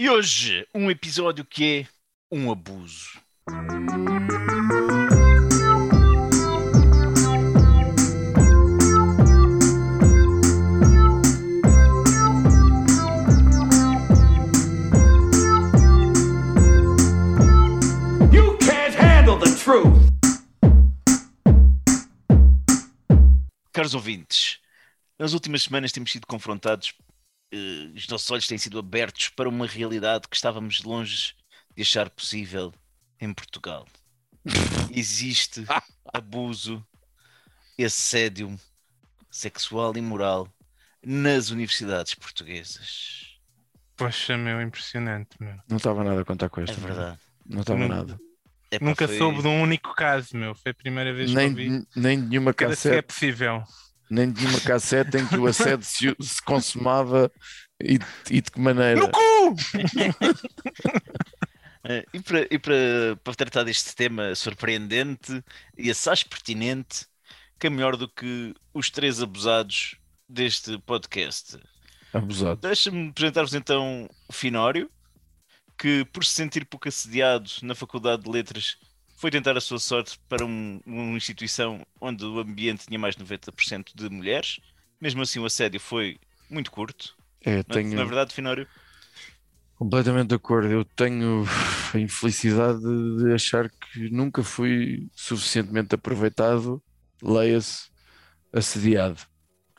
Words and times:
E 0.00 0.08
hoje, 0.08 0.64
um 0.72 0.88
episódio 0.92 1.44
que 1.44 1.80
é 1.80 1.88
um 2.30 2.52
abuso. 2.52 3.20
You 18.30 18.56
can't 18.58 18.94
handle 18.94 19.36
the 19.40 19.50
truth. 19.56 19.98
Caros 23.72 23.94
ouvintes, 23.94 24.60
nas 25.18 25.32
últimas 25.32 25.64
semanas 25.64 25.90
temos 25.90 26.12
sido 26.12 26.28
confrontados, 26.28 26.94
eh, 27.52 27.90
os 27.94 28.06
nossos 28.08 28.30
olhos 28.30 28.46
têm 28.46 28.58
sido 28.58 28.78
abertos 28.78 29.28
para 29.30 29.48
uma 29.48 29.66
realidade 29.66 30.28
que 30.28 30.36
estávamos 30.36 30.82
longe 30.82 31.34
de 31.76 31.82
achar 31.82 32.08
possível 32.10 32.72
em 33.20 33.32
Portugal. 33.32 33.86
Existe 34.90 35.64
abuso 36.12 36.84
assédio 37.82 38.58
sexual 39.30 39.96
e 39.96 40.00
moral 40.00 40.48
nas 41.04 41.50
universidades 41.50 42.14
portuguesas. 42.14 43.38
Poxa, 43.96 44.36
meu, 44.36 44.60
impressionante, 44.60 45.30
meu. 45.40 45.56
Não 45.68 45.76
estava 45.76 46.02
nada 46.04 46.20
a 46.20 46.24
contar 46.24 46.48
com 46.48 46.60
É 46.60 46.64
esta. 46.64 46.80
verdade. 46.80 47.18
Não 47.46 47.60
estava 47.60 47.86
nada. 47.88 48.18
Epá, 48.70 48.84
Nunca 48.84 49.06
foi- 49.08 49.16
soube 49.18 49.40
de 49.42 49.48
um 49.48 49.62
único 49.62 49.94
caso, 49.94 50.36
meu. 50.36 50.54
Foi 50.54 50.72
a 50.72 50.74
primeira 50.74 51.12
vez 51.14 51.30
que 51.30 51.36
Nem, 51.36 51.48
ouvi. 51.48 51.86
nem 51.96 52.20
de 52.20 52.26
nenhuma 52.28 52.52
Cada 52.52 52.76
se 52.76 52.88
é 52.88 52.90
cassete, 52.92 53.06
possível. 53.08 53.64
Nem 54.10 54.30
de 54.30 54.42
nenhuma 54.42 54.60
cassete 54.60 55.16
em 55.16 55.26
que 55.26 55.36
o 55.36 55.46
assédio 55.46 55.84
se, 55.84 56.14
se 56.20 56.42
consumava 56.42 57.30
e, 57.82 57.98
e 58.30 58.40
de 58.40 58.50
que 58.50 58.60
maneira. 58.60 59.00
No 59.00 59.10
cu! 59.10 59.54
Eh, 61.84 62.04
E, 62.12 62.20
para, 62.20 62.40
e 62.50 62.58
para, 62.58 63.16
para 63.22 63.34
tratar 63.34 63.62
deste 63.62 63.94
tema 63.94 64.34
surpreendente 64.34 65.42
e 65.76 65.90
assaz 65.90 66.22
pertinente, 66.22 67.06
que 67.58 67.66
é 67.66 67.70
melhor 67.70 67.96
do 67.96 68.08
que 68.08 68.54
os 68.74 68.90
três 68.90 69.22
abusados 69.22 69.96
deste 70.28 70.78
podcast. 70.80 71.58
Abusado. 72.12 72.60
Deixa-me 72.60 73.08
apresentar-vos 73.08 73.54
então 73.54 74.08
o 74.28 74.32
Finório, 74.32 74.90
que 75.78 76.04
por 76.06 76.24
se 76.24 76.34
sentir 76.34 76.66
pouco 76.66 76.88
assediado 76.88 77.50
na 77.62 77.74
Faculdade 77.74 78.24
de 78.24 78.30
Letras 78.30 78.76
foi 79.18 79.30
tentar 79.30 79.56
a 79.56 79.60
sua 79.60 79.78
sorte 79.78 80.18
para 80.28 80.44
um- 80.46 80.80
uma 80.86 81.16
instituição 81.16 81.84
onde 82.00 82.24
o 82.24 82.38
ambiente 82.40 82.86
tinha 82.86 82.98
mais 82.98 83.14
de 83.16 83.20
90% 83.22 83.92
de 83.96 84.08
mulheres. 84.10 84.60
Mesmo 85.00 85.22
assim 85.22 85.38
o 85.40 85.46
assédio 85.46 85.80
foi 85.80 86.18
muito 86.50 86.70
curto. 86.70 87.16
É, 87.44 87.62
Não, 87.66 87.80
tenho 87.80 87.90
não 87.92 88.02
é 88.02 88.06
verdade, 88.06 88.34
Finório? 88.34 88.68
completamente 89.74 90.28
de 90.28 90.34
acordo. 90.34 90.70
Eu 90.70 90.84
tenho 90.84 91.44
a 91.94 91.98
infelicidade 91.98 92.80
de 93.18 93.32
achar 93.32 93.70
que 93.70 94.10
nunca 94.10 94.42
fui 94.42 95.08
suficientemente 95.14 95.94
aproveitado, 95.94 96.82
leia-se, 97.22 97.88
assediado, 98.52 99.20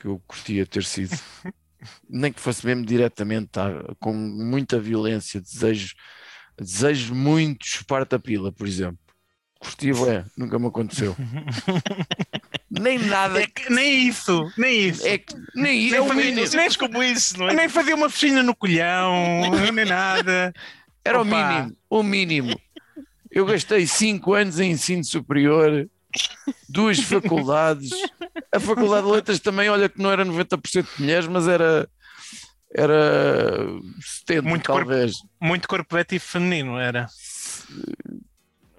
que 0.00 0.08
eu 0.08 0.20
curtia 0.28 0.66
ter 0.66 0.84
sido. 0.84 1.12
Nem 2.10 2.32
que 2.32 2.40
fosse 2.40 2.66
mesmo 2.66 2.86
diretamente, 2.86 3.48
tá, 3.50 3.70
com 4.00 4.14
muita 4.14 4.80
violência, 4.80 5.40
desejo, 5.42 5.94
desejo 6.60 7.14
muito 7.16 7.66
chupar-te 7.66 8.16
a 8.16 8.20
pila, 8.20 8.52
por 8.52 8.68
exemplo. 8.68 8.99
Curtia, 9.60 9.94
ué, 9.94 10.24
nunca 10.36 10.58
me 10.58 10.66
aconteceu. 10.68 11.14
Nem 12.70 12.98
nada. 12.98 13.42
É 13.42 13.46
que 13.46 13.70
nem 13.70 14.08
isso, 14.08 14.50
nem 14.56 14.88
isso. 14.88 15.06
É, 15.06 15.18
que- 15.18 15.34
nem 15.54 15.90
Nem 15.90 15.94
é 15.94 16.00
o 16.00 16.14
mínimo. 16.14 16.46
Simples 16.46 16.76
como 16.76 17.02
isso, 17.02 17.38
não 17.38 17.48
é? 17.50 17.54
Nem 17.54 17.68
fazia 17.68 17.94
uma 17.94 18.08
piscina 18.08 18.42
no 18.42 18.54
colhão, 18.56 19.50
nem 19.72 19.84
nada. 19.84 20.52
Era 21.04 21.18
o 21.18 21.22
Opa. 21.26 21.52
mínimo, 21.52 21.76
o 21.90 22.02
mínimo. 22.02 22.60
Eu 23.30 23.44
gastei 23.44 23.86
cinco 23.86 24.34
anos 24.34 24.58
em 24.60 24.70
ensino 24.70 25.04
superior, 25.04 25.88
duas 26.68 26.98
faculdades. 27.00 27.90
A 28.52 28.58
Faculdade 28.60 29.06
de 29.06 29.12
Letras 29.12 29.40
também, 29.40 29.68
olha 29.68 29.88
que 29.88 30.00
não 30.00 30.10
era 30.10 30.24
90% 30.24 30.86
de 30.96 31.00
mulheres, 31.02 31.26
mas 31.28 31.46
era, 31.48 31.88
era 32.74 33.66
70 34.26 34.42
Muito 34.48 34.66
corpo- 34.66 34.88
talvez. 34.88 35.12
Muito 35.40 35.68
corporativo 35.68 36.24
feminino 36.24 36.78
era. 36.78 37.06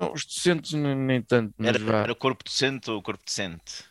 Não, 0.02 0.14
os 0.14 0.26
docentes 0.26 0.74
nem, 0.74 1.22
tanto, 1.22 1.54
Era, 1.60 1.78
era 1.78 2.16
corpo 2.16 2.44
docente 2.44 2.90
ou 2.90 3.02
corpo 3.04 3.24
decente? 3.24 3.84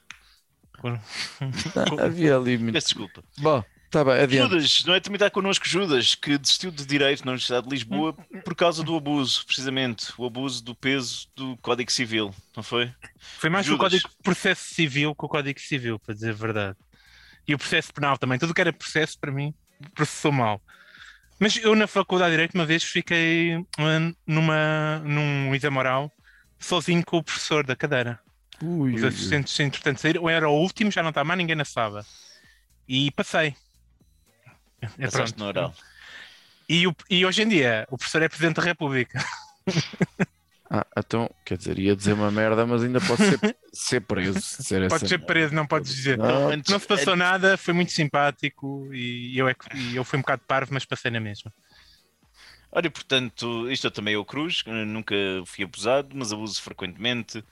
havia 2.03 2.37
ali 2.37 2.59
muito. 2.59 2.72
Peço 2.72 2.88
desculpa. 2.88 3.22
Bom, 3.38 3.62
está 3.84 4.04
bem, 4.04 4.15
adiante. 4.15 4.50
Judas, 4.50 4.84
não 4.87 4.94
é? 4.94 5.00
Também 5.00 5.16
está 5.16 5.31
connosco 5.31 5.69
Judas, 5.69 6.16
que 6.16 6.37
desistiu 6.37 6.72
de 6.72 6.84
Direito 6.84 7.25
na 7.25 7.32
Universidade 7.32 7.69
de 7.69 7.72
Lisboa 7.72 8.12
por 8.44 8.56
causa 8.56 8.82
do 8.82 8.97
abuso, 8.97 9.44
precisamente. 9.47 10.12
O 10.19 10.25
abuso 10.26 10.65
do 10.65 10.75
peso 10.75 11.28
do 11.37 11.56
Código 11.59 11.93
Civil, 11.93 12.34
não 12.56 12.62
foi? 12.62 12.92
Foi 13.38 13.50
mais 13.50 13.66
o 13.66 13.71
Judas. 13.71 13.92
Código 13.92 14.09
de 14.09 14.16
Processo 14.22 14.75
Civil 14.75 15.15
que 15.15 15.25
o 15.25 15.28
Código 15.28 15.60
Civil, 15.60 15.98
para 15.98 16.15
dizer 16.15 16.31
a 16.31 16.34
verdade. 16.34 16.78
E 17.47 17.54
o 17.54 17.59
processo 17.59 17.92
penal 17.92 18.19
também. 18.19 18.38
Tudo 18.38 18.54
que 18.54 18.60
era 18.60 18.72
processo, 18.72 19.19
para 19.19 19.31
mim, 19.31 19.54
processou 19.94 20.32
mal. 20.32 20.60
Mas 21.41 21.56
eu, 21.56 21.75
na 21.75 21.87
Faculdade 21.87 22.31
de 22.31 22.37
Direito, 22.37 22.55
uma 22.55 22.67
vez 22.67 22.84
fiquei 22.84 23.56
hum, 23.56 24.15
numa, 24.27 24.99
num 24.99 25.55
exame 25.55 25.78
oral 25.78 26.12
sozinho 26.59 27.03
com 27.03 27.17
o 27.17 27.25
professor 27.25 27.65
da 27.65 27.75
cadeira. 27.75 28.21
Ui, 28.62 28.91
Os 28.95 28.97
ui, 28.97 29.03
ui. 29.03 29.09
assistentes, 29.09 29.59
entretanto, 29.59 30.01
saíram. 30.01 30.23
Eu 30.23 30.28
era 30.28 30.49
o 30.51 30.53
último, 30.53 30.91
já 30.91 31.03
não 31.03 31.09
estava 31.09 31.25
mais 31.25 31.39
ninguém 31.39 31.56
na 31.56 31.65
sala. 31.65 32.05
E 32.87 33.11
passei. 33.12 33.56
É, 34.83 35.05
Passaste 35.06 35.39
no 35.39 35.47
oral. 35.47 35.75
E, 36.69 36.84
e 37.09 37.25
hoje 37.25 37.43
em 37.43 37.49
dia, 37.49 37.87
o 37.91 37.97
professor 37.97 38.21
é 38.22 38.28
Presidente 38.28 38.57
da 38.57 38.62
República. 38.62 39.25
Ah, 40.72 40.86
então, 40.97 41.28
quer 41.44 41.58
dizer, 41.58 41.78
ia 41.81 41.97
dizer 41.97 42.12
uma 42.12 42.31
merda, 42.31 42.64
mas 42.64 42.84
ainda 42.84 43.00
pode 43.00 43.25
ser, 43.25 43.41
ser 43.75 44.00
preso. 44.03 44.41
Se 44.41 44.58
disser 44.58 44.82
Pode 44.88 44.94
essa 44.94 45.08
ser 45.08 45.19
preso, 45.19 45.53
não 45.53 45.66
podes 45.66 45.92
dizer. 45.92 46.16
Não, 46.16 46.56
Não 46.69 46.78
se 46.78 46.86
passou 46.86 47.16
nada, 47.16 47.56
foi 47.56 47.75
muito 47.75 47.91
simpático 47.91 48.88
e 48.94 49.36
eu, 49.36 49.48
é 49.48 49.54
que- 49.54 49.76
e 49.76 49.97
eu 49.97 50.04
fui 50.04 50.19
um 50.19 50.22
bocado 50.22 50.42
parvo, 50.47 50.72
mas 50.72 50.84
passei 50.84 51.10
na 51.10 51.19
mesma. 51.19 51.53
Olha, 52.72 52.88
portanto, 52.88 53.69
isto 53.69 53.88
eu 53.88 53.91
também 53.91 54.14
é 54.14 54.19
o 54.19 54.25
Cruz, 54.25 54.62
nunca 54.86 55.14
fui 55.44 55.64
abusado, 55.64 56.10
mas 56.14 56.32
abuso 56.32 56.62
frequentemente 56.62 57.42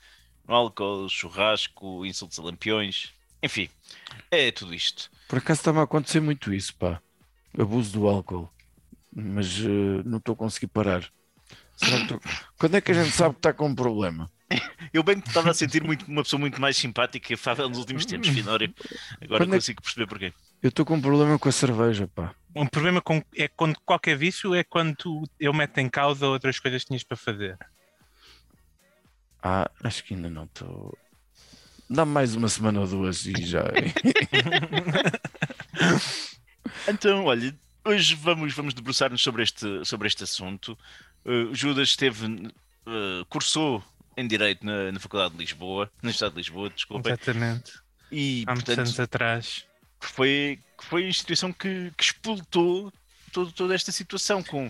no 0.47 0.55
álcool, 0.55 1.09
churrasco, 1.09 2.05
insultos 2.05 2.39
a 2.39 2.43
lampiões, 2.43 3.11
enfim, 3.43 3.69
é 4.31 4.49
tudo 4.51 4.73
isto. 4.73 5.09
Por 5.27 5.39
acaso 5.39 5.59
está-me 5.59 5.79
a 5.79 5.83
acontecer 5.83 6.21
muito 6.21 6.53
isso, 6.53 6.73
pá. 6.77 7.01
Abuso 7.57 7.91
do 7.91 8.07
álcool. 8.07 8.49
Mas 9.13 9.59
eh, 9.59 10.03
não 10.05 10.19
estou 10.19 10.33
a 10.33 10.37
conseguir 10.37 10.67
parar. 10.67 11.09
Quando 12.57 12.75
é 12.75 12.81
que 12.81 12.91
a 12.91 12.93
gente 13.03 13.11
sabe 13.15 13.35
que 13.35 13.39
está 13.39 13.53
com 13.53 13.67
um 13.67 13.75
problema? 13.75 14.29
Eu 14.91 15.03
bem 15.03 15.19
que 15.21 15.27
estava 15.27 15.51
a 15.51 15.53
sentir 15.53 15.83
muito, 15.83 16.05
uma 16.07 16.23
pessoa 16.23 16.39
muito 16.39 16.59
mais 16.59 16.75
simpática 16.75 17.31
e 17.31 17.35
afável 17.35 17.69
nos 17.69 17.77
últimos 17.77 18.05
tempos, 18.05 18.29
Finório. 18.29 18.73
Agora 19.21 19.43
Quando 19.45 19.49
é 19.53 19.57
que- 19.57 19.61
consigo 19.61 19.81
perceber 19.81 20.07
porquê. 20.07 20.33
Eu 20.61 20.69
estou 20.69 20.85
com 20.85 20.95
um 20.95 21.01
problema 21.01 21.37
com 21.39 21.47
a 21.47 21.51
cerveja, 21.51 22.07
pá. 22.13 22.33
Um 22.55 22.65
problema 22.65 22.99
com, 23.01 23.23
é 23.37 23.47
quando 23.47 23.79
qualquer 23.85 24.17
vício 24.17 24.53
é 24.55 24.63
quando 24.63 24.95
tu, 24.95 25.23
eu 25.39 25.53
meto 25.53 25.77
em 25.77 25.87
causa 25.89 26.27
outras 26.27 26.59
coisas 26.59 26.81
que 26.81 26.87
tinhas 26.87 27.03
para 27.03 27.15
fazer. 27.15 27.57
Ah, 29.41 29.69
acho 29.83 30.03
que 30.03 30.15
ainda 30.15 30.29
não 30.29 30.43
estou. 30.45 30.97
Dá-me 31.89 32.11
mais 32.11 32.35
uma 32.35 32.49
semana 32.49 32.81
ou 32.81 32.87
duas 32.87 33.25
e 33.25 33.33
já. 33.45 33.63
Então, 36.87 37.25
olha, 37.25 37.55
hoje 37.85 38.15
vamos, 38.15 38.53
vamos 38.53 38.73
debruçar-nos 38.73 39.21
sobre 39.21 39.43
este, 39.43 39.85
sobre 39.85 40.07
este 40.07 40.23
assunto. 40.23 40.77
Uh, 41.25 41.53
Judas 41.53 41.89
esteve, 41.89 42.25
uh, 42.25 43.25
cursou 43.29 43.83
em 44.15 44.27
Direito 44.27 44.65
na, 44.65 44.91
na 44.91 44.99
Faculdade 44.99 45.33
de 45.33 45.39
Lisboa, 45.39 45.85
na 45.97 46.07
Universidade 46.07 46.33
de 46.33 46.39
Lisboa, 46.39 46.69
desculpem, 46.69 47.11
Exatamente. 47.11 47.73
e 48.11 48.43
Há 48.45 48.51
muitos 48.51 48.63
portanto 48.65 48.79
anos 48.87 48.99
atrás. 48.99 49.65
foi, 49.99 50.59
foi 50.83 51.05
a 51.05 51.09
instituição 51.09 51.53
que, 51.53 51.91
que 51.95 52.03
explotou 52.03 52.91
todo, 53.31 53.51
toda 53.51 53.73
esta 53.75 53.91
situação 53.91 54.43
com 54.43 54.69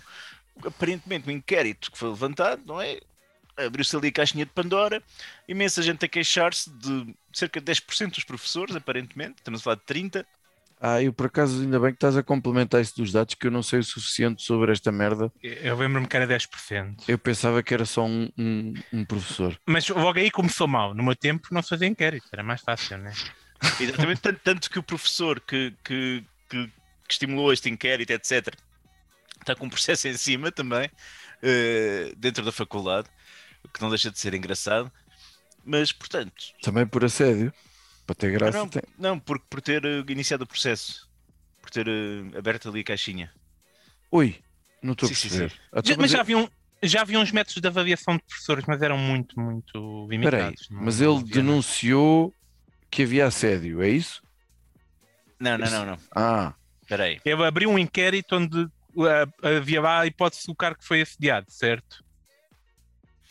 aparentemente 0.65 1.27
um 1.27 1.31
inquérito 1.31 1.91
que 1.91 1.97
foi 1.97 2.09
levantado, 2.09 2.62
não 2.65 2.81
é? 2.81 3.00
Abriu-se 3.57 3.95
ali 3.95 4.07
a 4.07 4.12
caixinha 4.12 4.45
de 4.45 4.51
Pandora, 4.51 5.03
imensa 5.47 5.81
gente 5.81 6.06
a 6.06 6.07
queixar-se 6.07 6.69
de 6.69 7.13
cerca 7.33 7.59
de 7.59 7.71
10% 7.71 8.15
dos 8.15 8.24
professores, 8.24 8.75
aparentemente, 8.75 9.35
estamos 9.38 9.59
a 9.59 9.63
falar 9.63 9.75
de 9.75 9.83
30, 9.83 10.25
Ah, 10.79 11.01
eu 11.01 11.11
por 11.11 11.25
acaso 11.25 11.61
ainda 11.61 11.77
bem 11.77 11.91
que 11.91 11.97
estás 11.97 12.15
a 12.15 12.23
complementar 12.23 12.79
isso 12.79 12.95
dos 12.95 13.11
dados, 13.11 13.35
que 13.35 13.47
eu 13.47 13.51
não 13.51 13.61
sei 13.61 13.79
o 13.79 13.83
suficiente 13.83 14.41
sobre 14.41 14.71
esta 14.71 14.91
merda. 14.91 15.31
Eu 15.43 15.77
lembro-me 15.77 16.07
que 16.07 16.15
era 16.15 16.25
10%. 16.25 17.03
Eu 17.07 17.17
pensava 17.17 17.61
que 17.61 17.73
era 17.73 17.85
só 17.85 18.05
um, 18.05 18.31
um, 18.37 18.73
um 18.93 19.05
professor. 19.05 19.59
Mas 19.65 19.89
logo 19.89 20.17
aí 20.17 20.31
começou 20.31 20.67
mal. 20.67 20.93
No 20.93 21.03
meu 21.03 21.15
tempo 21.15 21.49
não 21.51 21.61
se 21.61 21.69
fazia 21.69 21.87
inquérito, 21.87 22.27
era 22.31 22.43
mais 22.43 22.61
fácil, 22.61 22.97
né? 22.97 23.11
Exatamente, 23.79 24.21
tanto, 24.21 24.39
tanto 24.41 24.69
que 24.69 24.79
o 24.79 24.83
professor 24.83 25.41
que, 25.41 25.73
que, 25.83 26.23
que, 26.49 26.67
que 26.67 27.13
estimulou 27.13 27.51
este 27.51 27.69
inquérito, 27.69 28.11
etc., 28.11 28.55
está 29.41 29.55
com 29.55 29.65
um 29.65 29.69
processo 29.69 30.07
em 30.07 30.15
cima 30.15 30.49
também, 30.49 30.89
eh, 31.41 32.13
dentro 32.15 32.43
da 32.43 32.51
faculdade, 32.53 33.09
o 33.63 33.67
que 33.67 33.81
não 33.81 33.89
deixa 33.89 34.09
de 34.09 34.17
ser 34.17 34.33
engraçado. 34.33 34.89
Mas, 35.65 35.91
portanto, 35.91 36.33
Também 36.61 36.87
por 36.87 37.03
assédio. 37.03 37.53
Para 38.09 38.15
ter 38.15 38.31
graça. 38.31 38.57
não, 38.57 38.67
tem- 38.67 38.81
não 38.97 39.19
por, 39.19 39.39
por 39.41 39.61
ter 39.61 39.85
eh, 39.85 40.03
iniciado 40.09 40.44
o 40.44 40.47
processo, 40.47 41.07
por 41.61 41.69
ter 41.69 41.88
eh, 41.88 42.38
aberto 42.38 42.67
ali 42.67 42.79
a 42.79 42.83
caixinha. 42.83 43.31
Ui, 44.11 44.35
Não 44.81 44.94
estou 44.94 45.06
a 45.06 45.09
Sim, 45.09 45.15
sim, 45.15 45.27
perceber. 45.29 45.51
sim. 45.51 45.57
Então, 45.71 45.83
Já- 45.94 45.97
mas 46.01 46.09
já 46.11 46.15
ele- 46.17 46.21
haviam, 46.21 46.51
já 46.81 47.01
havia 47.01 47.19
uns 47.19 47.31
métodos 47.31 47.61
de 47.61 47.67
avaliação 47.67 48.15
de 48.17 48.23
professores, 48.23 48.65
mas 48.67 48.81
eram 48.81 48.97
muito, 48.97 49.39
muito 49.39 50.07
limitados. 50.09 50.67
não- 50.71 50.81
mas 50.81 51.00
ele 51.01 51.17
havia- 51.17 51.33
denunciou 51.33 52.33
que 52.89 53.03
havia 53.03 53.27
assédio, 53.27 53.81
é 53.83 53.89
isso? 53.89 54.23
Não, 55.39 55.57
não, 55.57 55.69
não, 55.69 55.85
não. 55.85 55.97
Ah, 56.15 56.53
Espera 56.81 57.03
aí. 57.03 57.19
Ele 57.23 57.44
abriu 57.45 57.69
um 57.69 57.77
inquérito 57.77 58.35
onde 58.35 58.62
uh, 58.63 59.47
havia 59.57 59.79
lá 59.81 60.00
a 60.00 60.07
hipótese 60.07 60.47
do 60.47 60.55
cara 60.55 60.73
que 60.73 60.83
foi 60.83 61.01
assediado, 61.01 61.45
certo? 61.50 62.03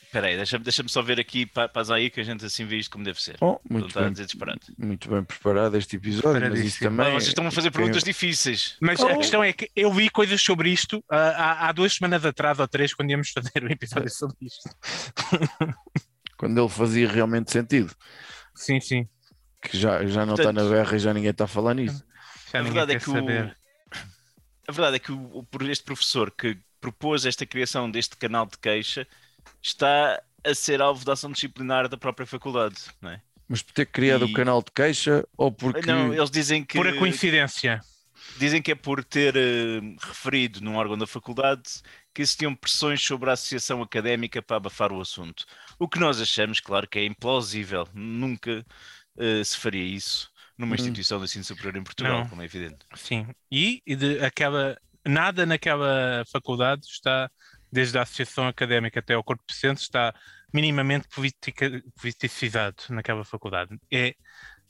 Espera 0.08 0.26
aí, 0.28 0.36
deixa-me 0.36 0.64
deixa 0.64 0.82
só 0.88 1.02
ver 1.02 1.20
aqui, 1.20 1.44
pa- 1.44 1.68
passa 1.68 1.94
aí 1.94 2.08
que 2.08 2.18
a 2.18 2.24
gente 2.24 2.42
assim 2.42 2.64
vê 2.64 2.78
isto 2.78 2.90
como 2.90 3.04
deve 3.04 3.20
ser. 3.20 3.36
Não 3.42 3.60
muito 3.68 3.98
a 3.98 4.02
bem, 4.02 4.12
dizer 4.12 4.24
disparate. 4.24 4.72
muito 4.78 5.06
bem 5.10 5.22
preparado 5.22 5.76
este 5.76 5.96
episódio, 5.96 6.48
mas 6.48 6.60
isso 6.60 6.78
também. 6.80 7.10
Vocês 7.12 7.28
estão 7.28 7.46
a 7.46 7.50
fazer 7.50 7.70
perguntas 7.70 8.02
difíceis. 8.02 8.76
Mas 8.80 8.98
Oh. 9.00 9.06
a 9.06 9.16
questão 9.18 9.44
é 9.44 9.52
que 9.52 9.70
eu 9.76 9.92
li 9.92 10.08
coisas 10.08 10.40
sobre 10.40 10.70
isto 10.70 10.96
uh, 11.00 11.04
há, 11.10 11.68
há 11.68 11.72
duas 11.72 11.92
semanas 11.92 12.24
atrás 12.24 12.58
ou 12.58 12.66
três, 12.66 12.94
quando 12.94 13.10
íamos 13.10 13.28
fazer 13.30 13.62
um 13.62 13.68
episódio 13.68 14.08
sobre 14.10 14.36
isto. 14.40 14.70
Quando 16.38 16.58
ele 16.60 16.68
fazia 16.68 17.08
realmente 17.08 17.50
sentido, 17.50 17.94
Sim, 18.54 18.80
sim. 18.80 19.08
que 19.62 19.76
já, 19.76 20.06
já 20.06 20.24
não 20.24 20.34
está 20.34 20.52
na 20.52 20.62
Portanto- 20.62 20.70
berra 20.70 20.96
e 20.96 21.00
já 21.00 21.12
ninguém 21.12 21.30
está 21.30 21.44
a 21.44 21.48
falar 21.48 21.74
nisso. 21.74 22.02
Já 22.52 22.60
A 22.60 22.62
verdade 22.62 22.92
é 22.94 22.98
que 22.98 23.10
o, 23.10 23.12
saber. 23.12 23.56
a 24.68 24.72
verdade 24.72 24.96
é 24.96 24.98
que 24.98 25.12
o, 25.12 25.38
o- 25.38 25.44
por 25.44 25.68
este 25.68 25.84
professor 25.84 26.30
que 26.30 26.56
propôs 26.80 27.26
esta 27.26 27.44
criação 27.44 27.90
deste 27.90 28.16
canal 28.16 28.46
de 28.46 28.56
queixa 28.56 29.06
está 29.62 30.22
a 30.44 30.54
ser 30.54 30.80
alvo 30.80 31.04
da 31.04 31.12
ação 31.14 31.30
disciplinar 31.32 31.88
da 31.88 31.96
própria 31.96 32.26
faculdade, 32.26 32.76
não 33.00 33.10
é? 33.10 33.22
Mas 33.48 33.62
por 33.62 33.72
ter 33.72 33.86
criado 33.86 34.26
E- 34.26 34.30
o 34.30 34.34
canal 34.34 34.62
de 34.62 34.70
queixa 34.72 35.26
ou 35.36 35.50
porque. 35.52 35.86
Não, 35.86 36.12
eles 36.12 36.30
dizem 36.30 36.64
que 36.64 36.76
Pura 36.76 36.96
coincidência. 36.96 37.80
dizem 38.36 38.60
que 38.62 38.72
é 38.72 38.74
por 38.74 39.02
ter 39.04 39.36
eh, 39.36 39.80
referido 40.00 40.60
num 40.60 40.76
órgão 40.76 40.96
da 40.98 41.06
faculdade 41.06 41.62
que 42.14 42.22
existiam 42.22 42.54
pressões 42.54 43.02
sobre 43.02 43.30
a 43.30 43.32
associação 43.34 43.82
académica 43.82 44.42
para 44.42 44.56
abafar 44.56 44.92
o 44.92 45.00
assunto. 45.00 45.44
O 45.78 45.88
que 45.88 45.98
nós 45.98 46.20
achamos, 46.20 46.60
claro, 46.60 46.88
que 46.88 46.98
é 46.98 47.04
implausível. 47.04 47.88
Nunca 47.94 48.64
eh, 49.18 49.42
se 49.44 49.56
faria 49.58 49.82
isso 49.84 50.30
numa 50.56 50.74
Hum. 50.74 50.74
instituição 50.74 51.18
de 51.18 51.24
ensino 51.24 51.44
superior 51.44 51.76
em 51.76 51.84
Portugal, 51.84 52.24
Não. 52.24 52.28
como 52.28 52.42
é 52.42 52.44
evidente. 52.44 52.84
Sim. 52.96 53.28
E, 53.50 53.82
e 53.86 53.94
de 53.96 54.20
aquela, 54.24 54.76
nada 55.06 55.46
naquela 55.46 56.24
faculdade 56.30 56.86
está, 56.86 57.30
desde 57.70 57.98
a 57.98 58.02
associação 58.02 58.46
académica 58.48 59.00
até 59.00 59.14
ao 59.14 59.24
corpo 59.24 59.42
docente, 59.46 59.82
está 59.82 60.14
minimamente 60.52 61.06
politica- 61.08 61.82
politicizado 62.00 62.82
naquela 62.90 63.24
faculdade. 63.24 63.78
É, 63.90 64.14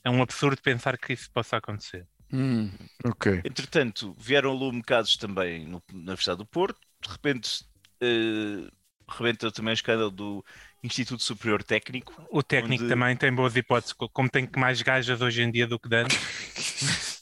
é 0.03 0.09
um 0.09 0.21
absurdo 0.21 0.61
pensar 0.61 0.97
que 0.97 1.13
isso 1.13 1.31
possa 1.31 1.57
acontecer. 1.57 2.05
Hum, 2.31 2.71
ok. 3.05 3.41
Entretanto, 3.43 4.15
vieram 4.19 4.51
ao 4.51 4.55
lume 4.55 4.83
casos 4.83 5.17
também 5.17 5.65
no- 5.65 5.81
na 5.91 5.97
Universidade 5.99 6.37
do 6.37 6.45
Porto. 6.45 6.79
De 7.01 7.09
repente, 7.09 7.65
eh, 8.01 8.69
rebenta 9.09 9.51
também 9.51 9.71
o 9.71 9.73
escândalo 9.73 10.11
do 10.11 10.45
Instituto 10.83 11.23
Superior 11.23 11.63
Técnico. 11.63 12.13
O 12.29 12.43
técnico 12.43 12.83
Onde- 12.83 12.93
também 12.93 13.15
tem 13.17 13.33
boas 13.33 13.55
hipóteses, 13.55 13.93
co- 13.93 14.09
como 14.09 14.29
tem 14.29 14.45
que 14.45 14.59
mais 14.59 14.81
gajas 14.81 15.21
hoje 15.21 15.41
em 15.41 15.49
dia 15.51 15.65
do 15.65 15.79
que 15.79 15.93
antes. 15.95 16.17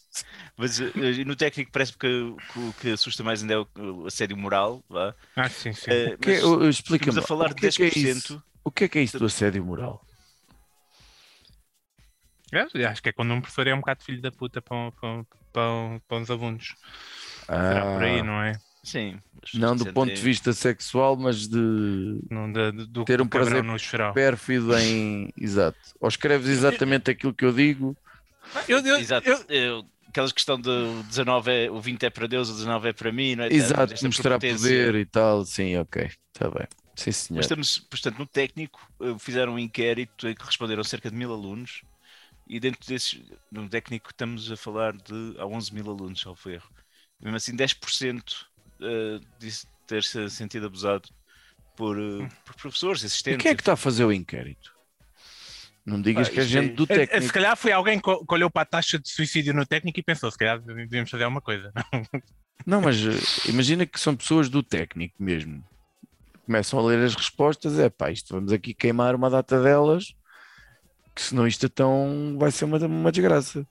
Mas 0.58 0.82
eh, 0.82 1.24
no 1.24 1.36
técnico 1.36 1.72
parece 1.72 1.96
que, 1.96 2.08
o 2.08 2.74
que 2.82 2.90
assusta 2.92 3.24
mais 3.24 3.42
ainda 3.44 3.54
é 3.54 3.58
o, 3.80 4.08
assédio 4.08 4.36
moral. 4.36 4.84
Vá. 4.90 5.14
Ah, 5.36 5.48
sim, 5.50 5.72
sim. 5.72 5.92
O 6.14 6.18
que 6.18 6.32
é- 6.32 6.70
estamos 6.70 7.18
a 7.18 7.22
falar 7.22 7.50
de 7.50 7.56
que 7.56 7.68
é 7.68 7.72
que 7.72 7.84
é 7.84 7.90
10%. 7.90 8.18
isso? 8.18 8.44
O 8.64 8.72
que 8.72 8.84
é 8.86 8.88
que 8.88 8.98
é 8.98 9.04
isso 9.04 9.20
do 9.20 9.26
assédio 9.26 9.64
moral? 9.64 10.04
É, 12.52 12.86
acho 12.86 13.04
que 13.04 13.10
é 13.10 13.12
quando 13.12 13.34
um 13.34 13.42
professor 13.42 13.68
é 13.68 13.74
um 13.74 13.80
bocado 13.80 14.04
filho 14.04 14.22
da 14.22 14.32
puta 14.32 14.62
para, 14.62 14.92
para, 14.94 15.24
para, 15.54 16.00
para 16.08 16.18
os 16.18 16.32
alunos. 16.32 16.76
Será 17.46 17.94
por 17.94 18.04
aí, 18.04 18.20
Ah, 18.20 18.24
não 18.24 18.42
é? 18.42 18.60
Sim. 18.84 19.20
não 19.54 19.76
do 19.76 19.92
ponto 19.92 20.14
de 20.14 20.22
vista 20.22 20.54
sexual, 20.54 21.18
mas 21.18 21.46
de 21.48 22.20
Não, 22.32 22.50
do, 22.52 22.88
do, 22.88 23.04
Ter 23.04 23.22
um 23.22 23.28
prazer 23.28 23.62
no 23.62 23.78
geral. 23.78 24.14
pérfido 24.14 24.78
em. 24.78 25.30
Exato. 25.38 25.78
Ou 26.00 26.08
escreves 26.08 26.48
exatamente 26.48 27.12
aquilo 27.12 27.34
que 27.34 27.44
eu 27.44 27.52
digo. 27.52 27.98
Eu, 28.68 28.80
eu, 28.80 28.96
Exato. 28.98 29.28
eu- 29.28 29.44
Eu- 29.50 29.86
aquela 30.18 30.32
questão 30.32 30.60
do 30.60 31.04
19 31.04 31.52
é, 31.52 31.70
o 31.70 31.80
20 31.80 32.04
é 32.04 32.10
para 32.10 32.28
Deus, 32.28 32.50
o 32.50 32.54
19 32.54 32.90
é 32.90 32.94
para 32.94 33.12
mim, 33.12 33.36
não 33.36 33.44
é? 33.44 33.54
Exato, 33.54 33.94
Esta 33.94 34.08
mostrar 34.08 34.40
poder 34.40 34.96
e 34.96 35.06
tal. 35.06 35.46
Sim, 35.46 35.78
ok. 35.78 36.10
Está 36.34 36.50
bem. 36.50 36.68
Sim, 36.96 37.12
senhor. 37.12 37.38
Mas 37.38 37.46
estamos, 37.46 37.78
portanto, 37.78 38.18
no 38.18 38.26
técnico, 38.26 38.80
eh, 39.00 39.16
fizeram 39.20 39.54
um 39.54 39.60
inquérito 39.60 40.28
em 40.28 40.34
que 40.34 40.44
responderam 40.44 40.84
cerca 40.84 41.12
de 41.12 41.16
mil 41.16 41.32
alunos 41.32 41.84
e 42.48 42.60
dentro 42.60 42.80
desses, 42.88 43.22
no 43.52 43.70
técnico, 43.70 44.10
estamos 44.10 44.52
a 44.52 44.58
falar 44.58 44.94
de 44.94 45.36
há 45.38 45.46
11 45.46 45.74
mil 45.74 45.88
alunos, 45.88 46.20
salvo 46.20 46.50
erro. 46.50 46.70
Mesmo 47.22 47.38
assim, 47.38 47.56
10% 47.56 48.48
eh, 48.82 49.20
disse 49.40 49.68
ter-se 49.86 50.30
sentido 50.32 50.66
abusado 50.66 51.10
por, 51.76 51.96
eh, 52.00 52.28
por 52.44 52.56
professores, 52.56 53.04
E 53.04 53.06
assistentes. 53.06 53.44
quem 53.44 53.52
é 53.52 53.56
que 53.56 53.62
está 53.62 53.74
a 53.74 53.78
fazer 53.78 54.04
o 54.04 54.12
inquérito? 54.12 54.77
Não 55.88 56.02
digas 56.02 56.28
Pá, 56.28 56.34
que 56.34 56.40
é 56.42 56.44
isto 56.44 56.52
gente 56.52 56.72
é- 56.72 56.76
do 56.76 56.84
eh, 56.84 56.86
eh, 56.90 57.00
se 57.00 57.08
técnico. 57.08 57.34
calhar 57.34 57.56
foi 57.56 57.72
alguém 57.72 57.98
que 57.98 58.10
olhou 58.30 58.52
para 58.52 58.64
a 58.64 58.66
taxa 58.66 59.00
de 59.00 59.10
suicídio 59.10 59.54
no 59.54 59.66
técnico 59.66 59.98
e 59.98 60.04
pensou, 60.04 60.30
se 60.30 60.38
calhar 60.38 60.60
devíamos 60.60 61.10
fazer 61.10 61.24
alguma 61.24 61.40
coisa. 61.40 61.72
Não, 62.66 62.82
mas 62.82 62.98
eh, 62.98 63.50
imagina 63.50 63.86
que 63.86 63.98
são 63.98 64.14
pessoas 64.14 64.50
do 64.50 64.62
técnico 64.62 65.16
mesmo. 65.18 65.64
Começam 66.46 66.78
a 66.78 66.84
ler 66.84 67.00
as 67.06 67.16
respostas, 67.16 67.80
é 67.80 67.90
pá, 67.90 68.12
isto 68.12 68.34
vamos 68.34 68.52
aqui 68.52 68.74
queimar 68.74 69.16
uma 69.16 69.30
data 69.30 69.64
delas, 69.64 70.14
que 71.16 71.22
senão 71.22 71.48
isto 71.48 71.66
então 71.66 72.36
vai 72.38 72.52
ser 72.52 72.66
uma, 72.66 72.78
uma 72.80 73.12
desgraça. 73.12 73.66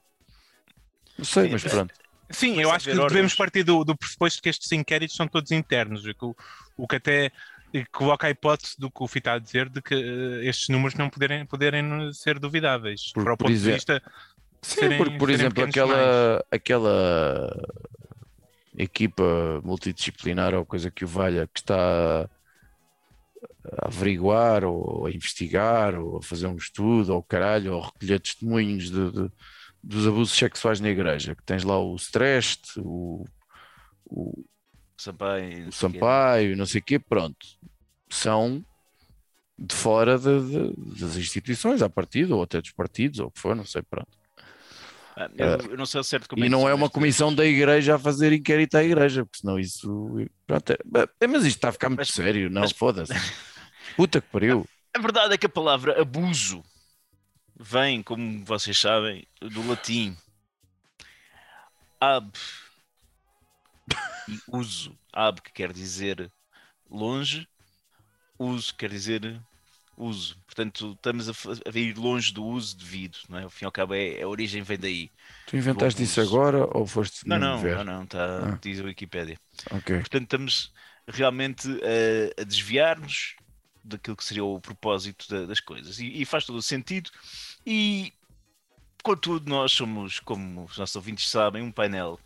Não 1.19 1.25
sei, 1.25 1.45
Sim, 1.45 1.51
mas 1.51 1.63
pronto. 1.63 1.93
Sim, 2.31 2.59
eu 2.59 2.71
a 2.71 2.75
acho 2.75 2.89
que 2.89 2.95
devemos 2.95 3.35
partir 3.35 3.63
do, 3.63 3.83
do 3.83 3.95
pressuposto 3.95 4.41
que 4.41 4.49
estes 4.49 4.71
inquéritos 4.71 5.15
são 5.15 5.27
todos 5.27 5.51
internos, 5.51 6.03
e 6.05 6.15
que 6.15 6.25
o, 6.25 6.35
o 6.75 6.87
que 6.87 6.95
até 6.95 7.31
eh, 7.73 7.83
coloca 7.91 8.27
a 8.27 8.29
hipótese 8.29 8.75
do 8.79 8.89
que 8.89 9.03
o 9.03 9.07
Fita 9.07 9.33
a 9.33 9.39
dizer 9.39 9.69
de 9.69 9.81
que 9.81 9.93
eh, 9.95 10.45
estes 10.49 10.69
números 10.69 10.95
não 10.95 11.09
poderem, 11.09 11.45
poderem 11.45 12.11
ser 12.13 12.39
duvidáveis. 12.39 13.11
Por- 13.13 13.23
para 13.23 13.33
o 13.33 13.37
ponto 13.37 13.51
de 13.51 13.57
vista. 13.57 14.01
Sim, 14.61 14.79
serem- 14.81 14.97
por, 14.97 15.17
por 15.17 15.29
exemplo, 15.29 15.63
aquela, 15.63 16.45
aquela 16.51 17.49
equipa 18.77 19.61
multidisciplinar 19.63 20.53
ou 20.53 20.65
coisa 20.65 20.91
que 20.91 21.05
o 21.05 21.07
valha 21.07 21.47
que 21.53 21.59
está 21.59 22.27
a 23.71 23.87
averiguar 23.87 24.63
ou 24.63 25.05
a 25.05 25.11
investigar 25.11 25.95
ou 25.99 26.17
a 26.17 26.21
fazer 26.21 26.47
um 26.47 26.55
estudo 26.55 27.13
ou 27.13 27.21
caralho, 27.23 27.73
ou 27.73 27.81
recolher 27.81 28.19
testemunhos 28.19 28.89
de, 28.89 29.11
de- 29.11 29.31
dos 29.83 30.07
abusos 30.07 30.37
sexuais 30.37 30.79
na 30.79 30.89
igreja, 30.89 31.35
que 31.35 31.43
tens 31.43 31.63
lá 31.63 31.79
o 31.79 31.95
Strest, 31.95 32.77
o, 32.79 33.23
o, 34.05 34.43
Sampaio, 34.97 35.59
não 35.61 35.69
o 35.69 35.71
sei 35.71 35.89
o 35.89 35.91
quê. 35.91 35.97
Sampaio, 35.99 36.57
não 36.57 36.65
sei 36.65 36.81
o 36.81 36.83
quê, 36.83 36.99
pronto, 36.99 37.45
são 38.09 38.65
de 39.59 39.73
fora 39.75 40.17
de- 40.19 40.73
de- 40.73 40.99
das 40.99 41.15
instituições, 41.15 41.81
à 41.81 41.89
partida, 41.89 42.35
ou 42.35 42.43
até 42.43 42.61
dos 42.61 42.71
partidos, 42.71 43.19
ou 43.19 43.27
o 43.27 43.31
que 43.31 43.39
for, 43.39 43.55
não 43.55 43.65
sei, 43.65 43.81
pronto. 43.81 44.09
Ah, 45.15 45.29
eu, 45.35 45.71
eu 45.71 45.77
não 45.77 45.85
sei 45.87 46.03
certo 46.03 46.29
como 46.29 46.41
E 46.41 46.43
que 46.43 46.49
não 46.49 46.59
são 46.61 46.69
é 46.69 46.73
uma 46.75 46.89
comissão 46.91 47.33
da 47.33 47.43
igreja 47.43 47.95
a 47.95 47.99
fazer 47.99 48.31
inquérito 48.31 48.75
à 48.75 48.83
igreja, 48.83 49.25
porque 49.25 49.39
senão 49.39 49.57
isso. 49.59 50.15
Pronto, 50.45 50.71
é- 50.73 50.77
é- 51.21 51.27
mas 51.27 51.43
isto 51.43 51.57
está 51.57 51.69
a 51.69 51.71
ficar 51.71 51.89
muito 51.89 51.99
Mas- 51.99 52.09
sério, 52.09 52.49
não, 52.51 52.61
mas- 52.61 52.71
foda-se. 52.71 53.11
Puta 53.97 54.21
que 54.21 54.27
pariu. 54.29 54.67
A 54.93 54.99
verdade 54.99 55.33
é 55.33 55.37
que 55.37 55.47
a 55.47 55.49
palavra 55.49 55.99
abuso 55.99 56.63
vem, 57.59 58.03
como 58.03 58.45
vocês 58.45 58.77
sabem, 58.77 59.25
do 59.41 59.67
latim 59.67 60.15
ab 61.99 62.31
e 64.27 64.39
uso. 64.47 64.97
Ab 65.13 65.41
que 65.41 65.51
quer 65.51 65.71
dizer 65.73 66.31
longe, 66.89 67.47
uso 68.39 68.73
quer 68.75 68.89
dizer 68.89 69.41
uso. 69.97 70.37
Portanto, 70.45 70.93
estamos 70.93 71.27
a, 71.29 71.31
a 71.73 71.77
ir 71.77 71.97
longe 71.97 72.31
do 72.31 72.45
uso 72.45 72.77
devido, 72.77 73.17
não 73.29 73.39
é? 73.39 73.43
Ao 73.43 73.49
fim 73.49 73.65
e 73.65 73.67
ao 73.67 73.71
cabo, 73.71 73.93
é, 73.95 74.21
a 74.21 74.27
origem 74.27 74.61
vem 74.61 74.77
daí. 74.77 75.11
Tu 75.47 75.57
inventaste 75.57 76.03
isso 76.03 76.21
agora 76.21 76.67
ou 76.77 76.85
foste 76.85 77.27
Não, 77.27 77.39
não, 77.39 77.61
não, 77.61 77.83
não, 77.83 78.03
está, 78.03 78.53
Ah. 78.53 78.59
diz 78.61 78.79
a 78.79 78.83
Wikipédia. 78.83 79.39
Ok. 79.71 79.99
Portanto, 79.99 80.23
estamos 80.23 80.71
realmente 81.07 81.67
a, 81.67 82.41
a 82.41 82.43
desviar-nos 82.43 83.35
daquilo 83.83 84.17
que 84.17 84.23
seria 84.23 84.43
o 84.43 84.59
propósito 84.59 85.27
da- 85.29 85.45
das 85.45 85.59
coisas. 85.61 85.97
E, 85.99 86.21
e 86.21 86.25
faz 86.25 86.45
todo 86.45 86.57
o 86.57 86.61
sentido. 86.61 87.09
E, 87.65 88.13
contudo, 89.01 89.49
nós 89.49 89.71
somos, 89.71 90.19
como 90.19 90.65
os 90.65 90.77
nossos 90.77 90.95
ouvintes 90.95 91.27
sabem, 91.29 91.63
um 91.63 91.71
painel 91.71 92.19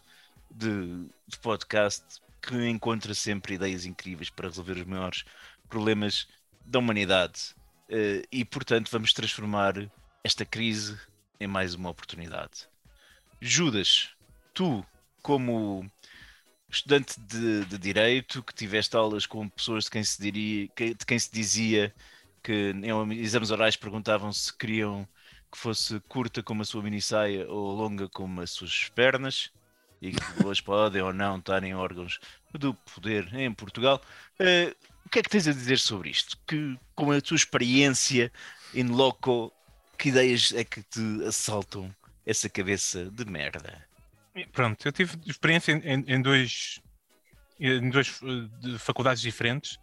de, 0.51 1.05
de 1.27 1.39
podcast 1.39 2.03
que 2.41 2.67
encontra 2.67 3.13
sempre 3.13 3.55
ideias 3.55 3.85
incríveis 3.85 4.29
para 4.29 4.47
resolver 4.47 4.77
os 4.77 4.85
maiores 4.85 5.23
problemas 5.69 6.27
da 6.65 6.79
humanidade. 6.79 7.55
Eh, 7.89 8.23
e, 8.31 8.43
portanto, 8.43 8.89
vamos 8.91 9.13
transformar 9.13 9.73
esta 10.23 10.45
crise 10.45 10.97
em 11.39 11.47
mais 11.47 11.73
uma 11.75 11.89
oportunidade. 11.89 12.67
Judas, 13.39 14.09
tu, 14.53 14.85
como 15.21 15.85
estudante 16.69 17.19
de, 17.19 17.65
de 17.65 17.77
direito 17.77 18.43
que 18.43 18.53
tiveste 18.53 18.95
aulas 18.95 19.25
com 19.25 19.49
pessoas 19.49 19.85
de 19.85 19.91
quem 19.91 20.03
se 20.03 20.21
diria 20.21 20.69
de 20.75 21.05
quem 21.05 21.19
se 21.19 21.31
dizia 21.31 21.93
que 22.41 22.71
em 22.71 23.13
exames 23.19 23.51
orais 23.51 23.75
perguntavam 23.75 24.31
se 24.31 24.55
queriam 24.55 25.07
que 25.51 25.57
fosse 25.57 25.99
curta 26.07 26.41
como 26.41 26.61
a 26.61 26.65
sua 26.65 26.81
minissaia 26.81 27.45
ou 27.49 27.75
longa 27.75 28.07
como 28.07 28.39
as 28.39 28.51
suas 28.51 28.87
pernas 28.95 29.51
e 30.01 30.11
que 30.11 30.43
elas 30.43 30.59
podem 30.59 31.01
ou 31.01 31.13
não 31.13 31.37
estar 31.37 31.63
em 31.63 31.75
órgãos 31.75 32.19
do 32.53 32.73
poder 32.73 33.33
em 33.33 33.53
Portugal. 33.53 34.01
Uh, 34.39 34.75
o 35.05 35.09
que 35.09 35.19
é 35.19 35.21
que 35.21 35.29
tens 35.29 35.47
a 35.47 35.51
dizer 35.51 35.77
sobre 35.77 36.09
isto? 36.09 36.37
Que, 36.47 36.77
com 36.95 37.11
a 37.11 37.21
tua 37.21 37.35
experiência 37.35 38.31
in 38.73 38.87
loco, 38.87 39.53
que 39.97 40.09
ideias 40.09 40.51
é 40.53 40.63
que 40.63 40.81
te 40.81 41.23
assaltam 41.25 41.93
essa 42.25 42.49
cabeça 42.49 43.05
de 43.11 43.25
merda? 43.25 43.85
Pronto, 44.53 44.85
eu 44.85 44.91
tive 44.91 45.17
experiência 45.25 45.73
em, 45.73 46.03
em 46.07 46.21
dois, 46.21 46.81
em 47.59 47.89
duas 47.89 48.21
uh, 48.21 48.79
faculdades 48.79 49.21
diferentes, 49.21 49.77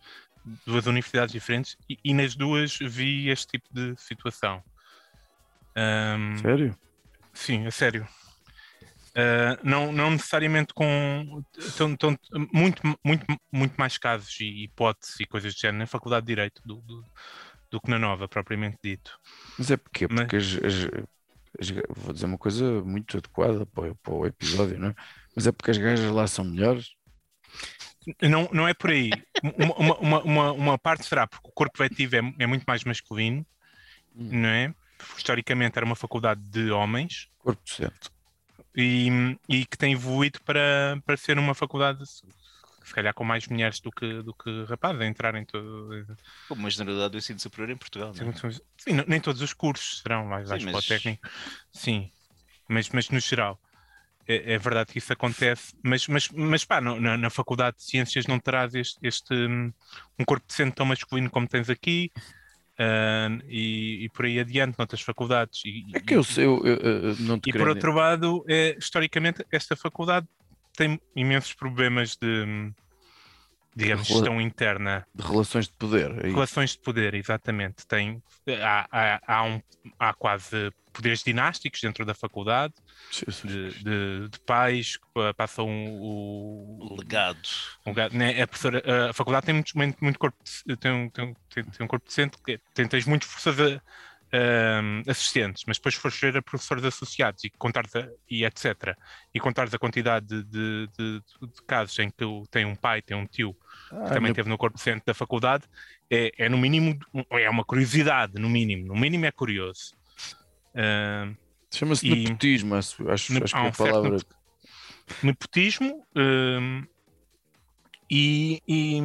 duas 0.67 0.87
universidades 0.87 1.33
diferentes, 1.33 1.77
e, 1.89 1.99
e, 2.03 2.15
nas 2.15 2.35
duas 2.35 2.79
vi 2.79 3.29
este 3.29 3.59
tipo 3.59 3.69
de 3.73 3.95
situação. 4.01 4.63
Um, 5.77 6.39
sério? 6.39 6.77
Sim, 7.35 7.67
é 7.67 7.71
sério. 7.71 8.09
Uh, 9.09 9.59
não, 9.65 9.93
não 9.93 10.11
necessariamente 10.11 10.73
com 10.75 11.43
tão, 11.77 11.97
tão, 11.97 12.19
muito, 12.53 12.83
muito, 13.05 13.27
muito 13.51 13.75
mais 13.77 13.99
casos 13.99 14.39
e 14.41 14.65
hipóteses 14.65 15.19
e 15.21 15.27
coisas 15.27 15.55
de 15.55 15.61
género 15.61 15.79
na 15.79 15.87
Faculdade 15.87 16.27
de 16.27 16.33
Direito 16.33 16.63
do, 16.65 16.77
do, 16.77 17.05
do 17.71 17.81
que 17.81 17.91
na 17.91 17.99
Nova, 17.99 18.29
propriamente 18.29 18.79
dito. 18.83 19.19
Mas 19.59 19.71
é 19.71 19.77
porque, 19.77 20.07
porque 20.07 20.37
Mas... 20.37 20.47
as, 20.47 20.65
as, 20.65 20.91
as, 21.61 21.69
vou 21.97 22.13
dizer 22.13 22.27
uma 22.27 22.39
coisa 22.39 22.83
muito 22.83 23.17
adequada 23.17 23.67
para, 23.67 23.95
para 23.95 24.15
o 24.15 24.27
episódio, 24.27 24.79
não 24.79 24.89
é? 24.89 24.95
Mas 25.35 25.47
é 25.47 25.53
porque 25.53 25.71
as 25.71 25.79
gajas 25.79 26.11
lá 26.13 26.27
são 26.27 26.45
melhores? 26.45 26.95
Não, 28.23 28.49
não 28.53 28.69
é 28.69 28.75
por 28.75 28.91
aí. 28.91 29.11
uma, 29.43 29.75
uma, 29.77 30.21
uma, 30.21 30.53
uma, 30.53 30.79
parte 30.79 31.05
será 31.05 31.27
porque 31.27 31.49
o 31.49 31.53
corpo 31.53 31.83
efetivo 31.83 32.17
é, 32.17 32.35
é 32.39 32.47
muito 32.47 32.65
mais 32.67 32.85
masculino, 32.85 33.45
hum. 34.15 34.29
não 34.33 34.49
é? 34.49 34.75
Historicamente 35.17 35.77
era 35.77 35.87
uma 35.87 35.97
faculdade 35.97 36.41
de 36.51 36.71
homens. 36.71 37.29
Corpo 37.39 37.63
docente. 37.65 38.11
E, 38.81 39.09
e 39.49 39.67
que 39.67 39.77
tem 39.77 39.93
evoluído 39.93 40.41
para, 40.43 41.03
para 41.05 41.17
ser 41.17 41.37
uma 41.37 41.53
faculdade 41.53 42.05
se 42.89 42.95
calhar 42.95 43.13
com 43.13 43.25
mais 43.25 43.47
mulheres 43.47 43.81
do 43.81 43.91
que, 43.91 44.23
do 44.23 44.33
que 44.33 44.65
rapazes 44.65 45.01
a 45.03 45.07
entrar 45.07 45.35
em 45.35 45.45
todo. 45.45 46.07
Como 46.49 46.61
uma 46.61 46.71
generalidade 46.71 47.13
do 47.13 47.19
ensino 47.19 47.39
superior 47.39 47.71
em 47.71 47.77
Portugal. 47.77 48.13
Não 48.17 48.31
é? 48.31 48.53
Sim, 48.79 49.05
nem 49.07 49.21
todos 49.21 49.43
os 49.43 49.53
cursos 49.53 50.01
serão 50.01 50.25
mais, 50.25 50.49
mais 50.49 50.65
mas... 50.65 50.87
técnico. 50.87 51.29
Sim, 51.73 52.11
mas, 52.69 52.89
mas 52.91 53.11
no 53.11 53.21
geral. 53.21 53.61
É, 54.27 54.55
é, 54.55 54.59
verdade 54.59 54.93
que 54.93 54.99
isso 54.99 55.11
acontece, 55.11 55.75
mas, 55.83 56.07
mas, 56.07 56.29
mas 56.29 56.63
pá, 56.63 56.83
no, 56.83 57.01
na, 57.01 57.17
na, 57.17 57.31
Faculdade 57.31 57.79
de 57.79 57.85
Ciências 57.85 58.27
não 58.27 58.39
terás 58.39 58.75
este, 58.75 58.99
este 59.03 59.35
um 59.35 60.25
corpo 60.27 60.47
decente 60.47 60.75
tão 60.75 60.85
masculino 60.85 61.31
como 61.31 61.49
tens 61.49 61.71
aqui, 61.71 62.13
Uh, 62.81 63.43
e, 63.49 64.05
e, 64.05 64.09
por 64.11 64.25
aí 64.25 64.39
adiante 64.39 64.79
noutras 64.79 65.01
faculdades. 65.01 65.63
E, 65.65 65.85
é 65.95 66.01
que 66.01 66.15
eu, 66.15 66.23
eu, 66.37 66.65
eu, 66.65 66.77
eu 66.77 67.17
não 67.21 67.39
te 67.39 67.51
E 67.51 67.53
por 67.53 67.69
outro 67.69 67.93
lado, 67.93 68.45
é, 68.49 68.77
historicamente, 68.79 69.45
esta 69.51 69.75
faculdade 69.75 70.29
tem 70.77 71.01
imensos 71.17 71.53
problemas 71.55 72.17
de, 72.17 72.73
digamos, 73.79 74.07
de 74.07 74.13
gestão 74.13 74.41
interna. 74.41 75.07
De 75.15 75.25
relações 75.25 75.67
de 75.67 75.73
poder. 75.75 76.11
É 76.25 76.29
relações 76.29 76.71
de 76.71 76.79
poder, 76.79 77.15
exatamente. 77.15 77.87
Tem, 77.87 78.23
há, 78.61 78.89
há, 78.91 79.21
há, 79.27 79.45
um, 79.45 79.63
há 79.99 80.13
quase 80.13 80.73
poderes 80.93 81.23
dinásticos 81.23 81.81
dentro 81.81 82.05
da 82.05 82.13
faculdade, 82.13 82.75
de, 83.45 83.71
de, 83.85 84.29
de 84.29 84.41
pais 84.41 84.97
que 84.97 85.07
passam 85.37 85.69
o, 85.69 86.91
o 86.91 86.97
legado. 86.99 87.49
O, 87.85 87.93
né, 88.17 88.43
a, 88.43 89.11
a, 89.11 89.13
faculdade 89.13 89.47
tem 89.47 89.55
muito, 89.55 89.73
muito 90.03 90.19
corpo, 90.19 90.37
tem, 90.81 91.09
tem, 91.11 91.37
tem, 91.49 91.65
tem 91.65 91.85
um 91.85 91.87
corpo 91.87 92.05
decente, 92.05 92.37
tem, 92.75 92.89
tens 92.89 93.07
muitos 93.07 93.29
professores 93.29 93.81
uh, 94.33 95.11
assistentes, 95.11 95.65
mas 95.67 95.79
depois 95.79 95.95
fores 95.95 96.19
ver 96.19 96.37
a 96.37 96.43
professores 96.43 96.85
associados 96.85 97.45
e 97.45 97.51
contares 97.51 97.95
a, 97.97 98.09
e 98.29 98.45
etc. 98.45 98.97
E 99.33 99.41
contares 99.41 99.73
a 99.73 99.79
quantidade 99.79 100.27
de, 100.27 100.43
de, 100.45 100.89
de, 100.99 101.23
de 101.41 101.63
casos 101.67 101.99
em 101.99 102.11
que 102.11 102.25
tem 102.51 102.65
um 102.65 102.75
pai, 102.75 103.03
tem 103.03 103.17
um 103.17 103.27
tio 103.27 103.57
ah, 103.91 104.05
que 104.05 104.09
também 104.09 104.23
meu... 104.23 104.35
teve 104.35 104.49
no 104.49 104.59
corpo 104.59 104.77
docente 104.77 105.05
da 105.05 105.15
faculdade, 105.15 105.65
é, 106.11 106.33
é, 106.39 106.49
no 106.49 106.59
mínimo, 106.59 106.99
é 107.31 107.49
uma 107.51 107.65
curiosidade, 107.65 108.41
no 108.41 108.49
mínimo. 108.49 108.87
No 108.87 108.97
mínimo 108.97 109.27
é 109.27 109.31
curioso. 109.31 109.95
Uh, 110.75 111.37
Chama-se 111.71 112.07
e... 112.07 112.25
nepotismo, 112.25 112.75
acho, 112.75 113.11
acho, 113.11 113.45
acho 113.45 113.55
que 113.55 113.61
é 113.61 113.69
a 113.69 113.73
palavra. 113.73 114.19
Nepotismo 115.23 116.07
e, 118.11 118.63
e, 118.67 119.01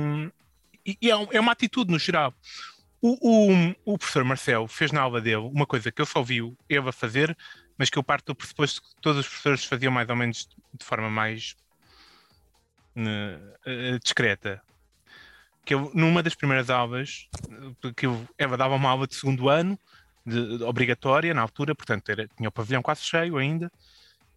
e 0.86 1.12
é, 1.12 1.28
é 1.32 1.40
uma 1.40 1.52
atitude 1.52 1.92
no 1.92 2.00
geral. 2.00 2.34
O, 3.06 3.18
o, 3.20 3.76
o, 3.84 3.98
professor 3.98 4.24
Marcelo 4.24 4.66
fez 4.66 4.94
na 4.94 5.02
aula 5.02 5.20
dele 5.20 5.36
uma 5.36 5.66
coisa 5.66 5.92
que 5.92 6.02
eu 6.02 6.06
só 6.06 6.24
vi 6.24 6.38
ele 6.70 6.88
a 6.88 6.92
fazer, 6.94 7.38
mas 7.78 7.90
que 7.90 8.00
eu 8.00 8.04
parto 8.04 8.28
do 8.28 8.36
pressuposto 8.36 8.82
que 8.82 8.96
todos 9.02 9.20
os 9.20 9.28
professores 9.28 9.66
faziam 9.66 9.92
mais 9.92 10.08
ou 10.08 10.16
menos 10.16 10.48
de 10.74 10.86
forma 10.86 11.10
mais 11.10 11.54
uh, 12.96 14.00
discreta. 14.02 14.62
Que 15.66 15.74
eu, 15.74 15.92
numa 15.94 16.24
das 16.24 16.34
primeiras 16.34 16.70
aulas, 16.70 17.28
que 17.98 18.06
eu, 18.06 18.26
dava 18.58 18.74
uma 18.74 18.90
aula 18.90 19.06
de 19.06 19.16
segundo 19.16 19.50
ano, 19.50 19.78
de, 20.26 20.60
de, 20.60 20.64
obrigatória 20.64 21.34
na 21.34 21.42
altura, 21.42 21.76
portanto 21.76 22.08
era, 22.08 22.26
tinha 22.38 22.48
o 22.48 22.54
pavilhão 22.54 22.82
quase 22.82 23.02
cheio 23.02 23.36
ainda, 23.36 23.70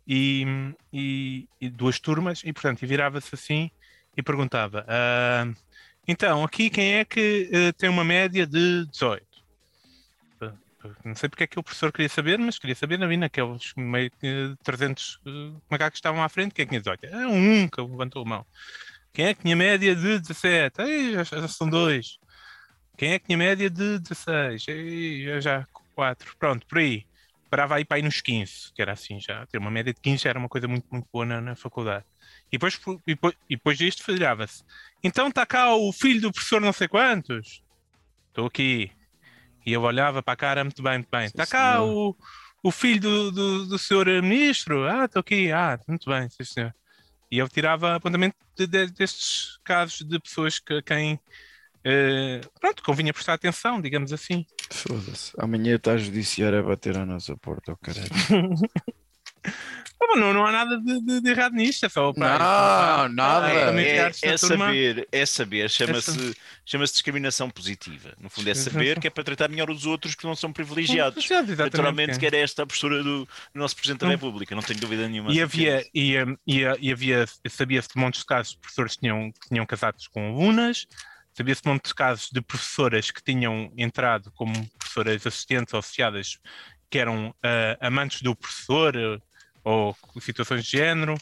e, 0.05 0.45
e, 0.93 1.49
e 1.61 1.71
duas 1.71 2.01
turmas, 2.01 2.43
e 2.45 2.53
portanto 2.53 2.85
virava-se 2.85 3.33
assim 3.33 3.71
e 4.17 4.23
perguntava. 4.25 4.85
Uh, 4.89 5.55
então, 6.07 6.45
aqui 6.45 6.71
quem 6.71 6.95
é 6.95 7.05
que 7.05 7.51
uh, 7.53 7.73
tem 7.75 7.89
uma 7.89 8.05
média 8.05 8.47
de 8.47 8.87
18? 8.87 9.27
Não 11.05 11.15
sei 11.15 11.29
porque 11.29 11.45
é 11.45 11.47
que 11.47 11.59
o 11.59 11.63
professor 11.63 11.93
queria 11.93 12.09
saber, 12.09 12.39
mas 12.39 12.59
queria 12.59 12.75
saber 12.75 13.03
ali 13.03 13.17
naqueles 13.17 13.73
meio 13.77 14.11
que 14.11 14.55
300 14.63 15.17
uh, 15.27 15.63
macacos 15.69 15.99
estavam 15.99 16.23
à 16.23 16.29
frente, 16.29 16.55
quem 16.55 16.63
é 16.63 16.67
que 16.67 16.71
tinha 16.71 16.81
18? 16.81 17.07
É 17.07 17.27
um 17.27 17.69
que 17.69 17.81
levantou 17.81 18.23
a 18.23 18.25
mão. 18.25 18.47
Quem 19.13 19.27
é 19.27 19.35
que 19.35 19.43
tinha 19.43 19.57
média 19.57 19.97
de 19.97 20.19
17? 20.21 20.83
Ei, 20.83 21.13
já, 21.13 21.25
já 21.25 21.49
são 21.49 21.69
dois. 21.69 22.19
Quem 22.97 23.13
é 23.13 23.19
que 23.19 23.27
tinha 23.27 23.39
média 23.39 23.69
de 23.71 23.99
16? 23.99 24.69
Ei, 24.69 25.25
já, 25.25 25.41
já 25.41 25.67
4. 25.95 26.37
Pronto, 26.39 26.67
por 26.67 26.79
aí. 26.79 27.07
Parava 27.49 27.77
aí 27.77 27.85
para 27.85 27.97
aí 27.97 28.03
nos 28.03 28.21
15, 28.21 28.73
que 28.75 28.83
era 28.83 28.93
assim 28.93 29.21
já. 29.21 29.47
Ter 29.47 29.59
uma 29.59 29.71
média 29.71 29.93
de 29.93 30.01
15 30.01 30.25
já 30.25 30.31
era 30.31 30.39
uma 30.39 30.49
coisa 30.49 30.69
muito, 30.69 30.87
muito 30.91 31.07
boa 31.13 31.25
na, 31.25 31.41
na 31.41 31.57
faculdade. 31.57 32.05
E 32.53 32.59
depois, 32.59 32.81
e 33.07 33.15
depois, 33.15 33.35
e 33.50 33.57
depois 33.57 33.79
disto 33.79 34.03
falhava-se. 34.05 34.65
Então 35.03 35.29
está 35.29 35.45
cá 35.45 35.75
o 35.75 35.93
filho 35.93 36.21
do 36.21 36.33
professor 36.33 36.61
não 36.61 36.73
sei 36.73 36.88
quantos? 36.88 37.62
Estou 38.29 38.47
aqui. 38.47 38.91
E 39.65 39.73
eu 39.73 39.83
olhava 39.83 40.23
para 40.23 40.35
a 40.35 40.37
cara, 40.37 40.65
muito 40.65 40.83
bem, 40.83 40.99
muito 40.99 41.11
bem. 41.11 41.26
Está 41.26 41.47
cá 41.47 41.83
o, 41.83 42.17
o 42.62 42.71
filho 42.71 43.00
do, 43.00 43.33
do, 43.33 43.67
do 43.67 43.79
senhor 43.79 44.07
ministro? 44.23 44.87
Ah, 44.87 45.07
estou 45.07 45.21
aqui. 45.21 45.50
Ah, 45.50 45.79
muito 45.88 46.09
bem, 46.09 46.29
sim 46.29 46.45
senhor. 46.45 46.75
E 47.31 47.38
eu 47.38 47.49
tirava 47.49 47.97
apontamento 47.97 48.37
de, 48.57 48.67
de, 48.67 48.87
destes 48.87 49.59
casos 49.65 50.07
de 50.07 50.19
pessoas 50.21 50.61
que 50.61 50.81
quem 50.83 51.15
uh, 51.15 52.50
pronto, 52.61 52.83
convinha 52.83 53.12
prestar 53.12 53.35
atenção, 53.35 53.81
digamos 53.81 54.12
assim. 54.12 54.47
Foda-se. 54.71 55.33
Amanhã 55.38 55.75
está 55.75 55.93
a 55.93 55.97
judiciária 55.97 56.61
a 56.61 56.62
bater 56.62 56.97
à 56.97 57.05
nossa 57.05 57.37
porta, 57.37 57.73
oh 57.73 57.76
caralho. 57.76 58.09
não, 60.17 60.33
não 60.33 60.47
há 60.47 60.53
nada 60.53 60.79
de, 60.79 61.00
de, 61.00 61.21
de 61.21 61.31
errado 61.31 61.55
nisto, 61.55 61.87
é 61.87 61.88
só 61.88 62.12
Não, 62.17 63.09
nada. 63.09 63.53
É, 63.81 64.07
é, 64.09 64.12
é 64.23 64.37
saber, 64.37 65.09
é 65.12 65.26
saber, 65.26 65.71
chama-se 65.71 66.35
chama 66.65 66.85
discriminação 66.85 67.49
positiva. 67.49 68.15
No 68.19 68.29
fundo, 68.29 68.49
é 68.49 68.55
saber 68.55 68.99
que 68.99 69.07
é 69.07 69.11
para 69.11 69.23
tratar 69.23 69.49
melhor 69.49 69.71
os 69.71 69.87
outros 69.87 70.15
que 70.15 70.25
não 70.25 70.35
são 70.35 70.53
privilegiados. 70.53 71.29
Naturalmente, 71.57 72.19
que 72.19 72.26
era 72.26 72.37
esta 72.37 72.62
a 72.62 72.67
postura 72.67 73.03
do, 73.03 73.25
do 73.25 73.29
nosso 73.55 73.76
Presidente 73.76 74.00
da 74.00 74.09
República, 74.09 74.55
não 74.55 74.62
tenho 74.62 74.81
dúvida 74.81 75.09
nenhuma. 75.09 75.33
E 75.33 75.41
havia, 75.41 75.85
e, 75.95 76.15
e, 76.47 76.62
e 76.81 76.93
havia 76.93 77.25
sabia-se 77.49 77.88
de 77.95 78.00
montes 78.00 78.21
de 78.21 78.26
casos 78.26 78.53
de 78.53 78.59
professores 78.59 78.95
que 78.95 79.00
tinham, 79.00 79.33
que 79.33 79.49
tinham 79.49 79.67
casados 79.67 80.09
com 80.09 80.29
alunas, 80.29 80.87
sabia-se 81.33 81.62
de 81.62 81.69
montes 81.69 81.91
de 81.91 81.95
casos 81.95 82.31
de 82.33 82.41
professoras 82.41 83.11
que 83.11 83.23
tinham 83.23 83.73
entrado 83.76 84.33
como 84.33 84.53
professoras 84.79 85.26
assistentes 85.26 85.75
ou 85.75 85.81
associadas 85.81 86.38
que 86.88 86.99
eram 86.99 87.31
uh, 87.31 87.76
amantes 87.81 88.23
do 88.23 88.35
professor, 88.35 89.21
ou 89.67 89.97
situações 90.21 90.65
de 90.65 90.79
género. 90.79 91.15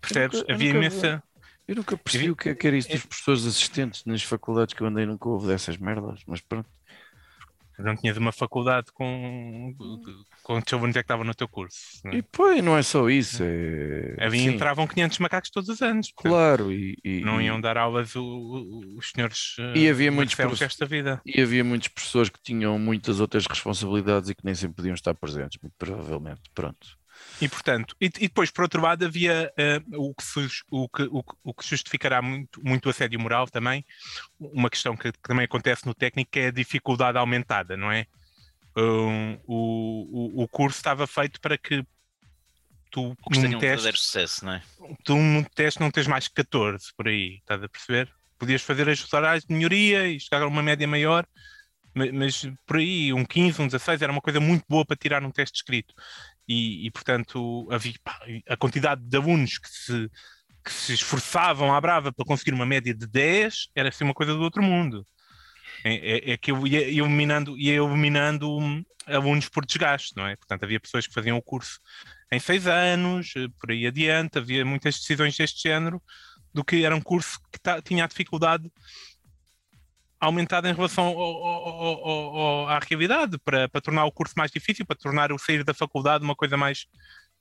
Percebes? 0.00 0.40
Nunca, 0.40 0.52
Havia 0.52 0.70
imensa. 0.70 1.22
Eu 1.66 1.76
nunca 1.76 1.96
percebi 1.96 2.30
o 2.30 2.36
que, 2.36 2.50
é 2.50 2.54
que 2.54 2.66
era 2.66 2.76
isso 2.76 2.90
dos 2.90 3.06
professores 3.06 3.46
assistentes 3.46 4.04
nas 4.04 4.22
faculdades 4.22 4.74
que 4.74 4.82
eu 4.82 4.86
andei, 4.86 5.06
nunca 5.06 5.28
houve 5.28 5.46
dessas 5.46 5.78
merdas, 5.78 6.20
mas 6.26 6.40
pronto. 6.40 6.68
Não 7.78 7.96
tinhas 7.96 8.16
uma 8.16 8.30
faculdade 8.30 8.92
com 8.92 9.74
quantos 10.44 10.72
alunos 10.72 10.94
é 10.94 11.00
que 11.00 11.04
estavam 11.04 11.24
no 11.24 11.34
teu 11.34 11.48
curso? 11.48 11.78
Não 12.04 12.12
é? 12.12 12.16
E 12.18 12.22
pois, 12.22 12.62
não 12.62 12.76
é 12.76 12.82
só 12.82 13.08
isso. 13.10 13.42
É... 13.42 14.14
Havia, 14.20 14.52
entravam 14.52 14.86
500 14.86 15.18
macacos 15.18 15.50
todos 15.50 15.68
os 15.68 15.82
anos. 15.82 16.12
Claro. 16.14 16.70
E, 16.70 16.96
e, 17.02 17.20
não 17.22 17.42
iam 17.42 17.60
dar 17.60 17.76
aulas 17.76 18.14
o, 18.14 18.22
o, 18.22 18.98
os 18.98 19.10
senhores 19.10 19.56
e 19.74 19.88
havia 19.88 20.12
muitos 20.12 20.38
esta 20.60 20.86
vida. 20.86 21.20
E 21.26 21.40
havia 21.40 21.64
muitas 21.64 21.88
pessoas 21.88 22.28
que 22.28 22.40
tinham 22.40 22.78
muitas 22.78 23.18
outras 23.18 23.44
responsabilidades 23.46 24.30
e 24.30 24.34
que 24.36 24.44
nem 24.44 24.54
sempre 24.54 24.76
podiam 24.76 24.94
estar 24.94 25.14
presentes, 25.14 25.58
muito 25.60 25.74
provavelmente. 25.76 26.42
Pronto. 26.54 27.03
E 27.40 27.48
portanto, 27.48 27.96
e, 28.00 28.06
e, 28.06 28.28
depois 28.28 28.50
por 28.50 28.62
outro 28.62 28.80
lado 28.80 29.04
havia 29.04 29.52
uh, 29.90 30.08
o, 30.10 30.14
que 30.14 30.24
o, 30.70 30.88
que, 30.88 31.02
o, 31.02 31.24
o, 31.42 31.54
que 31.54 31.68
justificará 31.68 32.22
muito, 32.22 32.60
muito 32.64 32.88
assédio 32.88 33.18
moral 33.18 33.48
também, 33.48 33.84
uma 34.38 34.70
questão 34.70 34.96
que, 34.96 35.10
que, 35.10 35.18
também 35.20 35.44
acontece 35.44 35.86
no 35.86 35.94
técnico, 35.94 36.30
que 36.30 36.40
é 36.40 36.46
a 36.48 36.52
dificuldade 36.52 37.18
aumentada, 37.18 37.76
não 37.76 37.90
é? 37.90 38.06
Um, 38.76 39.38
o, 39.46 40.42
o, 40.42 40.48
curso 40.48 40.78
estava 40.78 41.06
feito 41.06 41.40
para 41.40 41.56
que 41.56 41.84
tu 42.90 43.16
que 43.32 43.38
num 43.38 43.56
um 43.56 43.58
teste, 43.58 43.60
verdadeiro 43.60 43.98
sucesso, 43.98 44.44
não 44.44 44.52
é? 44.52 44.62
tu 45.04 45.16
num 45.16 45.44
teste 45.44 45.80
não 45.80 45.90
tens 45.90 46.08
mais 46.08 46.26
que 46.26 46.34
14 46.34 46.92
por 46.96 47.08
aí, 47.08 47.36
estás 47.38 47.62
a 47.62 47.68
perceber? 47.68 48.12
Podias 48.36 48.62
fazer 48.62 48.88
as 48.88 49.12
horários 49.12 49.44
de 49.44 49.54
melhoria 49.54 50.08
e 50.08 50.18
chegar 50.18 50.42
a 50.42 50.48
uma 50.48 50.62
média 50.62 50.88
maior, 50.88 51.24
ma- 51.94 52.10
mas, 52.12 52.46
por 52.66 52.78
aí 52.78 53.12
um 53.12 53.24
15, 53.24 53.62
um 53.62 53.66
16 53.66 54.02
era 54.02 54.10
uma 54.10 54.20
coisa 54.20 54.40
muito 54.40 54.64
boa 54.68 54.84
para 54.84 54.96
tirar 54.96 55.20
num 55.20 55.30
teste 55.30 55.58
escrito. 55.58 55.94
E, 56.48 56.86
e, 56.86 56.90
portanto, 56.90 57.66
havia, 57.70 57.94
pá, 58.02 58.20
a 58.48 58.56
quantidade 58.56 59.02
de 59.02 59.16
alunos 59.16 59.58
que 59.58 59.68
se, 59.68 60.10
que 60.64 60.72
se 60.72 60.94
esforçavam 60.94 61.74
à 61.74 61.80
brava 61.80 62.12
para 62.12 62.24
conseguir 62.24 62.52
uma 62.52 62.66
média 62.66 62.94
de 62.94 63.06
10 63.06 63.68
era 63.74 63.88
assim 63.88 64.04
uma 64.04 64.14
coisa 64.14 64.34
do 64.34 64.42
outro 64.42 64.62
mundo. 64.62 65.06
É, 65.84 66.30
é- 66.30 66.32
é 66.32 66.36
que 66.36 66.50
eu 66.50 66.66
ia, 66.66 66.80
eliminando, 66.80 67.58
ia 67.58 67.74
eliminando 67.74 68.58
hum, 68.58 68.82
alunos 69.06 69.48
por 69.48 69.66
desgaste, 69.66 70.14
não 70.16 70.26
é? 70.26 70.36
Portanto, 70.36 70.64
havia 70.64 70.80
pessoas 70.80 71.06
que 71.06 71.14
faziam 71.14 71.36
o 71.36 71.42
curso 71.42 71.78
em 72.32 72.38
seis 72.38 72.66
anos, 72.66 73.32
eh, 73.36 73.46
por 73.60 73.70
aí 73.70 73.86
adiante, 73.86 74.38
havia 74.38 74.64
muitas 74.64 74.98
decisões 74.98 75.36
deste 75.36 75.62
género, 75.68 76.02
do 76.52 76.64
que 76.64 76.84
era 76.84 76.94
um 76.96 77.00
curso 77.00 77.38
que 77.52 77.82
tinha 77.82 78.04
a 78.04 78.08
dificuldade 78.08 78.70
aumentada 80.24 80.68
em 80.68 80.74
relação 80.74 81.04
ao- 81.04 81.18
ao- 81.18 82.06
ao- 82.36 82.68
à 82.68 82.78
realidade, 82.78 83.38
para, 83.44 83.68
para 83.68 83.80
tornar 83.80 84.04
o 84.04 84.12
curso 84.12 84.34
mais 84.36 84.50
difícil, 84.50 84.84
para 84.86 84.96
tornar 84.96 85.32
o 85.32 85.38
sair 85.38 85.62
da 85.64 85.74
faculdade 85.74 86.24
uma 86.24 86.34
coisa 86.34 86.56
mais, 86.56 86.86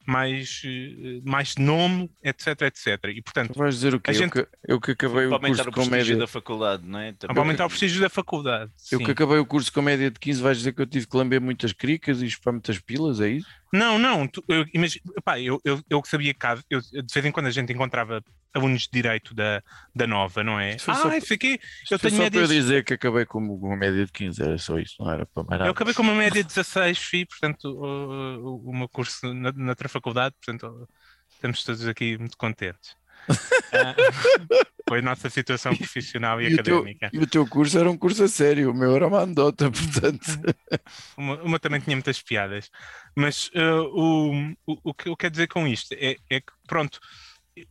mais, 0.06 0.62
eh, 0.66 1.22
mais 1.24 1.56
de 1.56 1.62
nome, 1.62 2.12
etc, 2.24 2.48
etc. 2.64 2.88
E, 3.16 3.22
portanto, 3.22 3.54
Tu 3.54 3.60
vais 3.60 3.74
dizer 3.76 3.96
o 3.96 4.00
quê? 4.02 4.12
A 4.12 4.14
Eu, 4.14 4.18
gente- 4.20 4.32
que, 4.34 4.48
eu 4.68 4.82
que 4.82 4.92
acabei 4.92 5.28
Para 5.30 5.38
o 5.38 5.40
curso 5.40 5.62
o 5.62 5.66
com 5.66 5.72
prestígio 5.72 5.98
média. 5.98 6.18
da 6.18 6.28
faculdade, 6.28 6.84
não 6.86 7.00
é? 7.00 7.14
para 7.14 7.40
aumentar 7.40 7.66
o 7.66 7.70
prestígio 7.70 8.02
da 8.02 8.10
faculdade. 8.10 8.72
Eu 8.92 9.00
sim. 9.00 9.06
que 9.06 9.12
acabei 9.12 9.38
o 9.38 9.46
curso 9.46 9.72
com 9.72 9.82
média 9.82 10.12
de 10.12 10.20
15, 10.20 10.42
vais 10.42 10.58
dizer 10.58 10.74
que 10.74 10.82
eu 10.82 10.86
tive 10.88 11.08
que 11.08 11.16
lamber 11.18 11.40
muitas 11.40 11.72
cricas 11.72 12.22
e 12.22 12.30
chupar 12.30 12.52
muitas 12.54 12.78
pilas, 12.80 13.22
é 13.22 13.30
isso? 13.30 13.48
Não, 13.74 13.98
não, 13.98 14.28
tu, 14.28 14.44
eu, 14.48 14.66
pá, 15.24 15.40
eu, 15.40 15.60
eu, 15.66 15.82
eu 15.90 16.02
que 16.02 16.08
sabia 16.08 16.32
que 16.32 16.46
eu, 16.70 16.80
de 16.80 17.12
vez 17.12 17.26
em 17.26 17.32
quando 17.32 17.48
a 17.48 17.52
gente 17.52 17.74
encontrava 17.74 18.24
alunos 18.54 18.84
de 18.84 18.90
direito 18.92 19.34
da, 19.34 19.64
da 19.96 20.06
nova, 20.06 20.44
não 20.44 20.60
é? 20.60 20.78
Foi 20.78 20.94
Ah, 20.94 21.18
isso 21.18 21.34
aqui, 21.34 21.60
eu 21.90 21.98
tenho 21.98 22.16
só 22.16 22.30
para 22.30 22.40
eu 22.40 22.48
dizer 22.48 22.86
que 22.86 22.94
acabei 22.94 23.26
com 23.26 23.40
uma 23.40 23.76
média 23.76 24.06
de 24.06 24.12
15, 24.12 24.44
era 24.44 24.58
só 24.60 24.78
isso, 24.78 24.96
não 25.00 25.12
era 25.12 25.26
para 25.26 25.44
mais 25.44 25.60
nada. 25.60 25.66
Eu 25.66 25.72
acabei 25.72 25.96
com 25.96 26.04
uma 26.04 26.14
média 26.14 26.44
de 26.44 26.48
16, 26.48 27.00
FI, 27.00 27.26
portanto, 27.26 27.66
o, 27.66 28.68
o, 28.68 28.70
o 28.70 28.78
meu 28.78 28.88
curso 28.88 29.34
na, 29.34 29.52
na 29.52 29.70
outra 29.70 29.90
faculdade, 29.90 30.36
portanto, 30.36 30.88
estamos 31.32 31.64
todos 31.64 31.88
aqui 31.88 32.16
muito 32.18 32.38
contentes. 32.38 32.96
Ah, 33.76 33.96
foi 34.88 35.00
a 35.00 35.02
nossa 35.02 35.30
situação 35.32 35.76
profissional 35.76 36.40
e, 36.40 36.48
E 36.50 36.54
o, 36.54 36.64
teu, 36.64 36.78
académica. 36.78 37.10
e 37.12 37.18
o 37.18 37.26
teu 37.26 37.48
curso 37.48 37.80
era 37.80 37.90
um 37.90 37.98
curso 37.98 38.24
a 38.24 38.28
sério, 38.28 38.70
o 38.70 38.74
meu 38.74 38.96
era 38.96 39.08
uma 39.08 39.22
anedota, 39.22 39.70
portanto. 39.72 40.40
Uma, 41.18 41.42
uma 41.42 41.60
também 41.60 41.82
tinha 41.82 41.96
muitas 41.96 42.22
piadas. 42.22 42.70
Mas 43.16 43.50
ah, 43.56 43.82
o, 43.82 44.32
o, 44.68 44.78
o 44.84 44.94
que 44.94 45.10
eu 45.10 45.18
quero 45.18 45.32
dizer 45.32 45.48
com 45.48 45.68
isto 45.68 45.94
é, 45.94 46.18
é 46.30 46.40
que, 46.40 46.54
pronto, 46.68 47.00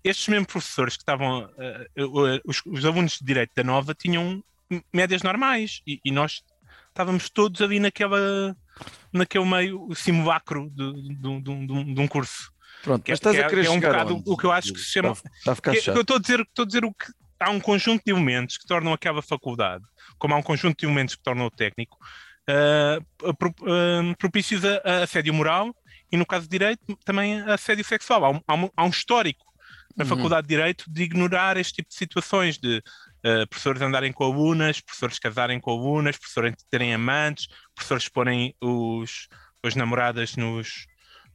estes 0.03 0.27
mesmos 0.29 0.49
professores 0.49 0.97
que 0.97 1.03
estavam, 1.03 1.49
ah, 1.59 2.41
os, 2.45 2.63
os 2.67 2.85
alunos 2.85 3.19
de 3.19 3.25
Direito 3.25 3.53
da 3.55 3.63
Nova 3.63 3.95
tinham 3.95 4.43
médias 4.93 5.23
normais 5.23 5.83
e, 5.87 6.01
e 6.05 6.11
nós 6.11 6.43
estávamos 6.89 7.29
todos 7.31 7.61
ali 7.61 7.81
naquela, 7.81 8.57
naquele 9.13 9.45
meio 9.45 9.89
simulacro 9.95 10.71
de, 10.71 10.93
de, 11.15 11.41
de, 11.41 11.95
de 11.95 12.01
um 12.01 12.09
curso. 12.09 12.52
Pronto, 12.83 13.03
Que 13.05 13.11
é- 13.11 13.13
mas 13.13 13.19
estás 13.19 13.37
que 13.37 13.43
é- 13.43 13.45
a 13.45 13.49
querer 13.49 13.63
que 13.63 13.67
é 13.69 13.71
um 13.71 13.81
bocado 13.81 14.15
onde? 14.17 14.23
o 14.31 14.37
que 14.37 14.45
eu 14.45 14.53
acho 14.53 14.73
que 14.73 14.79
se 14.81 14.93
chama- 14.93 15.13
Está, 15.13 15.55
ficar 15.55 15.71
Que- 15.73 15.79
que 15.79 15.85
chato. 15.85 15.97
eu 15.97 16.03
estou 16.03 16.17
a 16.17 16.21
dizer, 16.21 16.41
estou 16.41 16.63
a 16.65 16.67
dizer 16.67 16.85
o 16.85 16.93
que 16.93 17.07
há 17.41 17.51
um 17.51 17.61
conjunto 17.61 18.03
de 18.05 18.13
elementos 18.13 18.57
que 18.59 18.67
tornam 18.67 18.93
aquela 18.93 19.23
faculdade, 19.23 19.85
como 20.19 20.35
há 20.35 20.37
um 20.37 20.43
conjunto 20.43 20.79
de 20.79 20.87
elementos 20.87 21.15
que 21.15 21.23
tornam 21.23 21.47
o 21.47 21.51
técnico, 21.51 21.97
ah, 22.49 22.99
pro- 23.39 23.55
ah, 23.67 24.15
propícios 24.19 24.65
a, 24.65 24.81
a 24.85 25.03
assédio 25.05 25.33
moral 25.35 25.75
e, 26.11 26.17
no 26.17 26.27
caso 26.27 26.45
de 26.45 26.51
Direito, 26.51 26.97
também 27.05 27.41
a 27.41 27.55
assédio 27.55 27.85
sexual. 27.85 28.25
Há 28.25 28.31
um, 28.31 28.41
há 28.47 28.55
um- 28.55 28.71
há 28.77 28.85
um 28.85 28.91
histórico 28.91 29.45
na 29.97 30.05
Uhum. 30.05 30.09
Faculdade 30.11 30.47
de 30.47 30.55
Direito 30.55 30.85
de 30.89 31.03
ignorar 31.03 31.57
este 31.57 31.75
tipo 31.75 31.89
de 31.91 31.95
situações, 31.97 32.59
de 32.59 32.83
ah, 33.25 33.47
professores 33.49 33.81
andarem 33.83 34.13
com 34.13 34.25
alunas, 34.25 34.81
professores 34.81 35.19
casarem 35.19 35.61
com 35.61 35.71
alunas, 35.71 36.17
professores 36.17 36.55
terem 36.71 36.93
amantes, 36.95 37.47
professores 37.75 38.09
porem 38.09 38.55
os, 38.61 39.29
as 39.63 39.75
namoradas 39.77 40.35
nos, 40.37 40.69
no- 40.69 40.92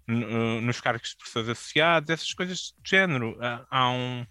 nos 0.07 0.79
cargos 0.79 1.09
de 1.09 1.17
professores 1.17 1.49
associados, 1.49 2.09
essas 2.09 2.33
coisas 2.33 2.73
do 2.77 2.87
género. 2.87 3.37
Há, 3.41 3.65
há 3.69 3.91
um. 3.91 4.25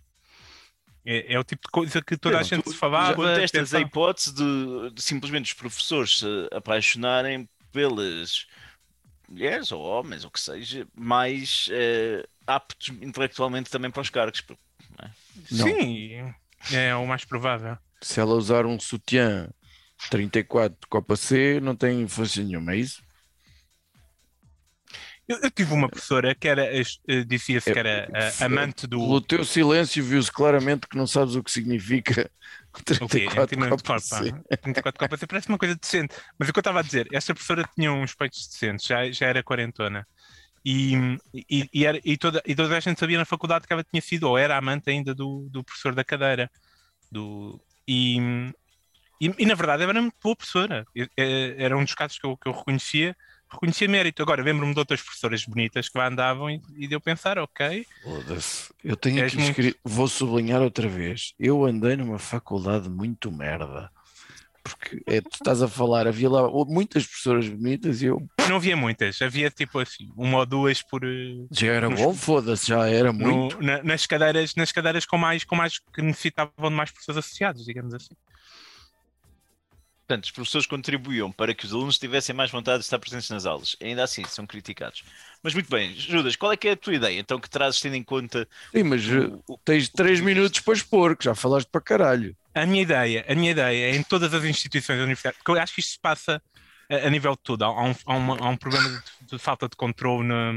É, 1.05 1.35
é 1.35 1.39
o 1.39 1.45
tipo 1.45 1.63
de 1.63 1.71
coisa 1.71 2.03
que 2.03 2.17
toda 2.17 2.39
a 2.39 2.43
gente 2.43 2.65
tu 2.65 2.71
se 2.71 2.77
falava. 2.77 3.15
Contestas 3.15 3.75
a 3.75 3.81
hipótese 3.81 4.35
de, 4.35 4.91
de 4.93 5.03
simplesmente 5.03 5.47
os 5.47 5.55
professores 5.55 6.19
se 6.19 6.49
apaixonarem 6.51 7.49
pelas 7.71 8.47
mulheres 9.29 9.71
ou 9.73 9.83
homens, 9.83 10.25
ou 10.25 10.31
que 10.31 10.41
seja, 10.41 10.87
mais 10.95 11.69
eh, 11.71 12.27
aptos 12.47 12.89
intelectualmente 13.01 13.71
também 13.71 13.91
para 13.91 14.03
os 14.03 14.11
cargos. 14.11 14.43
Não. 15.51 15.67
Sim, 15.67 16.35
é 16.73 16.95
o 16.95 17.07
mais 17.07 17.25
provável. 17.25 17.77
Se 18.01 18.21
ela 18.21 18.35
usar 18.35 18.67
um 18.67 18.79
sutiã 18.79 19.51
34 20.11 20.79
de 20.81 20.87
Copa 20.87 21.17
C, 21.17 21.61
não 21.61 21.75
tem 21.75 22.03
influência 22.03 22.43
nenhuma, 22.43 22.73
é 22.73 22.79
isso? 22.79 23.03
Eu, 25.29 25.39
eu 25.43 25.51
tive 25.51 25.75
uma 25.75 25.89
professora 25.89 26.35
que 26.35 26.47
era, 26.47 26.65
eh, 26.65 27.25
dizia-se 27.27 27.73
que 27.73 27.79
era 27.79 28.09
eh, 28.15 28.33
amante 28.45 28.87
do. 28.87 28.99
Pelo 28.99 29.21
teu 29.21 29.45
silêncio 29.45 30.05
viu-se 30.05 30.31
claramente 30.31 30.87
que 30.89 30.97
não 30.97 31.07
sabes 31.07 31.35
o 31.35 31.43
que 31.43 31.51
significa 31.51 32.31
O 33.01 33.09
quê? 33.09 33.27
34 33.27 33.43
Antimento 33.43 33.77
de 33.77 33.83
Copa 33.83 33.95
corpo, 33.95 34.09
pá. 34.09 34.23
C. 34.23 34.57
34 34.59 34.99
copas, 35.01 35.21
parece 35.27 35.49
uma 35.49 35.59
coisa 35.59 35.75
decente. 35.75 36.15
Mas 36.39 36.49
o 36.49 36.53
que 36.53 36.59
eu 36.59 36.61
estava 36.61 36.81
a 36.81 36.83
dizer, 36.83 37.09
esta 37.13 37.35
professora 37.35 37.69
tinha 37.75 37.93
uns 37.93 38.15
peitos 38.15 38.47
decentes, 38.47 38.87
já, 38.87 39.11
já 39.11 39.27
era 39.27 39.43
quarentona. 39.43 40.07
E, 40.65 40.95
e, 41.49 41.69
e, 41.73 41.87
era- 41.87 42.01
e 42.05 42.17
toda, 42.17 42.43
e 42.47 42.55
toda 42.55 42.77
a 42.77 42.81
gente 42.81 42.99
sabia 43.01 43.19
na 43.19 43.25
faculdade 43.25 43.67
que 43.67 43.73
ela 43.73 43.85
tinha 43.85 44.03
sido, 44.03 44.25
ou 44.29 44.37
era 44.37 44.57
amante 44.57 44.91
ainda 44.91 45.15
do, 45.15 45.49
do 45.51 45.65
professor 45.65 45.95
da 45.95 46.05
cadeira. 46.05 46.51
Do, 47.11 47.61
e, 47.89 48.19
e, 49.21 49.33
e, 49.39 49.47
na 49.47 49.55
verdade 49.55 49.83
era 49.85 50.01
muito 50.03 50.17
boa 50.23 50.37
professora. 50.37 50.85
Eh, 50.95 51.55
Era 51.59 51.77
um 51.77 51.85
dos 51.85 51.95
casos 51.95 52.19
que 52.19 52.27
eu, 52.27 52.37
que 52.37 52.49
eu 52.49 52.53
reconhecia, 52.53 53.17
reconhecia 53.51 53.89
mérito. 53.89 54.23
Agora 54.23 54.43
lembro-me 54.43 54.73
de 54.73 54.79
outras 54.79 55.01
professoras 55.03 55.45
bonitas 55.45 55.89
que 55.89 55.97
lá 55.99 56.09
andavam 56.09 56.51
e, 56.51 56.61
e 56.77 56.89
deu 56.89 57.01
pensar, 57.01 57.39
ok, 57.39 57.87
Foda-se. 58.03 58.73
Eu 58.85 58.97
tenho 58.97 59.25
aqui 59.25 59.37
muito- 59.37 59.51
escrito, 59.51 59.79
vou 59.85 60.09
sublinhar 60.09 60.61
outra 60.63 60.89
vez. 60.89 61.33
Eu 61.39 61.65
andei 61.65 61.97
numa 61.97 62.19
faculdade 62.19 62.89
muito 62.89 63.31
merda. 63.33 63.91
Porque 64.63 65.01
é, 65.07 65.21
tu 65.21 65.31
estás 65.35 65.63
a 65.63 65.69
falar, 65.69 66.09
havia 66.09 66.29
lá 66.29 66.51
muitas 66.65 67.07
professoras 67.07 67.49
bonitas 67.49 68.03
e 68.03 68.07
eu 68.07 68.21
não 68.49 68.57
havia 68.57 68.77
muitas, 68.77 69.23
havia 69.23 69.49
tipo 69.49 69.79
assim, 69.79 70.11
uma 70.17 70.39
ou 70.39 70.47
duas 70.47 70.83
por, 70.83 71.05
eh, 71.05 71.47
já 71.53 71.69
era 71.73 71.89
Nos- 71.89 72.01
bom, 72.01 72.13
foda-se, 72.13 72.67
já 72.67 72.85
era 72.89 73.13
no- 73.13 73.19
muito. 73.43 73.63
na- 73.63 73.81
nas 73.85 74.07
cadeiras, 74.07 74.57
nas 74.57 74.73
cadeiras 74.73 75.07
com 75.07 75.17
mais, 75.17 75.45
com 75.45 75.55
mais 75.55 75.79
que 75.79 76.03
necessitavam 76.03 76.69
de 76.69 76.75
mais 76.75 76.91
professores 76.91 77.19
associados, 77.19 77.65
digamos 77.65 77.95
assim. 77.95 78.15
Portanto, 80.07 80.25
os 80.25 80.31
professores 80.31 80.67
contribuíam 80.69 81.33
para 81.33 81.53
que 81.53 81.65
os 81.67 81.73
alunos 81.73 81.99
tivessem 81.99 82.33
mais 82.33 82.49
vontade 82.49 82.79
de 82.79 82.85
estar 82.85 82.99
presentes 82.99 83.29
nas 83.29 83.45
aulas. 83.45 83.75
Ainda 83.83 84.05
assim, 84.05 84.25
são 84.25 84.47
criticados. 84.47 85.03
Mas 85.43 85.53
muito 85.53 85.69
bem, 85.69 85.95
Judas, 85.97 86.37
qual 86.37 86.53
é 86.53 86.57
que 86.57 86.69
é 86.69 86.73
a 86.73 86.77
tua 86.77 86.95
ideia? 86.95 87.19
Então, 87.19 87.41
que 87.41 87.51
trazes 87.51 87.81
tendo 87.81 87.97
em 87.97 88.05
conta 88.05 88.49
Sim, 88.73 88.85
mas 88.85 89.03
eh, 89.05 89.19
o- 89.19 89.43
o- 89.55 89.59
tens 89.65 89.89
três 89.89 90.21
minutos 90.21 90.61
para 90.61 90.75
expor, 90.75 91.17
que 91.17 91.25
já 91.25 91.35
falaste 91.35 91.69
para 91.69 91.81
caralho. 91.81 92.37
A 92.55 92.65
minha 92.65 92.83
ideia, 92.83 93.25
a 93.29 93.35
minha 93.35 93.51
ideia 93.51 93.93
é 93.93 93.97
em 93.97 94.03
todas 94.05 94.33
as 94.33 94.45
instituições 94.45 94.99
universitárias, 95.01 95.39
porque 95.39 95.51
eu 95.51 95.61
acho 95.61 95.75
que 95.75 95.81
isto 95.81 95.93
se 95.95 96.01
passa 96.01 96.41
a, 96.89 96.95
a 97.07 97.11
nível 97.11 97.33
de 97.33 97.43
tudo. 97.43 97.65
Há, 97.65 97.67
há 97.69 97.83
um, 97.83 97.95
há 98.07 98.15
uma- 98.15 98.39
há 98.39 98.49
um 98.49 98.57
problema 98.57 98.89
de, 98.89 99.27
de 99.27 99.39
falta 99.39 99.69
de 99.69 99.77
controle 99.77 100.25
na, 100.29 100.53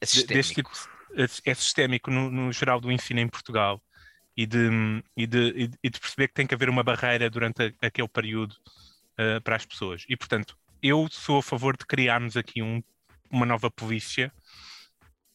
é 0.00 0.06
de- 0.06 0.26
deste 0.26 0.54
sistémico. 0.54 0.72
tipo 0.72 0.92
é, 1.14 1.50
é 1.50 1.54
sistémico 1.54 2.10
no, 2.10 2.30
no 2.30 2.52
geral 2.52 2.80
do 2.80 2.90
ensino 2.90 3.20
em 3.20 3.28
Portugal 3.28 3.80
e 4.36 4.46
de, 4.46 4.68
e, 5.16 5.26
de, 5.26 5.70
e 5.82 5.90
de- 5.90 6.00
perceber 6.00 6.28
que 6.28 6.34
tem 6.34 6.46
que 6.46 6.54
haver 6.54 6.68
uma 6.68 6.82
barreira 6.82 7.28
durante 7.30 7.62
a- 7.62 7.86
aquele 7.86 8.08
período 8.08 8.56
eh, 9.18 9.40
para 9.40 9.56
as 9.56 9.66
pessoas. 9.66 10.04
E 10.08 10.16
portanto, 10.16 10.56
eu 10.82 11.06
sou 11.10 11.38
a 11.38 11.42
favor 11.42 11.76
de 11.76 11.84
criarmos 11.86 12.36
aqui 12.36 12.62
um- 12.62 12.82
uma 13.30 13.44
nova 13.46 13.70
polícia 13.70 14.32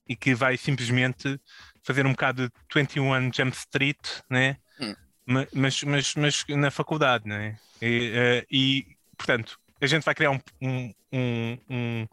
e 0.08 0.16
que 0.16 0.34
vai 0.34 0.58
simplesmente 0.58 1.40
fazer 1.84 2.06
um 2.06 2.12
bocado 2.12 2.48
de 2.50 2.54
21 2.74 3.32
Jump 3.34 3.56
Street, 3.56 4.00
né? 4.30 4.58
Hum. 4.80 4.96
Ma- 5.26 5.48
Mas, 5.54 5.84
mas, 5.84 6.16
mas 6.16 6.46
na 6.50 6.72
faculdade, 6.72 7.28
né? 7.28 7.58
E, 7.82 8.12
eh, 8.16 8.46
e, 8.50 8.86
portanto, 9.18 9.60
a 9.82 9.86
gente 9.86 10.04
vai 10.04 10.16
criar 10.16 10.32
um- 10.32 10.40
um- 10.62 10.94
um- 11.14 11.58
um- 11.70 12.08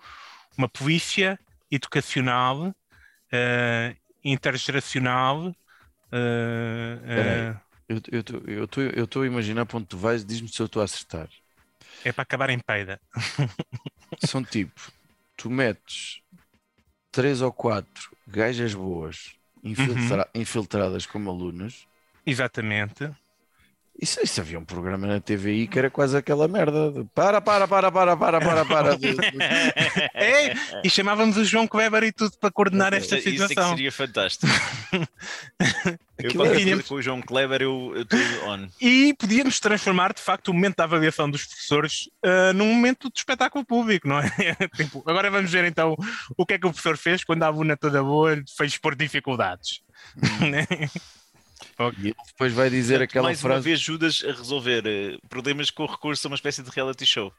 uma 0.58 0.68
polícia 0.68 1.38
educacional, 1.70 2.74
eh, 3.32 3.96
intergeracional. 4.24 5.54
Eh, 6.14 7.00
eh, 7.06 7.60
Eu 7.88 8.00
eu 8.46 8.64
estou 8.64 8.82
eu 8.82 9.04
estou 9.04 9.22
a 9.22 9.26
imaginar 9.26 9.66
para 9.66 9.78
onde 9.78 9.86
tu 9.88 9.98
vais, 9.98 10.24
diz-me 10.24 10.48
se 10.48 10.60
eu 10.60 10.66
estou 10.66 10.80
a 10.82 10.84
acertar. 10.84 11.28
é 12.04 12.12
para 12.12 12.22
acabar 12.22 12.50
em 12.50 12.58
peida. 12.58 13.00
São 14.18 14.44
tipo, 14.44 14.80
tu 15.36 15.50
metes 15.50 16.22
três 17.12 17.42
ou 17.42 17.52
quatro 17.52 18.10
gajas 18.26 18.74
boas 18.74 19.36
infiltra- 19.64 20.30
infiltradas 20.34 21.06
como 21.06 21.30
alunas 21.30 21.86
Exatamente. 22.26 23.14
Isso, 24.00 24.20
isso 24.22 24.40
havia 24.40 24.58
um 24.58 24.64
programa 24.64 25.06
na 25.06 25.20
TVI 25.20 25.68
que 25.68 25.78
era 25.78 25.88
quase 25.88 26.16
aquela 26.16 26.48
merda. 26.48 26.90
de 26.90 27.04
para, 27.14 27.40
para, 27.40 27.66
para, 27.68 27.92
para, 27.92 28.16
para, 28.16 28.40
para, 28.40 28.64
para. 28.64 28.98
É, 30.14 30.52
e 30.82 30.90
chamávamos 30.90 31.36
o 31.36 31.44
João 31.44 31.68
Weber 31.72 32.02
e 32.02 32.12
tudo 32.12 32.36
para 32.38 32.50
coordenar 32.50 32.92
esta 32.92 33.16
Isso, 33.16 33.28
isso 33.28 33.44
é 33.44 33.46
que 33.46 33.48
situação. 33.48 33.70
seria 33.70 33.92
fantástico. 33.92 34.46
eu, 36.18 36.34
qualquer 36.34 36.60
é- 36.60 36.64
coisa 36.64 36.82
com 36.82 36.94
o 36.96 37.02
João 37.02 37.22
Kleber, 37.22 37.62
eu 37.62 37.92
eu 37.94 38.02
estou 38.02 38.18
on. 38.48 38.66
E 38.80 39.14
podíamos 39.18 39.60
transformar, 39.60 40.12
de 40.12 40.20
facto, 40.20 40.48
o 40.48 40.54
momento 40.54 40.76
da 40.76 40.84
avaliação 40.84 41.30
dos 41.30 41.44
professores 41.46 42.08
ah, 42.24 42.52
num 42.52 42.74
momento 42.74 43.08
de 43.08 43.18
espetáculo 43.18 43.64
público, 43.64 44.08
não 44.08 44.18
é? 44.18 44.30
Tipo, 44.76 45.04
agora 45.06 45.30
vamos 45.30 45.50
ver 45.50 45.64
então 45.66 45.96
o 46.36 46.44
que 46.44 46.54
é 46.54 46.58
que 46.58 46.66
o 46.66 46.70
professor 46.70 46.96
fez 46.96 47.22
quando 47.22 47.44
a 47.44 47.46
aluna 47.46 47.76
toda 47.76 48.02
boa 48.02 48.42
fez 48.56 48.76
por 48.76 48.96
dificuldades. 48.96 49.80
Né? 51.78 51.92
E 51.98 52.06
ele 52.08 52.16
depois 52.26 52.52
vai 52.52 52.70
dizer 52.70 52.94
Portanto, 52.98 53.10
aquela 53.10 53.24
mais 53.28 53.42
uma 53.42 53.50
frase. 53.50 53.64
vez 53.64 53.80
Judas 53.80 54.24
a 54.26 54.32
resolver 54.32 54.82
eh, 54.86 55.18
problemas 55.28 55.70
com 55.70 55.86
recurso 55.86 56.26
a 56.26 56.30
uma 56.30 56.36
espécie 56.36 56.62
de 56.62 56.70
reality 56.70 57.04
show. 57.06 57.32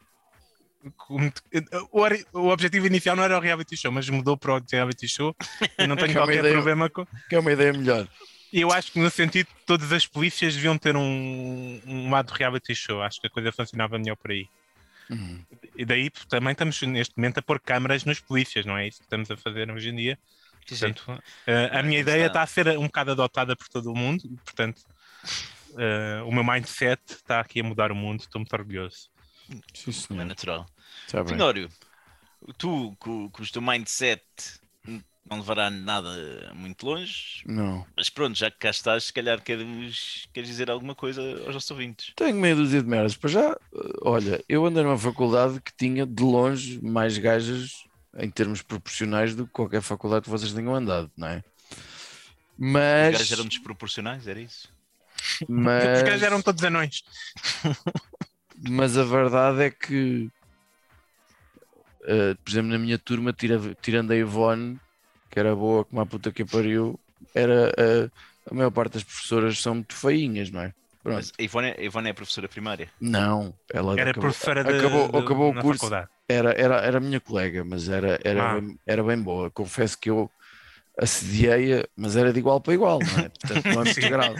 O, 1.09 2.39
o 2.39 2.47
objetivo 2.49 2.85
inicial 2.85 3.15
não 3.15 3.23
era 3.23 3.37
o 3.37 3.41
reality 3.41 3.75
show, 3.75 3.91
mas 3.91 4.07
mudou 4.09 4.37
para 4.37 4.55
o 4.57 4.61
reality 4.71 5.07
show 5.07 5.35
e 5.79 5.87
não 5.87 5.95
tenho 5.95 6.09
é 6.11 6.11
uma 6.11 6.19
qualquer 6.25 6.39
ideia- 6.39 6.53
problema 6.53 6.89
com. 6.89 7.05
Que 7.27 7.35
é 7.35 7.39
uma 7.39 7.51
ideia 7.51 7.73
melhor. 7.73 8.07
E 8.53 8.61
eu 8.61 8.71
acho 8.71 8.91
que 8.91 8.99
no 8.99 9.09
sentido 9.09 9.47
todas 9.65 9.91
as 9.91 10.05
polícias 10.05 10.53
deviam 10.55 10.77
ter 10.77 10.95
um, 10.95 11.81
um 11.85 12.09
lado 12.11 12.31
reality 12.31 12.75
show. 12.75 13.01
Acho 13.01 13.19
que 13.19 13.27
a 13.27 13.29
coisa 13.29 13.51
funcionava 13.51 13.97
melhor 13.97 14.15
por 14.15 14.31
aí. 14.31 14.47
Uhum. 15.09 15.43
E 15.75 15.83
daí 15.85 16.09
também 16.29 16.51
estamos 16.51 16.79
neste 16.83 17.17
momento 17.17 17.39
a 17.39 17.41
pôr 17.41 17.59
câmaras 17.59 18.05
nas 18.05 18.19
polícias, 18.19 18.65
não 18.65 18.77
é 18.77 18.87
isso 18.87 18.99
que 18.99 19.03
estamos 19.05 19.29
a 19.29 19.37
fazer 19.37 19.69
hoje 19.71 19.89
em 19.89 19.95
dia. 19.95 20.19
Portanto, 20.67 21.23
eh, 21.45 21.69
a 21.71 21.83
minha 21.83 21.99
ideia 21.99 22.27
está. 22.27 22.41
a 22.41 22.47
ser 22.47 22.67
um 22.77 22.83
bocado 22.85 23.11
adotada 23.11 23.55
por 23.55 23.67
todo 23.67 23.91
o 23.91 23.95
mundo, 23.95 24.23
portanto, 24.43 24.81
eh, 25.77 26.21
o 26.25 26.31
meu 26.31 26.43
mindset 26.43 27.01
está 27.09 27.39
aqui 27.39 27.59
a 27.59 27.63
mudar 27.63 27.91
o 27.91 27.95
mundo, 27.95 28.21
estou 28.21 28.39
muito 28.39 28.53
orgulhoso. 28.53 29.09
Sim, 29.73 29.91
Não 30.15 30.21
é 30.21 30.25
natural. 30.25 30.65
Tenório, 31.27 31.69
tu 32.57 32.95
com, 32.99 33.29
com 33.29 33.43
o 33.43 33.47
teu 33.47 33.61
mindset 33.61 34.23
não 35.27 35.37
levará 35.37 35.71
nada 35.71 36.51
muito 36.53 36.85
longe, 36.85 37.41
Não. 37.47 37.85
mas 37.97 38.09
pronto, 38.11 38.37
já 38.37 38.51
que 38.51 38.59
cá 38.59 38.69
estás, 38.69 39.05
se 39.05 39.13
calhar 39.13 39.41
queres, 39.41 40.27
queres 40.31 40.47
dizer 40.47 40.69
alguma 40.69 40.93
coisa 40.93 41.19
aos 41.45 41.53
nossos 41.55 41.71
ouvintes. 41.71 42.13
Tenho 42.15 42.35
meia 42.35 42.55
dúzia 42.55 42.81
de 42.81 42.87
merdas. 42.87 43.15
Para 43.15 43.29
já, 43.31 43.51
eh, 43.51 43.57
olha, 44.03 44.43
eu 44.47 44.63
andei 44.65 44.83
numa 44.83 44.97
faculdade 44.97 45.59
que 45.61 45.75
tinha 45.75 46.05
de 46.05 46.21
longe 46.23 46.79
mais 46.79 47.17
gajas 47.17 47.84
em 48.17 48.29
termos 48.29 48.61
proporcionais 48.61 49.35
do 49.35 49.45
que 49.45 49.51
qualquer 49.53 49.81
faculdade 49.81 50.23
que 50.25 50.29
vocês 50.29 50.53
tenham 50.53 50.75
andado, 50.75 51.11
não 51.17 51.27
é? 51.27 51.37
Os 51.37 51.43
Mas, 52.57 53.11
gajos 53.13 53.31
eram 53.31 53.45
desproporcionais, 53.45 54.27
era 54.27 54.39
isso? 54.39 54.69
Os 55.41 55.47
mas, 55.49 56.03
gajos 56.03 56.23
eram 56.23 56.41
todos 56.41 56.63
anões. 56.63 57.03
mas 58.69 58.97
a 58.97 59.03
verdade 59.03 59.63
é 59.63 59.69
que, 59.71 60.29
eh, 62.03 62.35
por 62.43 62.49
exemplo, 62.49 62.71
na 62.71 62.77
minha 62.79 62.97
turma, 62.97 63.33
tira- 63.33 63.75
tirando 63.81 64.11
a 64.11 64.15
Ivone, 64.15 64.79
que 65.29 65.39
era 65.39 65.55
boa 65.55 65.83
como 65.85 66.01
a 66.01 66.05
puta 66.05 66.31
que 66.31 66.45
pariu, 66.45 66.99
era, 67.33 67.71
eh, 67.77 68.09
a 68.49 68.53
maior 68.53 68.71
parte 68.71 68.93
das 68.93 69.03
professoras 69.03 69.59
são 69.59 69.75
muito 69.75 69.93
feinhas, 69.95 70.49
não 70.51 70.61
é? 70.61 70.73
Pronto. 71.03 71.15
Mas 71.17 71.31
a 71.37 71.41
Ivone, 71.43 71.71
a 71.77 71.81
Ivone 71.81 72.07
é 72.07 72.11
a 72.11 72.15
professora 72.15 72.47
primária. 72.47 72.89
Não, 72.99 73.53
ela 73.71 73.99
Era 73.99 74.11
acabou, 74.11 74.21
professora 74.21 74.63
de, 74.63 74.77
acabou, 74.79 75.11
de- 75.11 75.17
acabou 75.17 75.51
o 75.51 75.53
na 75.53 75.61
curso. 75.61 75.79
faculdade. 75.81 76.09
Era, 76.27 76.51
era, 76.53 76.75
era 76.77 76.99
minha 76.99 77.19
colega, 77.19 77.63
mas 77.63 77.87
era, 77.87 78.19
era, 78.23 78.51
Ah. 78.51 78.59
bem, 78.59 78.79
era 78.85 79.03
bem 79.03 79.21
boa. 79.21 79.51
Confesso 79.51 79.97
que 79.97 80.09
eu 80.09 80.29
assediei-a, 80.97 81.85
mas 81.95 82.15
era 82.15 82.31
de 82.31 82.39
igual 82.39 82.59
para 82.61 82.73
igual, 82.73 82.99
não 82.99 83.25
é? 83.25 83.29
Portanto, 83.29 83.65
não 83.65 83.81
é 83.81 83.83
muito 83.85 84.09
grave. 84.09 84.35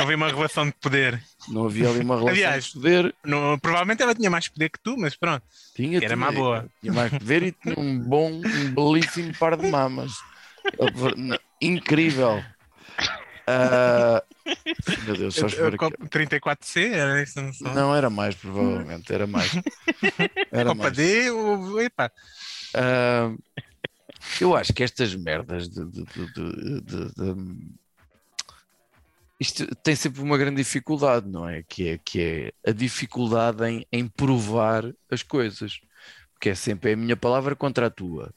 Houve 0.00 0.14
uma 0.16 0.28
relação 0.28 0.66
de 0.66 0.72
poder. 0.72 1.22
Não 1.48 1.66
havia 1.66 1.88
ali 1.88 2.00
uma 2.00 2.16
relação 2.16 2.34
Aliás, 2.34 2.64
de 2.66 2.72
poder. 2.74 3.14
Provavelmente 3.62 4.02
ela 4.02 4.14
tinha 4.14 4.28
mais 4.30 4.48
poder 4.48 4.68
que 4.70 4.78
tu, 4.82 4.96
mas 4.98 5.16
pronto. 5.16 5.42
Tinha, 5.74 5.98
era 5.98 6.06
tinha, 6.06 6.16
má 6.16 6.30
boa. 6.32 6.66
Tinha 6.80 6.92
mais 6.92 7.10
poder 7.12 7.42
e 7.44 7.52
tinha 7.52 7.78
um 7.78 7.98
bom, 7.98 8.32
um 8.32 8.74
belíssimo 8.74 9.32
par 9.38 9.56
de 9.56 9.66
mamas. 9.70 10.12
Não, 11.16 11.38
Incrível. 11.60 12.42
Ah, 13.46 14.22
meu 15.04 15.16
Deus, 15.16 15.34
só 15.34 15.46
ver 15.46 15.66
aqui. 15.68 15.76
Copa 15.78 16.06
34C, 16.08 16.92
era 16.92 17.22
isso? 17.22 17.40
Não. 17.62 17.74
Não, 17.74 17.94
era 17.94 18.08
mais, 18.10 18.34
provavelmente, 18.34 19.12
era 19.12 19.26
mais. 19.26 19.50
Era 20.52 20.64
Copa 20.64 20.84
mais. 20.84 20.96
D, 20.96 21.30
ou, 21.30 21.80
epá, 21.80 22.10
Ah, 22.74 23.32
eu 24.40 24.56
acho 24.56 24.72
que 24.72 24.82
estas 24.82 25.14
merdas 25.14 25.68
de, 25.68 25.84
de- 25.84 26.04
de- 26.04 26.32
de- 26.32 26.80
de- 26.80 27.14
de- 27.14 27.80
isto 29.38 29.66
tem 29.76 29.96
sempre 29.96 30.20
uma 30.20 30.36
grande 30.36 30.56
dificuldade, 30.56 31.28
não 31.28 31.48
é? 31.48 31.62
Que 31.62 31.90
é, 31.90 31.98
que 31.98 32.20
é 32.64 32.70
a 32.70 32.72
dificuldade 32.72 33.64
em, 33.64 33.86
em 33.90 34.06
provar 34.06 34.84
as 35.10 35.22
coisas, 35.22 35.80
porque 36.34 36.50
é 36.50 36.54
sempre 36.54 36.92
a 36.92 36.96
minha 36.96 37.16
palavra 37.16 37.56
contra 37.56 37.86
a 37.86 37.90
tua. 37.90 38.34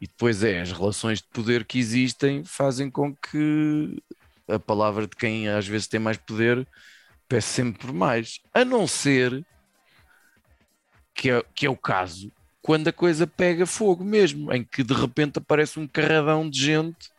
E 0.00 0.06
depois 0.06 0.42
é 0.42 0.60
as 0.60 0.72
relações 0.72 1.20
de 1.20 1.28
poder 1.32 1.64
que 1.64 1.78
existem 1.78 2.44
fazem 2.44 2.90
com 2.90 3.14
que 3.14 4.02
a 4.48 4.58
palavra 4.58 5.06
de 5.06 5.16
quem 5.16 5.48
às 5.48 5.66
vezes 5.66 5.88
tem 5.88 5.98
mais 6.00 6.16
poder 6.18 6.66
peça 7.28 7.48
sempre 7.48 7.86
por 7.86 7.92
mais, 7.92 8.38
a 8.52 8.64
não 8.64 8.86
ser 8.86 9.44
que 11.14 11.30
é, 11.30 11.42
que 11.54 11.66
é 11.66 11.70
o 11.70 11.76
caso 11.76 12.30
quando 12.60 12.88
a 12.88 12.92
coisa 12.92 13.26
pega 13.26 13.66
fogo 13.66 14.02
mesmo, 14.02 14.50
em 14.52 14.64
que 14.64 14.82
de 14.82 14.94
repente 14.94 15.38
aparece 15.38 15.78
um 15.78 15.86
carradão 15.86 16.48
de 16.48 16.58
gente 16.64 17.10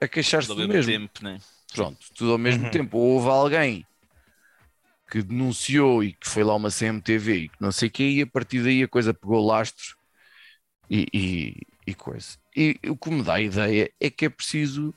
a 0.00 0.06
queixar-se 0.06 0.48
Tudo 0.48 0.58
do 0.58 0.62
ao 0.64 0.68
mesmo 0.68 0.92
tempo, 0.92 1.24
né? 1.24 1.38
Pronto, 1.72 1.98
tudo 2.14 2.32
ao 2.32 2.38
mesmo 2.38 2.64
Uhum. 2.64 2.70
tempo. 2.70 2.98
Ou 2.98 3.14
houve 3.14 3.28
alguém 3.28 3.86
que 5.10 5.22
denunciou 5.22 6.02
e 6.04 6.12
que 6.12 6.28
foi 6.28 6.44
lá 6.44 6.54
uma 6.54 6.70
CMTV 6.70 7.36
e 7.36 7.48
que 7.48 7.56
não 7.60 7.72
sei 7.72 7.88
o 7.88 7.90
quê, 7.90 8.04
e 8.10 8.22
a 8.22 8.26
partir 8.26 8.62
daí 8.62 8.82
a 8.82 8.88
coisa 8.88 9.14
pegou 9.14 9.44
lastro 9.46 9.96
e, 10.90 11.06
e, 11.12 11.54
e 11.86 11.94
coisa. 11.94 12.38
E 12.56 12.78
o 12.88 12.96
que 12.96 13.10
me 13.10 13.22
dá 13.22 13.34
a 13.34 13.40
ideia 13.40 13.92
é 14.00 14.10
que 14.10 14.26
é 14.26 14.28
preciso. 14.30 14.94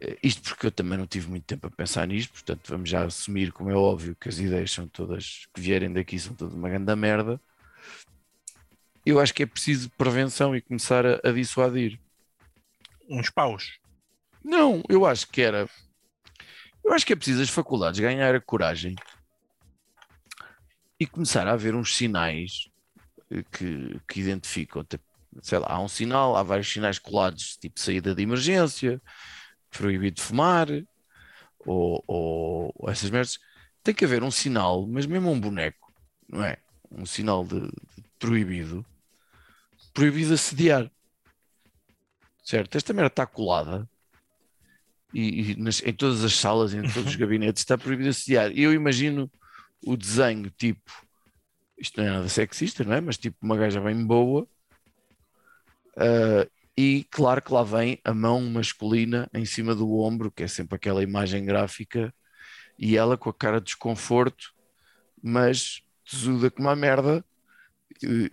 eh, 0.00 0.18
Isto 0.22 0.42
porque 0.42 0.66
eu 0.66 0.72
também 0.72 0.98
não 0.98 1.06
tive 1.06 1.28
muito 1.28 1.44
tempo 1.44 1.66
a 1.66 1.70
pensar 1.70 2.06
nisto, 2.06 2.32
portanto 2.32 2.68
vamos 2.68 2.88
já 2.90 3.04
assumir, 3.04 3.52
como 3.52 3.70
é 3.70 3.74
óbvio, 3.74 4.16
que 4.16 4.28
as 4.28 4.38
ideias 4.38 4.70
são 4.72 4.88
todas, 4.88 5.46
que 5.54 5.60
vierem 5.60 5.92
daqui 5.92 6.18
são 6.18 6.34
todas 6.34 6.54
uma 6.54 6.68
grande 6.68 6.94
merda. 6.96 7.40
Eu 9.04 9.20
acho 9.20 9.34
que 9.34 9.42
é 9.42 9.46
preciso 9.46 9.90
prevenção 9.90 10.56
e 10.56 10.62
começar 10.62 11.04
a, 11.06 11.20
a 11.24 11.32
dissuadir. 11.32 12.00
uns 13.08 13.30
paus. 13.30 13.78
Não, 14.44 14.82
eu 14.88 15.04
acho 15.06 15.26
que 15.30 15.40
era. 15.42 15.68
Eu 16.84 16.92
acho 16.92 17.06
que 17.06 17.12
é 17.12 17.16
preciso 17.16 17.42
as 17.42 17.48
faculdades 17.50 17.98
ganhar 18.00 18.34
a 18.34 18.40
coragem 18.40 18.94
e 20.98 21.06
começar 21.06 21.46
a 21.46 21.52
haver 21.52 21.74
uns 21.74 21.96
sinais 21.96 22.68
eh, 23.30 23.44
que, 23.52 24.00
que 24.08 24.20
identificam. 24.20 24.84
Sei 25.42 25.58
lá, 25.58 25.66
há 25.68 25.80
um 25.80 25.88
sinal, 25.88 26.36
há 26.36 26.42
vários 26.42 26.70
sinais 26.72 26.98
colados, 26.98 27.56
tipo 27.56 27.78
saída 27.80 28.14
de 28.14 28.22
emergência, 28.22 29.00
proibido 29.70 30.16
de 30.16 30.22
fumar, 30.22 30.68
ou, 31.66 32.02
ou 32.06 32.90
essas 32.90 33.10
merdas. 33.10 33.38
Tem 33.82 33.94
que 33.94 34.04
haver 34.04 34.22
um 34.22 34.30
sinal, 34.30 34.86
mas 34.86 35.06
mesmo 35.06 35.30
um 35.30 35.40
boneco, 35.40 35.92
não 36.28 36.42
é? 36.44 36.58
Um 36.90 37.04
sinal 37.06 37.44
de, 37.44 37.60
de 37.60 37.70
proibido, 38.18 38.84
proibido 39.92 40.34
assediar. 40.34 40.90
Certo? 42.42 42.76
Esta 42.76 42.92
merda 42.92 43.08
está 43.08 43.26
colada 43.26 43.88
e, 45.12 45.52
e 45.52 45.56
nas- 45.56 45.82
em 45.82 45.92
todas 45.92 46.24
as 46.24 46.34
salas, 46.34 46.74
em 46.74 46.82
todos 46.82 47.06
os 47.10 47.16
gabinetes, 47.16 47.62
está 47.62 47.78
proibido 47.78 48.10
assediar. 48.10 48.50
E 48.52 48.62
eu 48.62 48.72
imagino 48.72 49.30
o 49.86 49.96
desenho 49.96 50.50
tipo, 50.50 50.92
isto 51.78 52.00
não 52.00 52.08
é 52.08 52.10
nada 52.12 52.28
sexista, 52.28 52.84
não 52.84 52.94
é? 52.94 53.00
Mas 53.00 53.18
tipo 53.18 53.36
uma 53.42 53.56
gaja 53.56 53.80
bem 53.80 54.04
boa, 54.06 54.46
ah, 55.96 56.46
e 56.76 57.04
claro 57.10 57.40
que 57.42 57.52
lá 57.52 57.62
vem 57.62 58.00
a 58.04 58.12
mão 58.14 58.40
masculina 58.42 59.28
em 59.32 59.44
cima 59.44 59.74
do 59.74 59.98
ombro, 59.98 60.30
que 60.32 60.42
é 60.42 60.48
sempre 60.48 60.76
aquela 60.76 61.02
imagem 61.02 61.44
gráfica, 61.44 62.12
e 62.78 62.96
ela 62.96 63.16
com 63.16 63.30
a 63.30 63.34
cara 63.34 63.60
de 63.60 63.66
desconforto, 63.66 64.52
mas 65.22 65.82
tesuda 66.04 66.50
como 66.50 66.68
a 66.68 66.76
merda. 66.76 67.24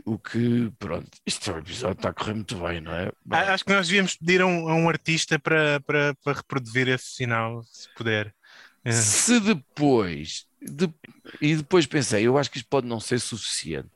O 0.06 0.18
que, 0.18 0.72
pronto, 0.80 1.10
isto 1.26 1.52
é 1.52 1.54
um 1.54 1.60
episódio 1.60 1.94
está 1.94 2.10
a 2.10 2.14
correr 2.14 2.34
muito 2.34 2.56
bem, 2.58 2.82
não 2.82 2.92
é? 2.94 3.12
Bom, 3.24 3.36
Ah, 3.36 3.54
Acho 3.54 3.64
que 3.64 3.72
nós 3.72 3.88
devíamos 3.88 4.16
pedir 4.16 4.42
a 4.42 4.46
um, 4.46 4.68
a 4.68 4.76
um 4.76 4.90
artista 4.90 5.38
para, 5.40 5.80
para, 5.82 6.16
para 6.16 6.38
reproduzir 6.38 6.88
esse 6.88 7.06
sinal, 7.16 7.64
se 7.64 7.88
puder. 7.96 8.34
Eh, 8.84 8.92
Se 8.92 9.40
depois, 9.40 10.46
de- 10.62 10.94
e 11.40 11.56
depois 11.56 11.86
pensei, 11.86 12.26
eu 12.26 12.38
acho 12.38 12.50
que 12.52 12.58
isto 12.58 12.68
pode 12.70 12.88
não 12.88 13.00
ser 13.00 13.20
suficiente. 13.20 13.90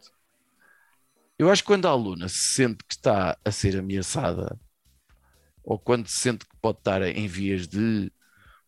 Eu 1.38 1.50
acho 1.50 1.62
que 1.64 1.68
quando 1.68 1.88
a 1.88 1.92
aluna 1.92 2.30
se 2.30 2.54
sente 2.56 2.84
que 2.84 2.94
está 2.94 3.38
a 3.44 3.52
ser 3.52 3.78
ameaçada, 3.78 4.58
ou 5.64 5.78
quando 5.78 6.08
se 6.08 6.18
sente 6.18 6.46
que 6.46 6.56
pode 6.62 6.78
estar 6.78 7.02
em 7.02 7.28
vias 7.28 7.68
de, 7.68 8.12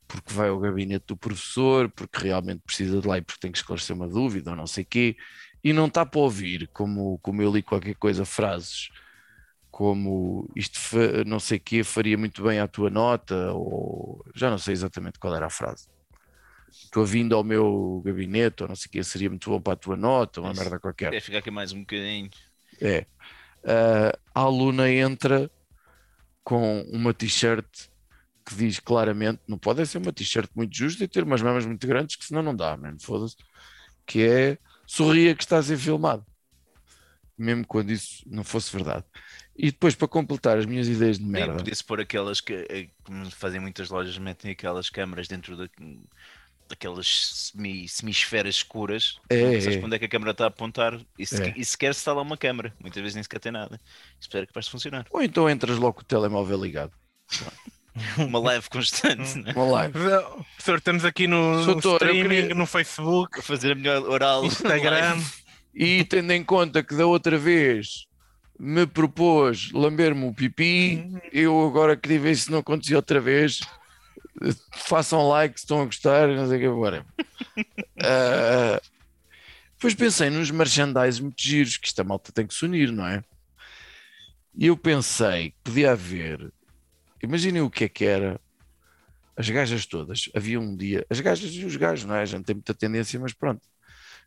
porque 0.07 0.33
vai 0.33 0.49
ao 0.49 0.59
gabinete 0.59 1.05
do 1.07 1.17
professor, 1.17 1.89
porque 1.91 2.23
realmente 2.23 2.61
precisa 2.65 2.99
de 3.01 3.07
lá 3.07 3.17
e 3.17 3.21
porque 3.21 3.41
tem 3.41 3.51
que 3.51 3.57
esclarecer 3.57 3.95
uma 3.95 4.07
dúvida 4.07 4.51
ou 4.51 4.55
não 4.55 4.67
sei 4.67 4.83
quê, 4.83 5.15
e 5.63 5.71
não 5.73 5.87
está 5.87 6.05
para 6.05 6.19
ouvir, 6.19 6.69
como, 6.73 7.19
como 7.19 7.41
eu 7.41 7.51
li 7.51 7.61
qualquer 7.61 7.95
coisa, 7.95 8.25
frases 8.25 8.89
como 9.77 10.49
isto 10.55 10.79
não 11.27 11.39
sei 11.39 11.59
quê 11.59 11.83
faria 11.83 12.17
muito 12.17 12.41
bem 12.41 12.59
à 12.59 12.67
tua 12.67 12.89
nota, 12.89 13.51
ou 13.53 14.25
já 14.33 14.49
não 14.49 14.57
sei 14.57 14.73
exatamente 14.73 15.19
qual 15.19 15.35
era 15.35 15.45
a 15.45 15.51
frase. 15.51 15.87
tua 16.91 17.05
vinda 17.05 17.35
ao 17.35 17.43
meu 17.43 18.01
gabinete, 18.03 18.63
ou 18.63 18.69
não 18.69 18.75
sei 18.75 18.87
o 18.87 18.91
que, 18.91 19.03
seria 19.03 19.29
muito 19.29 19.47
bom 19.47 19.61
para 19.61 19.73
a 19.73 19.75
tua 19.75 19.95
nota, 19.95 20.41
uma 20.41 20.51
Isso. 20.51 20.61
merda 20.61 20.79
qualquer. 20.79 21.11
Quer 21.11 21.21
ficar 21.21 21.37
aqui 21.37 21.51
mais 21.51 21.71
um 21.73 21.81
bocadinho. 21.81 22.27
É. 22.81 23.05
Ah, 23.63 24.17
a 24.33 24.39
aluna 24.41 24.89
entra 24.89 25.49
com 26.43 26.81
uma 26.83 27.13
t-shirt 27.13 27.65
que 28.45 28.55
diz 28.55 28.79
claramente, 28.79 29.41
não 29.45 29.57
pode 29.57 29.85
ser 29.85 29.97
uma 29.97 30.13
t-shirt 30.13 30.49
muito 30.55 30.73
justa 30.73 31.03
e 31.03 31.07
ter 31.07 31.23
umas 31.23 31.41
mamas 31.41 31.65
muito 31.65 31.85
grandes, 31.85 32.15
que 32.15 32.23
senão 32.23 32.41
não 32.41 32.55
dá, 32.55 32.77
mano, 32.77 32.97
foda-se. 33.01 33.35
Que 34.05 34.23
é 34.23 34.57
sorria 34.85 35.35
que 35.35 35.43
está 35.43 35.57
a 35.57 35.63
ser 35.63 35.77
filmado. 35.77 36.25
Mesmo 37.37 37.67
quando 37.67 37.91
isso 37.91 38.23
não 38.25 38.45
fosse 38.45 38.71
verdade. 38.71 39.03
E 39.55 39.69
depois, 39.71 39.95
para 39.95 40.07
completar 40.07 40.57
as 40.57 40.65
minhas 40.65 40.87
ideias 40.87 41.19
de 41.19 41.25
merda, 41.25 41.57
podia-se 41.57 41.83
pôr 41.83 41.99
aquelas 41.99 42.39
que, 42.39 42.53
eh, 42.53 42.87
como 43.03 43.29
fazem 43.31 43.59
muitas 43.59 43.89
lojas, 43.89 44.17
metem 44.17 44.51
aquelas 44.51 44.89
câmaras 44.89 45.27
dentro 45.27 45.57
da, 45.57 45.67
daquelas 46.69 47.51
semi, 47.53 47.87
semisferas 47.87 48.55
escuras. 48.55 49.17
É, 49.29 49.41
não 49.53 49.61
sabes 49.61 49.67
é. 49.67 49.77
para 49.77 49.85
onde 49.87 49.95
é 49.95 49.99
que 49.99 50.05
a 50.05 50.09
câmara 50.09 50.31
está 50.31 50.43
a 50.45 50.47
apontar 50.47 50.99
e, 51.17 51.25
se, 51.25 51.41
É. 51.41 51.53
e 51.55 51.63
sequer 51.65 51.93
se 51.93 51.99
está 52.01 52.13
lá 52.13 52.21
uma 52.21 52.37
câmara. 52.37 52.73
Muitas 52.79 53.01
vezes 53.01 53.15
nem 53.15 53.23
sequer 53.23 53.39
tem 53.39 53.51
nada. 53.51 53.79
Espero 54.19 54.45
que 54.47 54.53
vais 54.53 54.67
funcionar. 54.67 55.05
ou 55.11 55.21
então 55.21 55.49
entras 55.49 55.77
logo 55.77 55.93
com 55.95 56.01
o 56.01 56.05
telemóvel 56.05 56.61
ligado. 56.63 56.91
Uma 58.17 58.37
live 58.39 58.69
constante, 58.69 59.39
né? 59.39 59.53
Uma 59.55 59.65
live. 59.71 59.93
Professor, 59.93 60.77
estamos 60.77 61.03
aqui 61.03 61.25
no, 61.27 61.57
no 61.61 61.65
Doutor, 61.65 62.03
eu 62.03 62.07
streaming, 62.13 62.29
queria- 62.41 62.55
no 62.55 62.65
Facebook, 62.67 63.39
A 63.39 63.41
fazer 63.41 63.71
a 63.71 63.75
melhor 63.75 64.03
oral. 64.03 64.45
Instagram. 64.45 65.15
live. 65.15 65.25
E 65.79 66.03
tendo 66.05 66.31
em 66.31 66.43
conta 66.43 66.81
que 66.83 66.95
da 66.95 67.05
outra 67.05 67.37
vez 67.37 68.05
me 68.59 68.87
propôs 68.87 69.71
lamber-me 69.71 70.25
o 70.25 70.33
pipi, 70.33 71.07
eu 71.31 71.67
agora 71.67 71.95
queria 71.95 72.19
ver 72.19 72.35
se 72.35 72.49
não 72.49 72.57
acontecia 72.59 72.95
outra 72.95 73.19
vez. 73.21 73.59
Façam 74.73 75.27
like 75.27 75.59
se 75.59 75.65
estão 75.65 75.81
a 75.81 75.85
gostar, 75.85 76.27
não 76.29 76.47
sei 76.47 76.57
o 76.57 76.59
que 76.59 76.65
agora. 76.67 77.05
Ah, 77.99 78.79
Depois 79.75 79.95
pensei 79.95 80.29
nos 80.29 80.51
merchandise 80.51 81.21
muito 81.21 81.41
giros, 81.41 81.77
que 81.77 81.87
esta 81.87 82.03
malta 82.03 82.31
tem 82.31 82.45
que 82.47 82.53
se 82.53 82.65
unir, 82.65 82.91
não 82.91 83.05
é? 83.07 83.23
E 84.57 84.67
eu 84.67 84.77
pensei 84.77 85.51
que 85.51 85.57
podia 85.63 85.91
haver. 85.91 86.51
Imaginem 87.23 87.61
o 87.61 87.69
que 87.69 87.85
é 87.85 87.89
que 87.89 88.05
era. 88.05 88.39
As 89.35 89.49
gajas 89.49 89.85
todas, 89.85 90.29
havia 90.35 90.59
um 90.59 90.75
dia, 90.75 91.05
as 91.09 91.19
gajas 91.19 91.51
e 91.53 91.63
os 91.63 91.75
gajos, 91.75 92.05
não 92.05 92.15
é? 92.15 92.21
A 92.21 92.25
gente 92.25 92.43
tem 92.45 92.55
muita 92.55 92.73
tendência, 92.73 93.19
mas 93.19 93.33
pronto. 93.33 93.61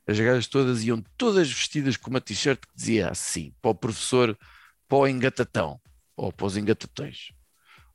As 0.06 0.18
gajas 0.18 0.46
todas 0.46 0.84
iam 0.84 1.02
todas 1.16 1.50
vestidas 1.50 1.96
com 1.96 2.10
uma 2.10 2.20
t-shirt 2.20 2.60
que 2.60 2.76
dizia 2.76 3.10
assim, 3.10 3.52
para 3.60 3.72
o 3.72 3.74
professor, 3.74 4.38
para 4.88 4.98
o 4.98 5.08
engatatão, 5.08 5.80
ou 6.16 6.32
para 6.32 6.46
os 6.46 6.56
engatatões, 6.56 7.32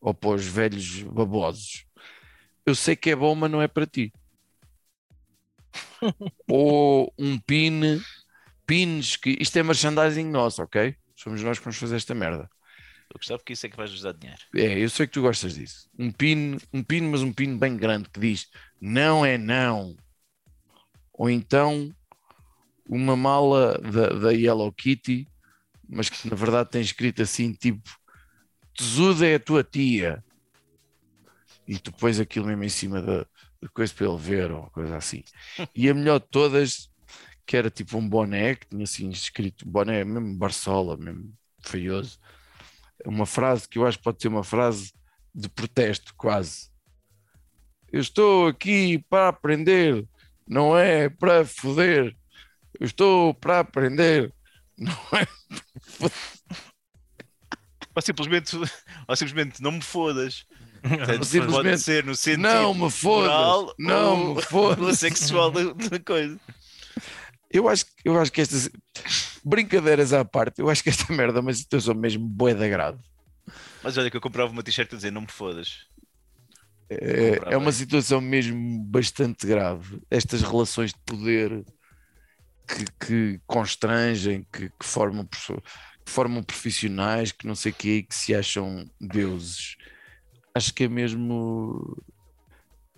ou 0.01 0.13
para 0.13 0.31
os 0.31 0.45
velhos 0.45 1.03
babosos. 1.03 1.85
Eu 2.65 2.75
sei 2.75 2.95
que 2.95 3.11
é 3.11 3.15
bom, 3.15 3.35
mas 3.35 3.51
não 3.51 3.61
é 3.61 3.67
para 3.67 3.85
ti. 3.85 4.11
ou 6.49 7.13
um 7.17 7.37
pin, 7.39 8.01
pins, 8.65 9.15
que 9.15 9.37
isto 9.39 9.57
é 9.57 9.63
merchandising 9.63 10.29
nosso, 10.29 10.63
ok? 10.63 10.95
Somos 11.15 11.41
nós 11.41 11.59
que 11.59 11.65
vamos 11.65 11.77
fazer 11.77 11.95
esta 11.95 12.15
merda. 12.15 12.49
Eu 13.13 13.17
gostava 13.17 13.41
que 13.45 13.53
isso 13.53 13.65
é 13.65 13.69
que 13.69 13.77
vais 13.77 13.91
nos 13.91 14.01
dar 14.01 14.13
dinheiro. 14.13 14.41
É, 14.55 14.79
eu 14.79 14.89
sei 14.89 15.05
que 15.07 15.13
tu 15.13 15.21
gostas 15.21 15.55
disso. 15.55 15.89
Um 15.97 16.11
pin, 16.11 16.57
um 16.73 16.83
pin, 16.83 17.01
mas 17.01 17.21
um 17.21 17.31
pin 17.31 17.57
bem 17.57 17.77
grande 17.77 18.09
que 18.09 18.19
diz 18.19 18.49
não 18.81 19.25
é 19.25 19.37
não. 19.37 19.95
Ou 21.13 21.29
então 21.29 21.89
uma 22.87 23.15
mala 23.15 23.79
da, 23.79 24.09
da 24.09 24.33
Hello 24.33 24.71
Kitty, 24.71 25.27
mas 25.87 26.09
que 26.09 26.27
na 26.27 26.35
verdade 26.35 26.71
tem 26.71 26.81
escrito 26.81 27.21
assim, 27.21 27.53
tipo 27.53 27.89
tesuda 28.75 29.25
é 29.25 29.35
a 29.35 29.39
tua 29.39 29.63
tia. 29.63 30.24
E 31.67 31.79
tu 31.79 31.91
pões 31.91 32.19
aquilo 32.19 32.47
mesmo 32.47 32.63
em 32.63 32.69
cima 32.69 33.01
da, 33.01 33.25
da 33.61 33.69
coisa 33.73 33.93
para 33.93 34.07
ele 34.07 34.17
ver, 34.17 34.51
ou 34.51 34.69
coisa 34.69 34.97
assim. 34.97 35.23
E 35.75 35.89
a 35.89 35.93
melhor 35.93 36.19
de 36.19 36.27
todas, 36.27 36.89
que 37.45 37.57
era 37.57 37.69
tipo 37.69 37.97
um 37.97 38.07
boné, 38.07 38.55
que 38.55 38.67
tinha 38.67 38.83
assim 38.83 39.09
escrito, 39.09 39.67
boné 39.67 40.03
mesmo 40.03 40.35
Barsola, 40.35 40.97
mesmo 40.97 41.33
feioso 41.61 42.19
uma 43.05 43.25
frase 43.25 43.67
que 43.67 43.77
eu 43.77 43.85
acho 43.85 43.97
que 43.97 44.03
pode 44.03 44.21
ser 44.21 44.27
uma 44.27 44.43
frase 44.43 44.93
de 45.33 45.49
protesto, 45.49 46.13
quase. 46.15 46.69
Eu 47.91 48.01
estou 48.01 48.47
aqui 48.47 48.99
para 49.09 49.29
aprender, 49.29 50.07
não 50.47 50.77
é 50.77 51.09
para 51.09 51.45
foder. 51.45 52.15
Eu 52.79 52.85
estou 52.85 53.33
para 53.33 53.59
aprender, 53.59 54.33
não 54.77 54.93
é. 55.13 55.27
Ou 57.95 58.01
simplesmente, 58.01 58.55
ou 59.07 59.15
simplesmente 59.15 59.61
não 59.61 59.71
me 59.71 59.81
fodas. 59.81 60.45
Portanto, 60.87 61.25
simplesmente, 61.25 61.63
pode 61.63 61.79
ser 61.79 62.03
no 62.03 62.15
sentido 62.15 62.41
Não 62.41 62.73
me 62.73 62.91
fodas, 62.91 63.29
moral 63.29 63.75
não 63.77 64.29
ou 64.29 64.35
me 64.35 64.41
fodas. 64.41 64.77
no 64.77 64.95
sexual 64.95 65.51
da, 65.51 65.99
coisa. 65.99 66.39
Eu 67.49 67.67
acho, 67.69 67.85
eu 68.03 68.19
acho 68.19 68.31
que 68.31 68.41
estas 68.41 68.69
brincadeiras 69.43 70.13
à 70.13 70.25
parte, 70.25 70.59
eu 70.59 70.69
acho 70.69 70.83
que 70.83 70.89
esta 70.89 71.11
merda 71.13 71.39
é 71.39 71.41
uma 71.41 71.53
situação 71.53 71.95
mesmo 71.95 72.27
boa 72.27 72.53
da 72.53 72.67
grave. 72.67 72.99
Mas 73.83 73.97
olha 73.97 74.09
que 74.09 74.17
eu 74.17 74.21
comprava 74.21 74.51
uma 74.51 74.63
t-shirt 74.63 74.91
a 74.91 74.95
dizer 74.95 75.11
não 75.11 75.21
me 75.21 75.31
fodas. 75.31 75.85
É, 76.89 77.53
é 77.53 77.57
uma 77.57 77.71
situação 77.71 78.21
mesmo 78.21 78.83
bastante 78.85 79.47
grave. 79.47 79.99
Estas 80.09 80.41
relações 80.41 80.91
de 80.91 80.99
poder 81.05 81.65
que, 82.67 82.85
que 83.05 83.41
constrangem, 83.45 84.45
que, 84.51 84.69
que 84.69 84.85
formam, 84.85 85.25
que 85.25 85.37
formam 86.05 86.43
profissionais 86.43 87.31
que 87.31 87.47
não 87.47 87.55
sei 87.55 87.71
o 87.71 87.75
que 87.75 88.03
que 88.03 88.15
se 88.15 88.35
acham 88.35 88.89
deuses. 88.99 89.77
Acho 90.55 90.73
que 90.73 90.85
é 90.85 90.87
mesmo. 90.87 91.97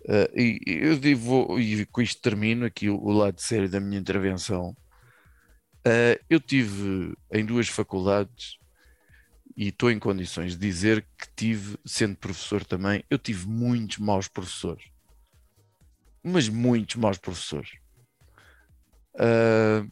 eh, 0.08 0.32
e 0.36 0.60
eu 0.68 0.98
digo, 1.00 1.60
e 1.60 1.86
com 1.88 2.02
isto 2.02 2.22
termino 2.22 2.66
aqui 2.66 2.90
o, 2.90 3.10
lado 3.12 3.42
sério 3.42 3.70
da 3.70 3.80
minha 3.80 4.00
intervenção. 4.00 4.76
Eh, 5.86 6.22
eu 6.30 6.40
tive 6.40 7.16
em 7.32 7.46
duas 7.46 7.68
faculdades 7.68 8.58
e 9.56 9.70
estou 9.70 9.90
em 9.90 10.00
condições 10.00 10.54
de 10.54 10.60
dizer 10.60 11.06
que 11.18 11.28
tive, 11.36 11.78
sendo 11.86 12.16
professor 12.16 12.64
também, 12.64 13.04
eu 13.10 13.18
tive 13.18 13.48
muitos 13.48 13.98
maus 13.98 14.28
professores. 14.28 14.86
Mas 16.24 16.48
muitos 16.48 16.96
maus 16.96 17.18
professores. 17.18 17.72
Ah, 19.18 19.84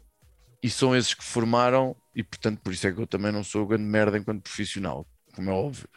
e 0.62 0.70
são 0.70 0.94
esses 0.96 1.14
que 1.14 1.24
formaram, 1.24 1.96
e 2.14 2.22
portanto 2.22 2.60
por 2.60 2.72
isso 2.72 2.86
é 2.86 2.92
que 2.92 3.00
eu 3.00 3.06
também 3.06 3.32
não 3.32 3.44
sou 3.44 3.66
grande 3.66 3.84
merda 3.84 4.18
enquanto 4.18 4.42
profissional, 4.42 5.06
como 5.34 5.50
é 5.50 5.52
óbvio. 5.52 5.88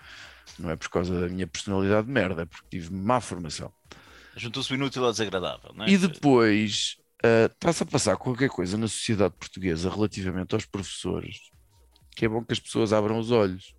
Não 0.60 0.70
é 0.70 0.76
por 0.76 0.90
causa 0.90 1.22
da 1.22 1.30
minha 1.30 1.48
personalidade 1.48 2.08
de 2.08 2.14
merda, 2.14 2.42
é 2.42 2.46
porque 2.46 2.68
tive 2.70 2.94
má 2.94 3.22
formação. 3.22 3.72
Juntou-se 4.36 4.72
o 4.72 4.76
inútil 4.76 5.06
ao 5.06 5.12
desagradável, 5.12 5.72
não 5.74 5.86
é? 5.86 5.90
E 5.90 5.98
depois 5.98 6.98
ah, 7.24 7.46
está-se 7.46 7.84
a 7.84 7.86
passar 7.86 8.18
qualquer 8.18 8.50
coisa 8.50 8.78
na 8.78 8.88
sociedade 8.88 9.36
portuguesa 9.38 9.90
relativamente 9.90 10.56
aos 10.56 10.66
professores, 10.66 11.52
que 12.16 12.26
é 12.26 12.30
bom 12.30 12.44
que 12.44 12.54
as 12.54 12.60
pessoas 12.60 12.94
abram 12.94 13.20
os 13.20 13.32
olhos. 13.32 13.74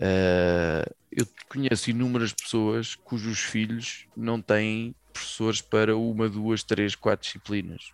Ah, 0.00 0.88
eu 1.10 1.26
conheço 1.48 1.90
inúmeras 1.90 2.32
pessoas 2.32 2.94
cujos 2.94 3.40
filhos 3.40 4.06
não 4.16 4.40
têm 4.40 4.94
professores 5.12 5.60
para 5.60 5.96
uma, 5.96 6.28
duas, 6.28 6.62
três, 6.62 6.94
quatro 6.94 7.26
disciplinas. 7.26 7.92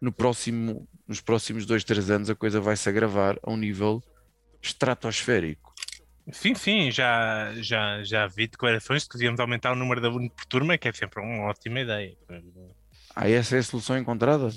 No 0.00 0.12
próximo, 0.12 0.88
nos 1.08 1.20
próximos 1.20 1.66
dois, 1.66 1.82
três 1.82 2.08
anos 2.10 2.30
a 2.30 2.34
coisa 2.34 2.60
vai 2.60 2.76
se 2.76 2.88
agravar 2.88 3.38
a 3.42 3.50
um 3.50 3.56
nível 3.56 4.02
estratosférico. 4.62 5.72
Sim, 6.30 6.54
sim, 6.54 6.90
já, 6.90 7.54
já, 7.56 8.02
já 8.04 8.26
vi 8.26 8.46
declarações 8.48 9.02
de 9.04 9.08
que 9.08 9.16
devíamos 9.16 9.40
aumentar 9.40 9.72
o 9.72 9.76
número 9.76 10.00
de 10.00 10.06
alunos 10.06 10.30
por 10.36 10.44
turma, 10.44 10.76
que 10.76 10.88
é 10.88 10.92
sempre 10.92 11.22
uma 11.22 11.44
ótima 11.44 11.80
ideia. 11.80 12.14
Ah, 13.16 13.28
essa 13.28 13.56
é 13.56 13.60
a 13.60 13.62
solução 13.62 13.96
encontrada? 13.96 14.48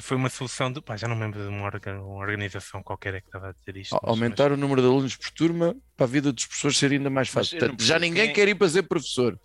Foi 0.00 0.16
uma 0.16 0.30
solução 0.30 0.72
de. 0.72 0.80
Pá, 0.80 0.96
já 0.96 1.08
não 1.08 1.16
me 1.16 1.22
lembro 1.24 1.42
de 1.42 1.48
uma, 1.48 1.64
orga- 1.64 2.00
uma 2.00 2.20
organização 2.20 2.80
qualquer 2.80 3.14
é 3.16 3.20
que 3.20 3.26
estava 3.26 3.48
a 3.48 3.52
dizer 3.52 3.76
isto. 3.76 3.94
A- 3.96 3.98
mas- 4.02 4.10
aumentar 4.10 4.52
o 4.52 4.56
número 4.56 4.80
de 4.80 4.86
alunos 4.86 5.16
por 5.16 5.30
turma 5.32 5.74
para 5.96 6.06
a 6.06 6.08
vida 6.08 6.32
dos 6.32 6.46
professores 6.46 6.78
ser 6.78 6.92
ainda 6.92 7.10
mais 7.10 7.28
fácil. 7.28 7.58
Portanto, 7.58 7.82
já 7.82 7.98
ninguém 7.98 8.22
quem 8.26 8.30
é- 8.30 8.34
quer 8.34 8.48
ir 8.48 8.54
para 8.54 8.68
ser 8.68 8.84
professor. 8.84 9.38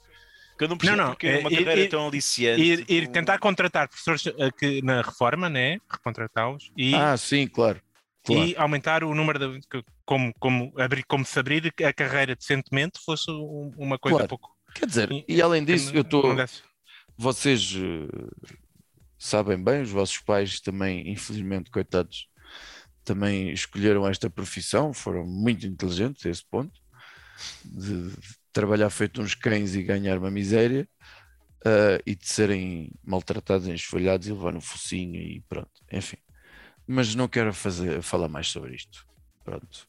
Porque 0.51 0.63
eu 0.65 0.69
não 0.69 0.77
percebo 0.77 0.97
Não, 0.97 1.03
não, 1.05 1.11
porque 1.13 1.27
é 1.27 1.39
uma 1.39 1.49
carreira 1.49 1.81
ir- 1.81 1.89
tão 1.89 2.07
aliciante. 2.07 2.61
Ir, 2.61 2.79
ir 2.87 3.01
tipo, 3.01 3.11
tentar 3.11 3.39
contratar 3.39 3.89
professores 3.89 4.27
aqui 4.39 4.81
na 4.83 5.01
reforma, 5.01 5.49
né? 5.49 5.79
Recontratá-los 5.91 6.71
e, 6.77 6.93
Ah, 6.95 7.17
sim, 7.17 7.47
claro. 7.47 7.81
Claro. 8.25 8.47
e 8.47 8.55
aumentar 8.57 9.03
o 9.03 9.13
número 9.15 9.39
de. 9.59 9.67
Como, 10.05 10.33
como, 10.39 10.73
abrir, 10.79 11.03
como 11.05 11.25
se 11.25 11.37
abrir 11.39 11.73
a 11.83 11.93
carreira 11.93 12.35
decentemente 12.35 12.99
fosse 13.03 13.29
um- 13.31 13.73
uma 13.77 13.97
coisa 13.97 14.17
Claro. 14.17 14.29
pouco. 14.29 14.55
Quer 14.73 14.85
dizer, 14.87 15.11
E- 15.11 15.25
e 15.27 15.41
além 15.41 15.63
disso, 15.63 15.91
eu 15.95 16.01
estou. 16.01 16.35
Vocês 17.17 17.73
eh, 17.75 18.07
sabem 19.17 19.61
bem, 19.63 19.81
os 19.81 19.89
vossos 19.89 20.17
pais 20.19 20.59
também, 20.59 21.09
infelizmente, 21.09 21.71
coitados, 21.71 22.27
também 23.03 23.51
escolheram 23.51 24.07
esta 24.07 24.29
profissão, 24.29 24.93
foram 24.93 25.25
muito 25.25 25.65
inteligentes 25.65 26.25
a 26.25 26.29
esse 26.29 26.43
ponto, 26.45 26.79
de, 27.63 28.09
de 28.11 28.17
trabalhar 28.51 28.89
feito 28.89 29.21
uns 29.21 29.33
cães 29.33 29.75
e 29.75 29.83
ganhar 29.83 30.17
uma 30.17 30.29
miséria, 30.31 30.87
eh, 31.65 32.01
e 32.05 32.15
de 32.15 32.27
serem 32.27 32.91
maltratados, 33.03 33.67
esfolhados 33.67 34.27
e 34.27 34.31
levar 34.33 34.51
no 34.53 34.61
focinho 34.61 35.15
e 35.21 35.41
pronto, 35.47 35.71
enfim. 35.91 36.17
Mas 36.87 37.15
não 37.15 37.27
quero 37.27 37.53
fazer, 37.53 38.01
falar 38.01 38.27
mais 38.27 38.47
sobre 38.47 38.75
isto. 38.75 39.05
Pronto. 39.43 39.87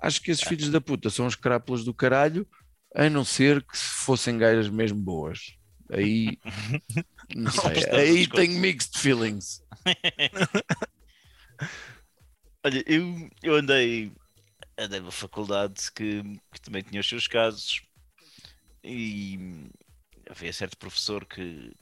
Acho 0.00 0.20
que 0.20 0.30
esses 0.30 0.46
filhos 0.46 0.68
da 0.68 0.80
puta 0.80 1.08
são 1.10 1.26
os 1.26 1.34
crápulas 1.34 1.84
do 1.84 1.94
caralho. 1.94 2.46
A 2.94 3.10
não 3.10 3.24
ser 3.24 3.62
que 3.62 3.76
se 3.76 3.88
fossem 3.88 4.38
gajas 4.38 4.68
mesmo 4.68 4.98
boas. 4.98 5.56
Aí, 5.90 6.38
não 7.34 7.50
sei, 7.50 7.84
aí 7.92 8.26
tenho 8.26 8.58
mixed 8.58 8.98
feelings. 8.98 9.62
Olha, 12.64 12.82
eu, 12.86 13.30
eu 13.42 13.54
andei, 13.54 14.12
andei 14.76 14.98
numa 14.98 15.12
faculdade 15.12 15.92
que, 15.92 16.22
que 16.52 16.60
também 16.60 16.82
tinha 16.82 17.00
os 17.00 17.08
seus 17.08 17.28
casos 17.28 17.82
e 18.82 19.68
havia 20.28 20.52
certo 20.52 20.76
professor 20.76 21.24
que, 21.24 21.72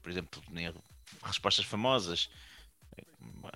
por 0.00 0.10
exemplo, 0.10 0.42
tinha 0.48 0.74
respostas 1.22 1.66
famosas. 1.66 2.30
Uma, 3.20 3.50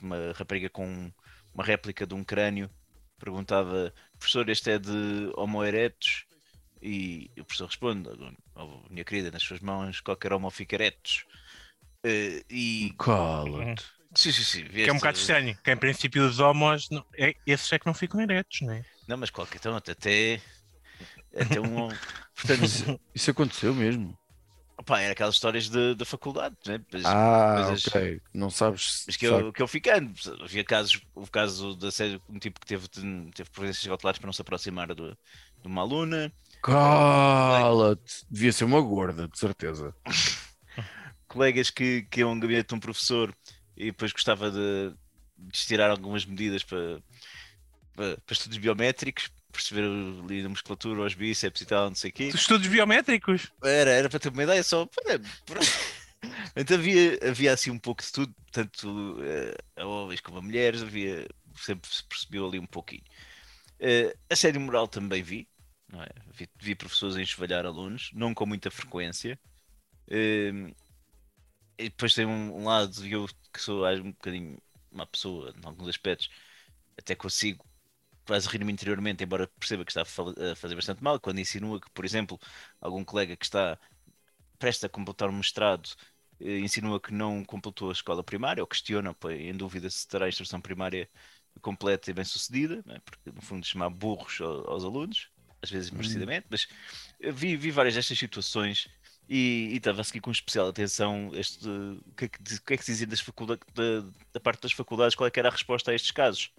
uma 0.00 0.32
rapariga 0.32 0.68
com 0.70 1.12
uma 1.54 1.64
réplica 1.64 2.06
de 2.06 2.14
um 2.14 2.24
crânio 2.24 2.70
perguntava, 3.18 3.92
professor, 4.18 4.48
este 4.48 4.70
é 4.70 4.78
de 4.78 5.30
Homo 5.36 5.62
erectus? 5.62 6.24
E 6.82 7.30
o 7.38 7.44
professor 7.44 7.66
responde, 7.66 8.08
oh, 8.54 8.80
minha 8.88 9.04
querida, 9.04 9.30
nas 9.30 9.42
suas 9.42 9.60
mãos 9.60 10.00
qualquer 10.00 10.32
Homo 10.32 10.50
fica 10.50 10.76
erectus. 10.76 11.26
Eh, 12.02 12.42
e 12.48 12.94
Cala-te. 12.98 13.84
sim, 14.14 14.32
sim, 14.32 14.42
sim, 14.42 14.64
Que 14.64 14.88
é 14.88 14.92
um 14.92 14.96
bocado 14.96 15.18
estranho. 15.18 15.58
Que 15.62 15.70
em 15.72 15.76
princípio 15.76 16.24
os 16.24 16.38
homos, 16.40 16.88
não- 16.90 17.04
é, 17.18 17.34
esses 17.46 17.70
é 17.72 17.78
que 17.78 17.86
não 17.86 17.92
ficam 17.92 18.20
eretos, 18.20 18.62
não 18.62 18.72
é? 18.72 18.82
Não, 19.06 19.18
mas 19.18 19.28
qualquer 19.28 19.58
então 19.58 19.76
até 19.76 19.92
até, 19.92 20.40
até 21.38 21.60
um. 21.60 21.88
Portanto, 22.34 22.64
Isso, 22.64 23.00
isso 23.14 23.30
aconteceu 23.30 23.74
mesmo. 23.74 24.18
Opá, 24.80 25.00
era 25.00 25.12
aquelas 25.12 25.34
histórias 25.34 25.68
de- 25.68 25.94
da 25.94 26.04
faculdade, 26.04 26.56
né? 26.66 26.80
Mas, 26.92 27.04
Ah, 27.06 27.64
coisas- 27.66 27.86
ok. 27.86 28.20
Não 28.34 28.50
sabes. 28.50 29.04
mas 29.06 29.16
que, 29.16 29.26
de 29.26 29.32
eu, 29.32 29.52
que 29.52 29.62
eu 29.62 29.68
ficando. 29.68 30.12
Havia 30.42 30.64
casos, 30.64 31.00
houve 31.14 31.30
caso 31.30 31.76
de 31.76 31.86
assédio, 31.86 32.22
um 32.28 32.38
tipo 32.38 32.58
que 32.60 32.66
teve, 32.66 32.88
de- 32.88 33.30
teve 33.32 33.50
providências 33.50 33.86
cautelares 33.86 34.18
para 34.18 34.26
não 34.26 34.32
se 34.32 34.42
aproximar 34.42 34.94
do- 34.94 35.16
de 35.62 35.66
uma 35.66 35.82
aluna, 35.82 36.32
Cala-te. 36.62 38.26
Devia 38.30 38.52
ser 38.52 38.64
uma 38.64 38.80
gorda, 38.80 39.26
de 39.28 39.38
certeza. 39.38 39.94
colegas 41.28 41.70
que, 41.70 42.02
que 42.10 42.20
iam 42.20 42.30
ao 42.30 42.38
gabinete 42.38 42.68
de 42.68 42.74
um 42.74 42.80
professor 42.80 43.34
e 43.76 43.86
depois 43.86 44.12
gostava 44.12 44.50
de, 44.50 44.90
de 45.38 45.56
estirar 45.56 45.90
algumas 45.90 46.24
medidas 46.26 46.62
para, 46.62 47.00
para, 47.94 48.16
para 48.18 48.32
estudos 48.32 48.58
biométricos, 48.58 49.30
perceber 49.52 49.84
ali 49.84 50.44
a 50.44 50.48
musculatura, 50.48 51.02
os 51.02 51.14
bíceps 51.14 51.60
e 51.60 51.66
tal, 51.66 51.88
não 51.88 51.94
sei 51.94 52.10
o 52.10 52.12
quê. 52.12 52.24
Estudos 52.28 52.66
biométricos. 52.66 53.52
Era, 53.62 53.90
era 53.90 54.08
para 54.08 54.18
ter 54.18 54.28
uma 54.30 54.42
ideia 54.42 54.62
só. 54.62 54.88
Então 56.54 56.76
havia, 56.76 57.18
havia 57.28 57.52
assim 57.52 57.70
um 57.70 57.78
pouco 57.78 58.02
de 58.02 58.12
tudo, 58.12 58.34
tanto 58.52 59.16
eh, 59.22 59.56
a 59.76 59.86
homens 59.86 60.20
como 60.20 60.38
a 60.38 60.42
mulheres, 60.42 60.82
havia, 60.82 61.26
sempre 61.56 61.90
se 61.90 62.04
percebeu 62.04 62.46
ali 62.46 62.58
um 62.58 62.66
pouquinho. 62.66 63.04
Eh, 63.78 64.14
assédio 64.28 64.60
moral 64.60 64.86
também 64.86 65.22
vi, 65.22 65.48
não 65.88 66.02
é? 66.02 66.08
vi, 66.34 66.48
vi 66.58 66.74
professores 66.74 67.16
a 67.16 67.22
enxovalhar 67.22 67.64
alunos, 67.64 68.10
não 68.12 68.34
com 68.34 68.44
muita 68.44 68.70
frequência. 68.70 69.38
Eh, 70.08 70.74
e 71.78 71.84
depois 71.84 72.12
tem 72.12 72.26
um, 72.26 72.56
um 72.56 72.64
lado, 72.64 73.06
eu 73.06 73.26
que 73.52 73.60
sou 73.60 73.86
às 73.86 73.98
um 73.98 74.10
bocadinho 74.10 74.58
uma 74.92 75.06
pessoa, 75.06 75.54
em 75.56 75.66
alguns 75.66 75.88
aspectos, 75.88 76.28
até 76.98 77.14
consigo 77.14 77.64
quase 78.30 78.46
rir-me 78.48 78.72
interiormente, 78.72 79.24
embora 79.24 79.48
perceba 79.58 79.84
que 79.84 79.90
está 79.90 80.02
a 80.02 80.54
fazer 80.54 80.76
bastante 80.76 81.02
mal, 81.02 81.18
quando 81.18 81.40
insinua 81.40 81.80
que, 81.80 81.90
por 81.90 82.04
exemplo, 82.04 82.38
algum 82.80 83.04
colega 83.04 83.36
que 83.36 83.44
está 83.44 83.76
prestes 84.56 84.84
a 84.84 84.88
completar 84.88 85.28
um 85.28 85.32
mestrado 85.32 85.90
eh, 86.40 86.60
insinua 86.60 87.00
que 87.00 87.12
não 87.12 87.44
completou 87.44 87.88
a 87.90 87.92
escola 87.92 88.22
primária 88.22 88.62
ou 88.62 88.68
questiona, 88.68 89.12
põe 89.12 89.48
em 89.48 89.56
dúvida 89.56 89.90
se 89.90 90.06
terá 90.06 90.26
a 90.26 90.28
instrução 90.28 90.60
primária 90.60 91.10
completa 91.60 92.08
e 92.08 92.14
bem 92.14 92.24
sucedida, 92.24 92.84
não 92.86 92.94
é? 92.94 93.00
porque 93.00 93.32
no 93.32 93.42
fundo 93.42 93.66
chamar 93.66 93.90
burros 93.90 94.40
ao- 94.40 94.70
aos 94.70 94.84
alunos, 94.84 95.28
às 95.60 95.70
vezes 95.70 95.90
merecidamente, 95.90 96.46
mas 96.48 96.68
vi, 97.32 97.56
vi 97.56 97.72
várias 97.72 97.96
destas 97.96 98.16
situações 98.16 98.88
e, 99.28 99.70
e 99.72 99.76
estava 99.78 100.02
a 100.02 100.04
seguir 100.04 100.20
com 100.20 100.30
especial 100.30 100.68
atenção 100.68 101.32
este, 101.34 101.68
o, 101.68 102.14
que 102.16 102.26
é 102.26 102.28
que, 102.28 102.60
que 102.60 102.74
é 102.74 102.76
que 102.76 102.84
se 102.84 102.92
dizia 102.92 103.08
das 103.08 103.20
da, 103.74 104.10
da 104.32 104.40
parte 104.40 104.62
das 104.62 104.72
faculdades, 104.72 105.16
qual 105.16 105.26
é 105.26 105.30
que 105.32 105.40
era 105.40 105.48
a 105.48 105.52
resposta 105.52 105.90
a 105.90 105.94
estes 105.94 106.12
casos. 106.12 106.52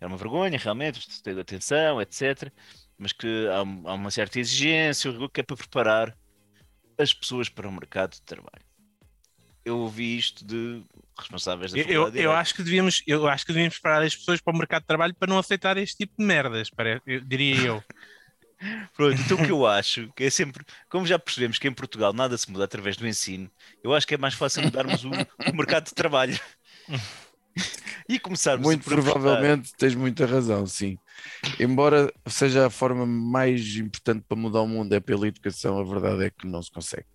Era 0.00 0.08
uma 0.08 0.16
vergonha, 0.16 0.58
realmente, 0.58 1.22
ter 1.22 1.38
atenção, 1.38 2.00
etc. 2.00 2.50
Mas 2.96 3.12
que 3.12 3.46
há, 3.48 3.58
há 3.58 3.94
uma 3.94 4.10
certa 4.10 4.40
exigência, 4.40 5.10
o 5.10 5.12
rigor 5.12 5.30
que 5.30 5.40
é 5.40 5.44
para 5.44 5.56
preparar 5.56 6.16
as 6.98 7.12
pessoas 7.12 7.48
para 7.48 7.68
o 7.68 7.72
mercado 7.72 8.12
de 8.12 8.22
trabalho. 8.22 8.64
Eu 9.64 9.78
ouvi 9.78 10.16
isto 10.16 10.44
de 10.44 10.82
responsáveis 11.18 11.72
da 11.72 11.78
Eu, 11.78 12.08
eu, 12.08 12.14
eu 12.14 12.32
acho 12.32 12.54
que 12.54 12.62
devíamos, 12.62 13.02
eu 13.06 13.28
acho 13.28 13.44
que 13.44 13.52
devíamos 13.52 13.78
preparar 13.78 14.02
as 14.02 14.16
pessoas 14.16 14.40
para 14.40 14.54
o 14.54 14.56
mercado 14.56 14.82
de 14.82 14.86
trabalho 14.86 15.14
para 15.14 15.28
não 15.28 15.38
aceitar 15.38 15.76
este 15.76 15.98
tipo 15.98 16.14
de 16.18 16.24
merdas, 16.24 16.70
parece, 16.70 17.02
eu, 17.06 17.20
diria 17.20 17.56
eu. 17.56 17.84
Pronto, 18.94 19.20
então 19.20 19.38
o 19.38 19.44
que 19.44 19.50
eu 19.50 19.66
acho 19.66 20.10
que 20.14 20.24
é 20.24 20.30
sempre, 20.30 20.64
como 20.88 21.06
já 21.06 21.18
percebemos 21.18 21.58
que 21.58 21.66
em 21.66 21.72
Portugal 21.72 22.12
nada 22.12 22.36
se 22.36 22.50
muda 22.50 22.64
através 22.64 22.96
do 22.96 23.06
ensino, 23.06 23.50
eu 23.82 23.94
acho 23.94 24.06
que 24.06 24.14
é 24.14 24.18
mais 24.18 24.34
fácil 24.34 24.62
mudarmos 24.62 25.02
o, 25.04 25.10
o 25.10 25.56
mercado 25.56 25.86
de 25.86 25.94
trabalho. 25.94 26.38
E 28.08 28.18
começarmos 28.18 28.66
Muito 28.66 28.84
provavelmente 28.84 29.72
tens 29.76 29.94
muita 29.94 30.26
razão, 30.26 30.66
sim. 30.66 30.98
Embora 31.60 32.12
seja 32.26 32.66
a 32.66 32.70
forma 32.70 33.06
mais 33.06 33.76
importante 33.76 34.24
para 34.26 34.36
mudar 34.36 34.62
o 34.62 34.66
mundo 34.66 34.92
é 34.92 34.98
pela 34.98 35.28
educação, 35.28 35.78
a 35.78 35.84
verdade 35.84 36.24
é 36.24 36.30
que 36.30 36.46
não 36.46 36.60
se 36.60 36.72
consegue. 36.72 37.06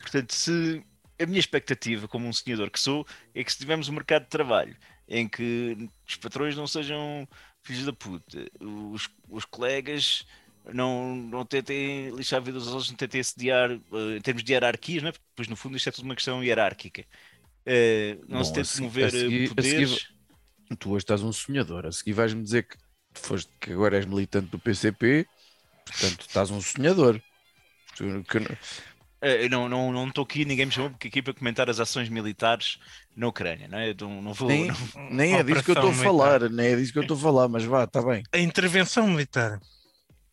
Portanto, 0.00 0.32
se 0.32 0.82
a 1.20 1.26
minha 1.26 1.40
expectativa, 1.40 2.08
como 2.08 2.26
um 2.26 2.32
sonhador 2.32 2.70
que 2.70 2.80
sou, 2.80 3.06
é 3.34 3.42
que 3.42 3.52
se 3.52 3.58
tivermos 3.58 3.88
um 3.88 3.92
mercado 3.92 4.22
de 4.22 4.30
trabalho 4.30 4.76
em 5.08 5.28
que 5.28 5.90
os 6.06 6.16
patrões 6.16 6.56
não 6.56 6.66
sejam 6.66 7.28
filhos 7.62 7.84
da 7.84 7.92
puta, 7.92 8.46
os, 8.60 9.08
os 9.28 9.44
colegas 9.44 10.24
não, 10.72 11.14
não 11.16 11.44
tentem 11.44 12.10
lixar 12.10 12.40
a 12.40 12.42
vida 12.44 12.58
dos 12.58 12.68
outros, 12.68 12.90
não 12.90 12.96
tentem 12.96 13.20
assediar 13.20 13.70
eh, 13.70 14.16
em 14.16 14.20
termos 14.20 14.42
de 14.42 14.52
hierarquias, 14.52 15.02
não 15.02 15.10
é? 15.10 15.12
Porque 15.12 15.24
depois 15.30 15.48
no 15.48 15.56
fundo 15.56 15.76
isto 15.76 15.88
é 15.88 15.92
tudo 15.92 16.04
uma 16.04 16.14
questão 16.14 16.42
hierárquica. 16.42 17.04
Eh, 17.66 18.16
não 18.28 18.38
Bom, 18.38 18.44
se 18.44 18.50
a 18.52 18.54
tente 18.54 18.68
segui- 18.68 18.82
mover 18.84 19.04
a 19.04 19.16
eh, 19.18 19.44
a 19.44 19.48
poderes. 19.48 19.90
seguir- 19.90 20.16
Tu 20.78 20.90
hoje 20.90 21.02
estás 21.04 21.22
um 21.22 21.32
sonhador, 21.32 21.86
a 21.86 21.92
seguir 21.92 22.12
vais-me 22.12 22.42
dizer 22.42 22.64
que, 22.66 22.76
foste, 23.14 23.50
que 23.60 23.72
agora 23.72 23.96
és 23.96 24.06
militante 24.06 24.48
do 24.48 24.58
PCP, 24.58 25.26
portanto 25.84 26.20
estás 26.22 26.50
um 26.50 26.60
sonhador. 26.60 27.20
Tu- 27.96 28.24
que 28.24 28.40
não- 28.40 28.56
Eh, 29.22 29.44
eu 29.46 29.50
não 29.50 29.64
estou 29.66 29.92
não, 29.92 30.08
estou 30.08 30.24
aqui, 30.24 30.44
ninguém 30.44 30.66
me 30.66 30.72
chamou 30.72 30.90
porque 30.90 31.08
aqui 31.08 31.22
para 31.22 31.32
comentar 31.34 31.70
as 31.70 31.80
ações 31.80 32.08
militares 32.08 32.78
na 33.16 33.26
Ucrânia, 33.28 33.66
não 33.68 33.78
é? 33.78 33.94
Não, 33.98 34.20
não 34.22 34.34
vou. 34.34 34.48
nem, 34.48 34.66
não- 34.66 34.74
nem 35.10 35.34
é 35.34 35.42
disso 35.42 35.62
que 35.64 35.70
eu 35.70 35.74
estou 35.74 35.90
a 35.90 35.94
falar, 35.94 36.50
nem 36.50 36.66
é 36.66 36.76
disso 36.76 36.92
que 36.92 36.98
eu 36.98 37.02
estou 37.02 37.16
a 37.16 37.20
falar, 37.20 37.48
mas 37.48 37.64
vá, 37.64 37.84
está 37.84 38.02
bem. 38.02 38.22
A 38.32 38.38
intervenção 38.38 39.06
militar. 39.08 39.60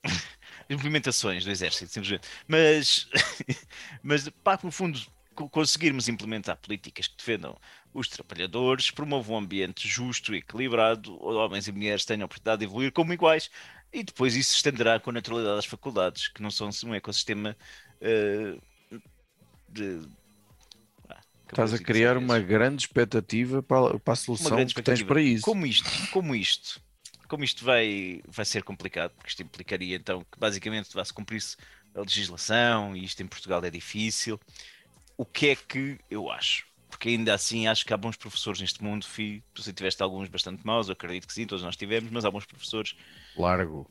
implementações 0.69 1.43
do 1.45 1.51
exército, 1.51 1.91
simplesmente. 1.91 2.27
Mas, 2.47 3.07
mas 4.01 4.27
pá, 4.43 4.59
no 4.63 4.71
fundo, 4.71 4.99
conseguirmos 5.33 6.07
implementar 6.07 6.57
políticas 6.57 7.07
que 7.07 7.17
defendam 7.17 7.57
os 7.93 8.07
trabalhadores, 8.07 8.91
promovam 8.91 9.35
um 9.35 9.39
ambiente 9.39 9.87
justo 9.87 10.33
e 10.33 10.37
equilibrado, 10.37 11.17
onde 11.23 11.37
homens 11.37 11.67
e 11.67 11.71
mulheres 11.71 12.05
tenham 12.05 12.23
a 12.23 12.25
oportunidade 12.25 12.59
de 12.59 12.65
evoluir 12.65 12.91
como 12.91 13.13
iguais, 13.13 13.49
e 13.91 14.03
depois 14.03 14.35
isso 14.35 14.51
se 14.51 14.55
estenderá 14.57 14.99
com 14.99 15.11
a 15.11 15.13
naturalidade 15.13 15.59
às 15.59 15.65
faculdades, 15.65 16.27
que 16.27 16.41
não 16.41 16.49
são 16.49 16.69
assim, 16.69 16.87
um 16.87 16.95
ecossistema 16.95 17.55
eh, 18.01 18.57
de. 19.69 20.01
ah, 21.09 21.21
Estás 21.47 21.73
a 21.73 21.79
criar 21.79 22.17
uma 22.17 22.39
grande 22.39 22.83
expectativa 22.83 23.61
para, 23.61 23.99
para 23.99 24.13
a 24.13 24.15
solução 24.15 24.65
que 24.65 24.81
tens 24.81 25.03
para 25.03 25.21
isso. 25.21 25.43
Como 25.43 25.65
isto, 25.65 25.89
como 26.11 26.35
isto, 26.35 26.81
como 27.27 27.43
isto 27.43 27.63
vai, 27.63 28.21
vai 28.27 28.45
ser 28.45 28.63
complicado, 28.63 29.11
porque 29.11 29.29
isto 29.29 29.43
implicaria 29.43 29.95
então 29.95 30.25
que 30.31 30.39
basicamente 30.39 30.93
vai-se 30.93 31.13
cumprir-se 31.13 31.55
a 31.95 32.01
legislação 32.01 32.95
e 32.95 33.03
isto 33.03 33.21
em 33.21 33.27
Portugal 33.27 33.63
é 33.63 33.69
difícil. 33.69 34.39
O 35.17 35.25
que 35.25 35.49
é 35.49 35.55
que 35.55 35.99
eu 36.09 36.29
acho? 36.31 36.65
Porque 36.89 37.09
ainda 37.09 37.33
assim 37.33 37.67
acho 37.67 37.85
que 37.85 37.93
há 37.93 37.97
bons 37.97 38.15
professores 38.15 38.61
neste 38.61 38.83
mundo, 38.83 39.05
Fi. 39.05 39.43
Tu 39.53 39.61
se 39.61 39.73
tiveste 39.73 40.01
alguns 40.01 40.29
bastante 40.29 40.65
maus, 40.65 40.87
eu 40.87 40.93
acredito 40.93 41.27
que 41.27 41.33
sim, 41.33 41.45
todos 41.45 41.63
nós 41.63 41.75
tivemos, 41.75 42.11
mas 42.11 42.25
há 42.25 42.31
bons 42.31 42.45
professores. 42.45 42.95
Largo. 43.35 43.89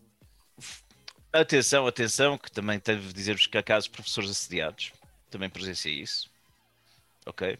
Atenção, 1.32 1.86
atenção, 1.86 2.36
que 2.36 2.50
também 2.50 2.80
devo 2.84 3.12
dizer-vos 3.12 3.46
que 3.46 3.56
há 3.56 3.62
casos 3.62 3.84
de 3.88 3.90
professores 3.90 4.30
assediados, 4.30 4.92
também 5.30 5.48
presenciei 5.48 6.00
isso. 6.00 6.30
Ok? 7.26 7.58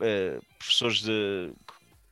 Eh, 0.00 0.40
professores 0.58 1.02
de. 1.02 1.52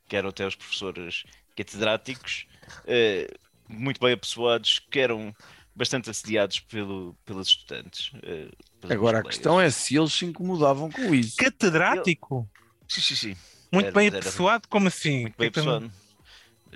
que 0.09 0.17
eram 0.17 0.29
até 0.29 0.47
os 0.47 0.55
professores 0.55 1.25
catedráticos, 1.57 2.47
eh, 2.87 3.29
muito 3.69 4.01
bem 4.01 4.13
apessoados, 4.13 4.79
que 4.79 5.01
eram 5.01 5.35
bastante 5.79 6.11
assediados 6.11 6.61
pelo, 6.61 7.17
pelos 7.25 7.49
estudantes. 7.49 8.11
eh, 8.23 8.51
pelos 8.81 8.95
Agora 8.97 9.21
a 9.21 9.23
questão 9.23 9.61
é 9.61 9.71
se 9.71 9.97
eles 9.97 10.13
se 10.13 10.25
incomodavam 10.27 10.91
com 10.91 11.15
isso. 11.15 11.37
Catedrático? 11.37 12.51
Sim, 12.89 13.01
sim, 13.01 13.15
sim. 13.15 13.37
Muito 13.73 13.87
Era- 13.87 13.95
bem 13.95 14.09
era- 14.09 14.19
apessoado? 14.19 14.67
Como 14.69 14.89
assim? 14.89 15.23
Muito 15.23 15.37
bem 15.39 15.47
é 15.47 15.49
apessoado. 15.49 15.91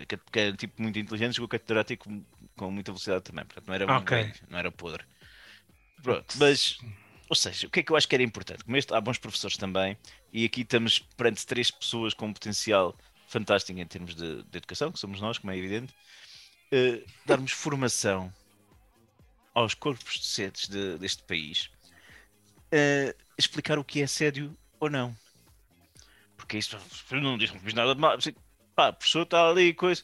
Que, 0.09 0.17
que 0.17 0.39
era 0.39 0.57
tipo 0.57 0.81
muito 0.81 0.99
inteligente, 0.99 1.35
chegou 1.35 1.49
catedrático 1.49 2.09
com 2.57 2.71
muita 2.71 2.93
velocidade 2.93 3.25
também. 3.25 3.45
Portanto, 3.45 3.67
não 3.67 3.75
era, 3.75 3.97
Ok. 3.97 4.17
velho, 4.17 4.35
não 4.49 4.59
era 4.59 4.71
podre. 4.73 5.05
Pronto, 6.03 6.35
mas, 6.39 6.79
ou 7.29 7.37
seja, 7.37 7.67
o 7.67 7.71
que 7.71 7.81
é 7.81 7.83
que 7.83 7.93
eu 7.93 7.97
acho 7.97 8.09
que 8.09 8.15
era 8.15 8.23
importante? 8.25 8.65
Como 8.65 8.77
este, 8.77 8.95
há 8.95 9.01
bons 9.01 9.19
professores 9.19 9.57
também, 9.57 9.97
e 10.33 10.45
aqui 10.45 10.63
estamos 10.63 10.99
perante 11.17 11.45
três 11.47 11.71
pessoas 11.71 12.15
com 12.15 12.27
um 12.27 12.33
potencial 12.33 12.97
fantástico 13.29 13.79
em 13.79 13.87
termos 13.87 14.15
de, 14.15 14.43
de 14.45 14.57
educação, 14.59 14.91
que 14.93 14.99
somos 14.99 15.21
nós, 15.21 15.39
como 15.39 15.53
é 15.53 15.57
evidente, 15.57 15.93
eh, 16.73 17.03
darmos 17.27 17.53
formação 17.53 18.33
aos 19.55 19.75
corpos 19.75 20.19
docentes 20.19 20.69
de- 20.69 20.99
deste 20.99 21.23
país 21.25 21.71
eh, 22.73 23.15
explicar 23.39 23.79
o 23.79 23.85
que 23.85 24.01
é 24.01 24.05
assédio 24.05 24.57
ou 24.81 24.91
não. 24.91 25.15
Porque 26.37 26.59
isto 26.59 26.77
não 27.13 27.39
diz, 27.39 27.51
nada 27.75 27.95
de 27.95 28.01
mal. 28.01 28.17
Pá, 28.75 28.89
a 28.89 28.93
está 29.25 29.49
ali 29.49 29.75
coisa. 29.75 30.03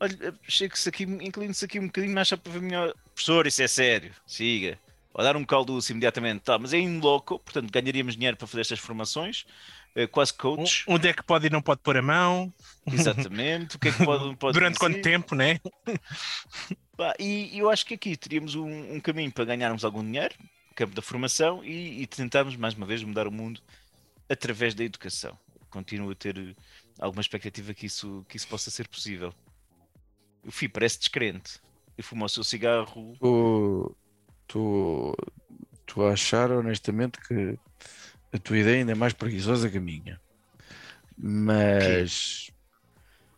Olha, 0.00 0.34
chega-se 0.48 0.88
aqui, 0.88 1.04
incline-se 1.04 1.64
aqui 1.64 1.78
um 1.78 1.86
bocadinho 1.86 2.14
mais 2.14 2.28
para 2.30 2.52
ver 2.52 2.62
melhor. 2.62 2.94
Professor, 3.14 3.46
isso 3.46 3.62
é 3.62 3.68
sério, 3.68 4.14
siga. 4.26 4.78
Ou 5.12 5.24
dar 5.24 5.36
um 5.36 5.44
calduço 5.44 5.90
imediatamente, 5.90 6.42
tá, 6.42 6.58
mas 6.58 6.72
é 6.72 6.78
em 6.78 7.00
loco, 7.00 7.38
portanto 7.40 7.70
ganharíamos 7.70 8.14
dinheiro 8.14 8.36
para 8.36 8.46
fazer 8.46 8.60
estas 8.60 8.78
formações, 8.78 9.44
eh, 9.94 10.06
quase 10.06 10.32
coach, 10.32 10.84
Onde 10.86 11.08
é 11.08 11.12
que 11.12 11.22
pode 11.22 11.48
e 11.48 11.50
não 11.50 11.60
pode 11.60 11.80
pôr 11.80 11.96
a 11.96 12.02
mão? 12.02 12.52
exatamente. 12.86 13.76
O 13.76 13.78
que 13.78 13.88
é 13.88 13.92
que 13.92 14.04
pode, 14.04 14.36
pode 14.36 14.54
Durante 14.54 14.78
quanto 14.78 14.96
dizer? 14.96 15.02
tempo, 15.02 15.34
né? 15.34 15.58
E 17.18 17.58
eu 17.58 17.70
acho 17.70 17.84
que 17.84 17.94
aqui 17.94 18.16
teríamos 18.16 18.54
um, 18.54 18.94
um 18.94 19.00
caminho 19.00 19.32
para 19.32 19.44
ganharmos 19.44 19.84
algum 19.84 20.04
dinheiro, 20.04 20.34
no 20.40 20.74
campo 20.74 20.94
da 20.94 21.02
formação, 21.02 21.64
e, 21.64 22.02
e 22.02 22.06
tentarmos 22.06 22.54
mais 22.56 22.74
uma 22.74 22.86
vez 22.86 23.02
mudar 23.02 23.26
o 23.26 23.32
mundo 23.32 23.60
através 24.28 24.74
da 24.74 24.84
educação. 24.84 25.36
Continuo 25.70 26.10
a 26.10 26.14
ter 26.14 26.38
eh, 26.38 26.54
alguma 27.00 27.20
expectativa 27.20 27.74
que 27.74 27.86
isso, 27.86 28.24
que 28.28 28.36
isso 28.36 28.46
possa 28.46 28.70
ser 28.70 28.86
possível. 28.86 29.34
O 30.44 30.52
Fih 30.52 30.68
parece 30.68 30.98
descrente. 30.98 31.60
Eu 31.98 32.04
fumo 32.04 32.24
o 32.24 32.28
seu 32.28 32.44
cigarro. 32.44 33.12
Estou 33.14 33.96
estou- 34.50 35.16
a 36.08 36.12
achar 36.12 36.50
honestamente 36.50 37.18
que 37.20 37.58
a 38.32 38.38
tua 38.38 38.58
ideia 38.58 38.78
ainda 38.78 38.92
é 38.92 38.94
mais 38.94 39.12
preguiçosa 39.12 39.68
que 39.70 39.78
a 39.78 39.80
minha. 39.80 40.20
Mas, 41.16 42.50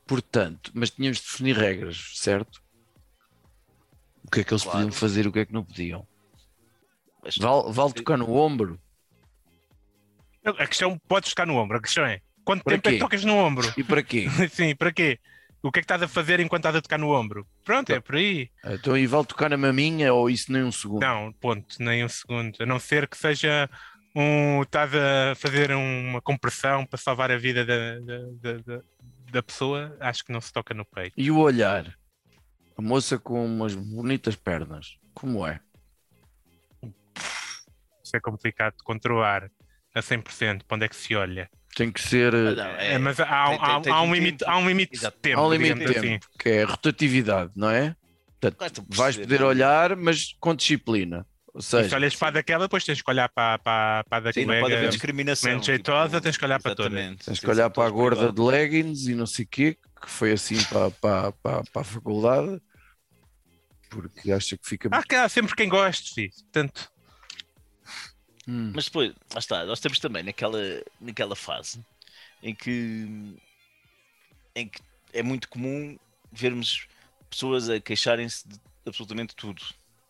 portanto, 0.06 0.70
mas 0.74 0.90
tínhamos 0.90 1.18
de 1.18 1.24
definir 1.24 1.56
regras, 1.56 2.12
certo? 2.14 2.62
O 4.24 4.30
que 4.30 4.40
é 4.40 4.44
que 4.44 4.52
eles 4.52 4.62
Claro. 4.62 4.78
podiam 4.78 4.92
fazer 4.92 5.24
e 5.24 5.28
o 5.28 5.32
que 5.32 5.40
é 5.40 5.46
que 5.46 5.52
não 5.52 5.64
podiam? 5.64 6.06
Mas- 7.22 7.36
Vale, 7.36 7.72
vale 7.72 7.92
tocar 7.92 8.16
no 8.16 8.32
ombro? 8.32 8.80
A 10.44 10.66
questão 10.66 10.98
pode 11.08 11.28
ficar 11.28 11.46
no 11.46 11.56
ombro. 11.56 11.78
A 11.78 11.82
questão 11.82 12.04
é: 12.04 12.20
quanto 12.44 12.64
Para 12.64 12.74
tempo 12.74 12.88
é 12.88 12.92
quê? 12.92 12.96
que 12.98 13.02
tocas 13.04 13.24
no 13.24 13.34
ombro? 13.34 13.72
E 13.76 13.84
para 13.84 14.02
quê? 14.02 14.26
Sim, 14.50 14.74
para 14.74 14.92
quê? 14.92 15.18
O 15.62 15.70
que 15.70 15.78
é 15.78 15.82
que 15.82 15.84
estás 15.84 16.02
a 16.02 16.08
fazer 16.08 16.40
enquanto 16.40 16.62
estás 16.62 16.76
a 16.76 16.82
tocar 16.82 16.98
no 16.98 17.10
ombro? 17.12 17.46
Pronto, 17.64 17.90
é 17.92 18.00
por 18.00 18.16
aí. 18.16 18.50
Então, 18.64 18.96
e 18.96 19.06
vale 19.06 19.26
tocar 19.26 19.48
na 19.48 19.56
maminha 19.56 20.12
ou 20.12 20.28
isso 20.28 20.50
nem 20.52 20.64
um 20.64 20.72
segundo? 20.72 21.00
Não, 21.02 21.32
ponto, 21.34 21.76
nem 21.78 22.04
um 22.04 22.08
segundo. 22.08 22.56
A 22.60 22.66
não 22.66 22.80
ser 22.80 23.06
que 23.06 23.16
seja 23.16 23.70
um. 24.14 24.62
Estás 24.62 24.90
a 24.94 25.34
fazer 25.36 25.70
uma 25.72 26.20
compressão 26.20 26.84
para 26.84 26.98
salvar 26.98 27.30
a 27.30 27.38
vida 27.38 27.64
da, 27.64 27.98
da, 28.00 28.18
da, 28.40 28.58
da- 28.76 28.82
da 29.30 29.42
pessoa, 29.42 29.96
acho 29.98 30.24
que 30.24 30.32
não 30.32 30.42
se 30.42 30.52
toca 30.52 30.74
no 30.74 30.84
peito. 30.84 31.14
E 31.16 31.30
o 31.30 31.38
olhar? 31.38 31.96
A 32.76 32.82
moça 32.82 33.18
com 33.18 33.42
umas 33.46 33.74
bonitas 33.74 34.36
pernas, 34.36 34.98
como 35.14 35.46
é? 35.46 35.58
Isso 38.04 38.14
é 38.16 38.20
complicado 38.20 38.76
de 38.76 38.84
controlar 38.84 39.50
a 39.94 40.00
100%. 40.02 40.64
Para 40.66 40.74
onde 40.74 40.84
é 40.84 40.88
que 40.88 40.96
se 40.96 41.14
olha? 41.14 41.48
Tem 41.74 41.90
que 41.90 42.00
ser. 42.00 42.34
Ah, 42.34 42.38
eh, 42.38 42.54
não, 42.54 42.64
É, 42.76 42.92
é- 42.94 42.98
mas 42.98 43.18
há, 43.18 43.24
tem- 43.24 43.34
há- 43.60 43.72
tem- 43.74 43.82
tem 43.82 43.92
há 43.92 44.02
um 44.02 44.14
limite, 44.14 44.44
há 44.46 44.58
um 44.58 44.68
limite 44.68 44.98
de 45.00 45.10
tempo. 45.10 45.40
Há 45.40 45.46
um 45.46 45.50
limite 45.52 45.74
de 45.74 45.78
digamos 45.86 46.02
tempo, 46.02 46.26
assim. 46.30 46.38
que 46.38 46.48
é 46.50 46.62
rotatividade, 46.64 47.50
não 47.56 47.70
é? 47.70 47.96
Portanto, 48.40 48.80
Ah, 48.80 48.82
a 48.92 48.96
vais 48.96 49.16
poder 49.16 49.42
olhar, 49.42 49.96
mas 49.96 50.34
com 50.38 50.54
disciplina. 50.54 51.24
Ou 51.54 51.60
E 51.60 51.62
se 51.62 51.70
seja, 51.70 51.96
olhas 51.96 52.16
para 52.16 52.28
a 52.28 52.30
daquela, 52.32 52.64
depois 52.64 52.82
tens 52.84 53.00
que 53.02 53.10
olhar 53.10 53.28
para, 53.28 53.58
para, 53.58 54.04
para 54.04 54.16
a 54.18 54.20
da 54.20 54.32
Sim, 54.32 54.40
não 54.40 54.46
pode 54.48 54.58
haver 54.64 54.68
colega. 54.76 54.88
discriminação. 54.90 55.50
menos 55.50 55.66
jeitosa, 55.66 56.20
tens 56.20 56.36
que 56.36 56.44
olhar 56.44 56.60
para 56.60 56.74
todas. 56.74 57.16
tens 57.24 57.40
que 57.40 57.46
olhar 57.50 57.70
para 57.70 57.86
a 57.86 57.90
gorda 57.90 58.32
de 58.32 58.40
leggings 58.40 59.06
e 59.06 59.14
não 59.14 59.26
sei 59.26 59.44
o 59.44 59.48
quê, 59.48 59.76
que 60.00 60.10
foi 60.10 60.32
assim 60.32 60.56
para, 60.64 60.90
para, 60.90 61.32
para, 61.32 61.62
para 61.72 61.82
a 61.82 61.84
faculdade, 61.84 62.60
porque 63.90 64.32
acha 64.32 64.56
que 64.56 64.66
fica. 64.68 64.88
Há, 64.90 65.24
há 65.24 65.28
sempre 65.28 65.54
quem 65.54 65.68
goste, 65.68 66.14
filho. 66.14 66.30
Portanto, 66.52 66.90
Hum, 68.48 68.72
Mas 68.74 68.86
depois, 68.86 69.12
lá 69.32 69.38
está, 69.38 69.64
nós 69.64 69.78
estamos 69.78 69.98
também 69.98 70.22
naquela, 70.22 70.58
naquela 71.00 71.36
fase 71.36 71.84
em 72.42 72.54
que, 72.54 73.36
em 74.54 74.68
que 74.68 74.80
é 75.12 75.22
muito 75.22 75.48
comum 75.48 75.96
vermos 76.32 76.88
pessoas 77.30 77.68
a 77.70 77.80
queixarem-se 77.80 78.46
de 78.48 78.60
absolutamente 78.86 79.34
tudo, 79.36 79.62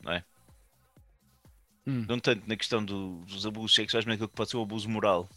não 0.03 0.13
é? 0.13 0.25
Hum. 1.87 2.07
Não 2.09 2.19
tanto 2.19 2.49
na 2.49 2.57
questão 2.57 2.83
do- 2.85 3.19
dos 3.27 3.45
abusos 3.45 3.75
sexuais, 3.75 4.05
mas 4.05 4.15
naquilo 4.15 4.29
que 4.29 4.35
pode 4.37 4.51
ser 4.51 4.57
o 4.57 4.63
abuso 4.63 4.89
moral. 4.89 5.29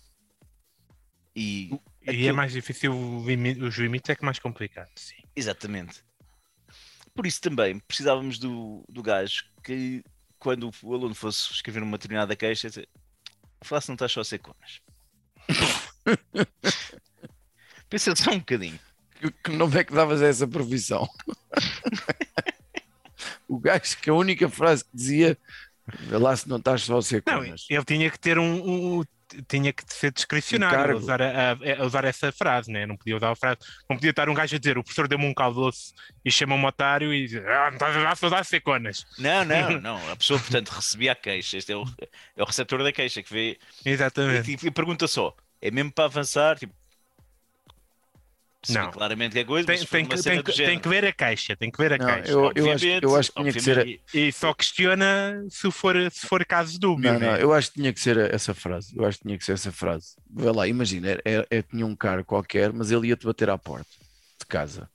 E, 1.36 1.70
e 1.74 1.80
é 2.08 2.12
Aquilo- 2.12 2.36
mais 2.36 2.54
difícil, 2.54 2.94
os 2.96 3.76
limites 3.78 4.10
é 4.10 4.16
que 4.16 4.24
é 4.24 4.26
mais 4.26 4.40
complicado, 4.40 4.90
sim. 4.96 5.16
exatamente. 5.36 6.02
Por 7.14 7.26
isso 7.26 7.42
também 7.42 7.80
precisávamos 7.80 8.38
do, 8.38 8.84
do 8.88 9.02
gajo 9.02 9.46
que, 9.64 10.04
quando 10.46 10.70
o 10.84 10.94
aluno 10.94 11.16
fosse 11.16 11.52
escrever 11.52 11.82
uma 11.82 11.98
determinada 11.98 12.36
queixa, 12.36 12.70
dizer, 12.70 12.88
não 13.88 13.96
estás 13.96 14.12
só 14.12 14.22
a 14.22 14.24
ser 14.24 14.38
conas. 14.38 14.80
Pensa 17.90 18.16
só 18.16 18.30
um 18.30 18.38
bocadinho. 18.38 18.80
que, 19.20 19.32
que 19.32 19.50
nome 19.50 19.80
é 19.80 19.84
que 19.84 19.92
davas 19.92 20.22
a 20.22 20.28
essa 20.28 20.48
profissão? 20.48 21.10
o 23.50 23.58
gajo 23.58 23.98
que 23.98 24.08
a 24.08 24.14
única 24.14 24.48
frase 24.48 24.84
que 24.84 24.92
dizia 24.94 25.36
vê 26.02 26.18
lá 26.20 26.38
se 26.38 26.48
não 26.48 26.58
estás 26.58 26.84
só 26.84 27.00
a 27.00 27.02
ser 27.02 27.24
Não, 27.26 27.40
conas. 27.40 27.66
ele 27.68 27.84
tinha 27.84 28.12
que 28.12 28.20
ter 28.20 28.38
um. 28.38 29.00
um- 29.00 29.04
tinha 29.48 29.72
que 29.74 29.84
ser 29.88 30.12
discricionário 30.12 30.98
usar, 30.98 31.22
a, 31.22 31.52
a- 31.52 31.82
a 31.82 31.86
usar 31.86 32.06
essa 32.06 32.32
frase, 32.32 32.72
né? 32.72 32.86
não 32.86 32.96
podia 32.98 33.16
usar 33.18 33.32
a 33.32 33.36
frase, 33.36 33.58
não 33.90 33.96
podia 33.98 34.10
estar 34.12 34.30
um 34.30 34.34
gajo 34.34 34.56
a 34.56 34.60
dizer 34.60 34.78
o 34.78 34.84
professor 34.84 35.08
deu-me 35.08 35.26
um 35.26 35.34
caldoço 35.34 35.94
e 36.24 36.32
chama-me 36.32 36.66
otário 36.66 37.14
e 37.14 37.28
diz 37.28 37.36
ah, 37.46 37.68
não 37.68 37.74
estás 37.74 37.96
a 37.98 38.04
dar 38.04 38.18
só 38.18 38.28
a 38.36 38.44
ser 38.44 38.62
conas. 38.62 39.06
Não, 39.18 39.44
não, 39.46 39.80
não. 39.82 40.12
A 40.12 40.16
pessoa, 40.16 40.40
portanto, 40.40 40.70
recebia 40.70 41.12
a 41.12 41.16
queixa. 41.16 41.58
Este 41.58 41.72
é 41.72 41.76
o, 41.78 41.84
é 42.36 42.42
o 42.42 42.46
receptor 42.46 42.84
da 42.84 42.92
queixa 42.92 43.22
que 43.24 43.32
vê 43.34 43.58
Exatamente. 43.86 44.52
e, 44.64 44.68
e 44.68 44.72
pergunta 44.72 45.08
só: 45.08 45.36
é 45.62 45.72
mesmo 45.72 45.92
para 45.92 46.06
avançar? 46.06 46.58
Tipo, 46.58 46.74
Não. 48.74 48.92
claramente 48.92 49.34
que 49.34 49.40
é 49.40 49.44
coisa, 49.44 49.68
Tem, 49.68 49.86
tem 49.86 50.04
uma 50.06 50.16
que, 50.16 50.22
cena 50.22 50.44
tem, 50.44 50.56
tem 50.56 50.80
que 50.80 50.88
ver 50.90 51.06
a 51.06 51.14
caixa, 51.14 51.56
tem 51.56 51.70
que 51.72 51.78
ver 51.78 51.94
a 51.94 51.98
Não, 51.98 52.06
caixa. 52.06 52.32
eu, 52.32 52.52
eu, 52.56 52.72
acho, 52.72 52.86
eu 52.86 53.16
acho 53.16 53.32
que 53.32 53.40
tinha 53.42 53.54
que 53.54 53.62
ser. 53.62 54.02
E 54.14 54.32
só 54.32 54.54
questiona 54.54 55.46
se 55.50 55.70
for, 55.72 55.96
se 56.12 56.26
for 56.28 56.46
caso 56.46 56.80
dúbio. 56.80 57.12
Não, 57.14 57.20
não, 57.20 57.32
né? 57.34 57.44
eu 57.44 57.54
acho 57.54 57.70
que 57.72 57.80
tinha 57.82 57.94
que 57.94 58.00
ser 58.00 58.18
essa 58.34 58.54
frase. 58.54 58.96
Eu 58.98 59.06
acho 59.06 59.18
que 59.20 59.26
tinha 59.26 59.38
que 59.38 59.46
ser 59.46 59.54
essa 59.54 59.72
frase. 59.72 60.16
Vê 60.30 60.52
lá, 60.52 60.68
imagina, 60.68 61.10
era- 61.10 61.22
era- 61.26 61.48
era- 61.50 61.64
tinha 61.64 61.86
um 61.86 61.96
cara 61.96 62.24
qualquer, 62.24 62.72
mas 62.74 62.92
ele 62.92 63.08
ia-te 63.08 63.26
bater 63.26 63.50
à 63.50 63.58
porta 63.58 63.90
de 64.40 64.46
casa. 64.48 64.90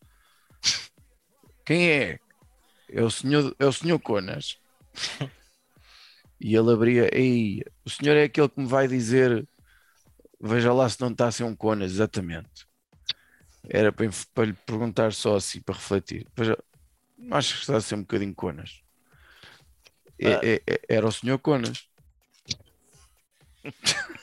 Quem 1.65 1.89
é? 1.91 2.19
É 2.93 3.03
o 3.03 3.11
senhor, 3.11 3.55
é 3.59 3.67
o 3.67 3.73
senhor 3.73 3.99
Conas. 4.01 4.57
E 6.41 6.57
ele 6.57 6.73
abria, 6.73 7.09
ei, 7.17 7.63
o 7.85 7.91
senhor 7.91 8.17
é 8.17 8.25
aquele 8.25 8.49
que 8.49 8.59
me 8.61 8.67
vai 8.67 8.89
dizer, 8.89 9.47
veja 10.41 10.73
lá 10.73 10.89
se 10.89 11.01
não 11.01 11.11
está 11.11 11.29
a 11.29 11.33
ser 11.33 11.45
um 11.45 11.55
Conas, 11.55 11.93
exatamente. 11.93 12.67
Era 13.69 13.93
para, 13.93 14.09
para 14.35 14.45
lhe 14.47 14.53
perguntar 14.53 15.13
só 15.13 15.37
assim, 15.37 15.61
para 15.61 15.75
refletir. 15.75 16.27
Veja, 16.37 16.59
acho 17.31 17.55
que 17.55 17.61
está 17.61 17.77
a 17.77 17.81
ser 17.81 17.95
um 17.97 18.01
bocadinho 18.01 18.35
Conas. 18.35 18.81
É- 20.19 20.35
Ah. 20.35 20.41
é- 20.43 20.63
é- 20.67 20.81
era 20.89 21.07
o 21.07 21.13
senhor 21.13 21.39
Conas. 21.39 21.87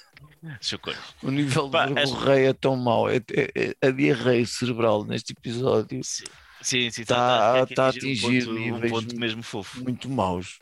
O 1.24 1.32
nível 1.32 1.70
Pá, 1.70 1.88
de 1.88 1.94
verborreia 1.94 2.50
é 2.50 2.54
tão 2.54 2.76
mau. 2.76 3.10
É, 3.10 3.18
é- 3.18 3.52
é- 3.82 3.88
a 3.88 3.92
diarreia 3.92 4.46
cerebral 4.46 5.04
neste 5.04 5.34
episódio 5.34 6.02
Sim, 6.04 6.26
sim, 6.62 6.90
sim, 6.92 7.04
Tá- 7.06 7.66
tá, 7.76 7.84
a 7.84 7.86
um 7.88 7.90
atingir 7.90 8.46
ponto, 8.46 8.52
um 8.52 8.90
ponto 8.90 9.16
mesmo 9.20 9.44
fofo. 9.44 9.84
muito 9.84 10.10
maus. 10.10 10.60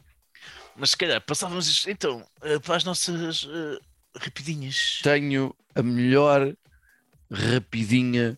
Mas 0.76 0.92
se 0.92 0.98
calhar 0.98 1.22
passávamos 1.22 1.86
então 1.88 2.26
eh, 2.42 2.60
para 2.60 2.76
as 2.78 2.84
nossas 2.84 3.48
eh, 3.50 3.80
rapidinhas. 4.18 5.00
Tenho 5.04 5.56
a 5.74 5.82
melhor 5.84 6.56
rapidinha 7.32 8.38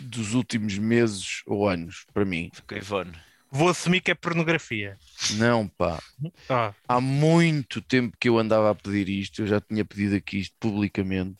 dos 0.00 0.34
últimos 0.34 0.78
meses 0.78 1.42
ou 1.46 1.68
anos 1.68 2.06
para 2.12 2.24
mim. 2.24 2.50
Ivone. 2.70 3.12
Vou 3.50 3.68
assumir 3.68 4.00
que 4.00 4.10
é 4.10 4.14
pornografia. 4.14 4.96
Não, 5.32 5.68
pá. 5.68 6.02
Ó, 6.48 6.72
Há 6.88 7.00
muito 7.02 7.82
tempo 7.82 8.16
que 8.18 8.28
eu 8.28 8.38
andava 8.38 8.70
a 8.70 8.74
pedir 8.74 9.10
isto. 9.10 9.42
Eu 9.42 9.46
já 9.46 9.60
tinha 9.60 9.84
pedido 9.84 10.16
aqui 10.16 10.38
isto 10.38 10.56
publicamente. 10.58 11.38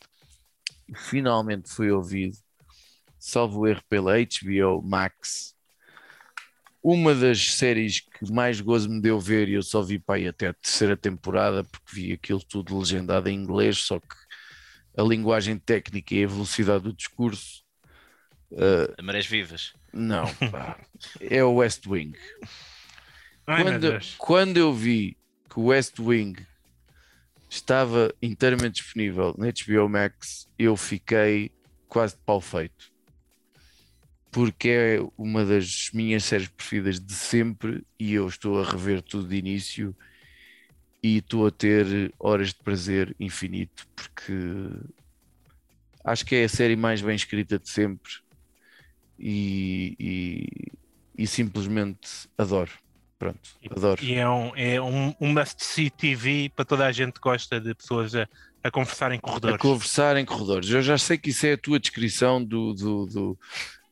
E 0.87 0.95
finalmente 0.95 1.69
foi 1.69 1.91
ouvido. 1.91 2.37
Salvo 3.17 3.65
erro 3.65 3.81
pela 3.89 4.13
HBO 4.17 4.81
Max. 4.83 5.55
Uma 6.83 7.15
das 7.15 7.53
séries 7.53 8.01
que 8.01 8.31
mais 8.31 8.59
gozo 8.61 8.89
me 8.89 9.01
deu 9.01 9.19
ver, 9.19 9.47
e 9.47 9.53
eu 9.53 9.63
só 9.63 9.81
vi 9.81 9.97
para 9.97 10.15
aí 10.15 10.27
até 10.27 10.49
a 10.49 10.53
terceira 10.53 10.97
temporada, 10.97 11.63
porque 11.63 11.95
vi 11.95 12.11
aquilo 12.11 12.43
tudo 12.43 12.77
legendado 12.77 13.29
em 13.29 13.35
inglês, 13.35 13.77
só 13.77 13.99
que 13.99 14.15
a 14.97 15.01
linguagem 15.01 15.57
técnica 15.57 16.13
e 16.13 16.25
a 16.25 16.27
velocidade 16.27 16.83
do 16.83 16.93
discurso, 16.93 17.62
A 18.97 19.01
Marés 19.01 19.25
Vivas. 19.25 19.73
não, 19.91 20.25
pá. 20.51 20.77
É 21.19 21.43
o 21.43 21.55
West 21.55 21.85
Wing. 21.87 22.13
ai, 23.47 23.63
Quando, 23.63 23.99
quando 24.17 24.57
eu 24.57 24.73
vi 24.73 25.17
que 25.49 25.59
o 25.59 25.65
West 25.65 25.99
Wing 25.99 26.35
estava 27.49 28.13
inteiramente 28.21 28.81
disponível 28.81 29.35
na 29.37 29.47
HBO 29.47 29.87
Max, 29.89 30.47
eu 30.57 30.75
fiquei 30.75 31.51
quase 31.87 32.15
de 32.15 32.21
pau 32.21 32.41
feito. 32.41 32.91
porque 34.31 34.69
é 34.69 34.99
uma 35.15 35.45
das 35.45 35.91
minhas 35.93 36.23
séries 36.23 36.47
preferidas 36.47 36.99
de 36.99 37.13
sempre 37.13 37.85
e 37.99 38.13
eu 38.13 38.27
estou 38.27 38.59
a 38.59 38.65
rever 38.67 39.01
tudo 39.03 39.27
de 39.27 39.35
início 39.35 39.95
e 41.03 41.17
estou 41.17 41.45
a 41.45 41.51
ter 41.51 42.11
horas 42.17 42.47
de 42.47 42.55
prazer 42.63 43.15
infinito 43.19 43.85
porque 43.95 44.33
acho 46.03 46.25
que 46.25 46.33
é 46.35 46.45
a 46.45 46.49
série 46.49 46.75
mais 46.75 46.99
bem 47.01 47.15
escrita 47.15 47.59
de 47.59 47.69
sempre 47.69 48.11
e, 49.19 49.95
e, 49.99 50.47
e 51.23 51.27
simplesmente 51.27 52.27
adoro. 52.37 52.71
Pronto, 53.19 53.39
adoro. 53.71 54.03
E 54.03 54.15
é 54.15 54.27
um, 54.27 54.51
é 54.55 54.81
um, 54.81 55.13
um 55.21 55.31
must-see 55.33 55.89
TV 55.89 56.51
para 56.55 56.65
toda 56.65 56.85
a 56.85 56.91
gente 56.91 57.13
que 57.13 57.21
gosta 57.21 57.59
de 57.59 57.73
pessoas 57.73 58.13
a, 58.15 58.27
a 58.63 58.69
conversar 58.69 59.11
em 59.13 59.19
corredores. 59.19 59.55
A 59.55 59.59
conversar 59.59 60.17
em 60.17 60.25
corredores. 60.25 60.69
Eu 60.69 60.81
já 60.81 60.97
sei 60.97 61.17
que 61.17 61.29
isso 61.29 61.45
é 61.45 61.53
a 61.53 61.57
tua 61.57 61.79
descrição 61.79 62.43
do. 62.43 62.73
do, 62.73 63.05
do, 63.05 63.39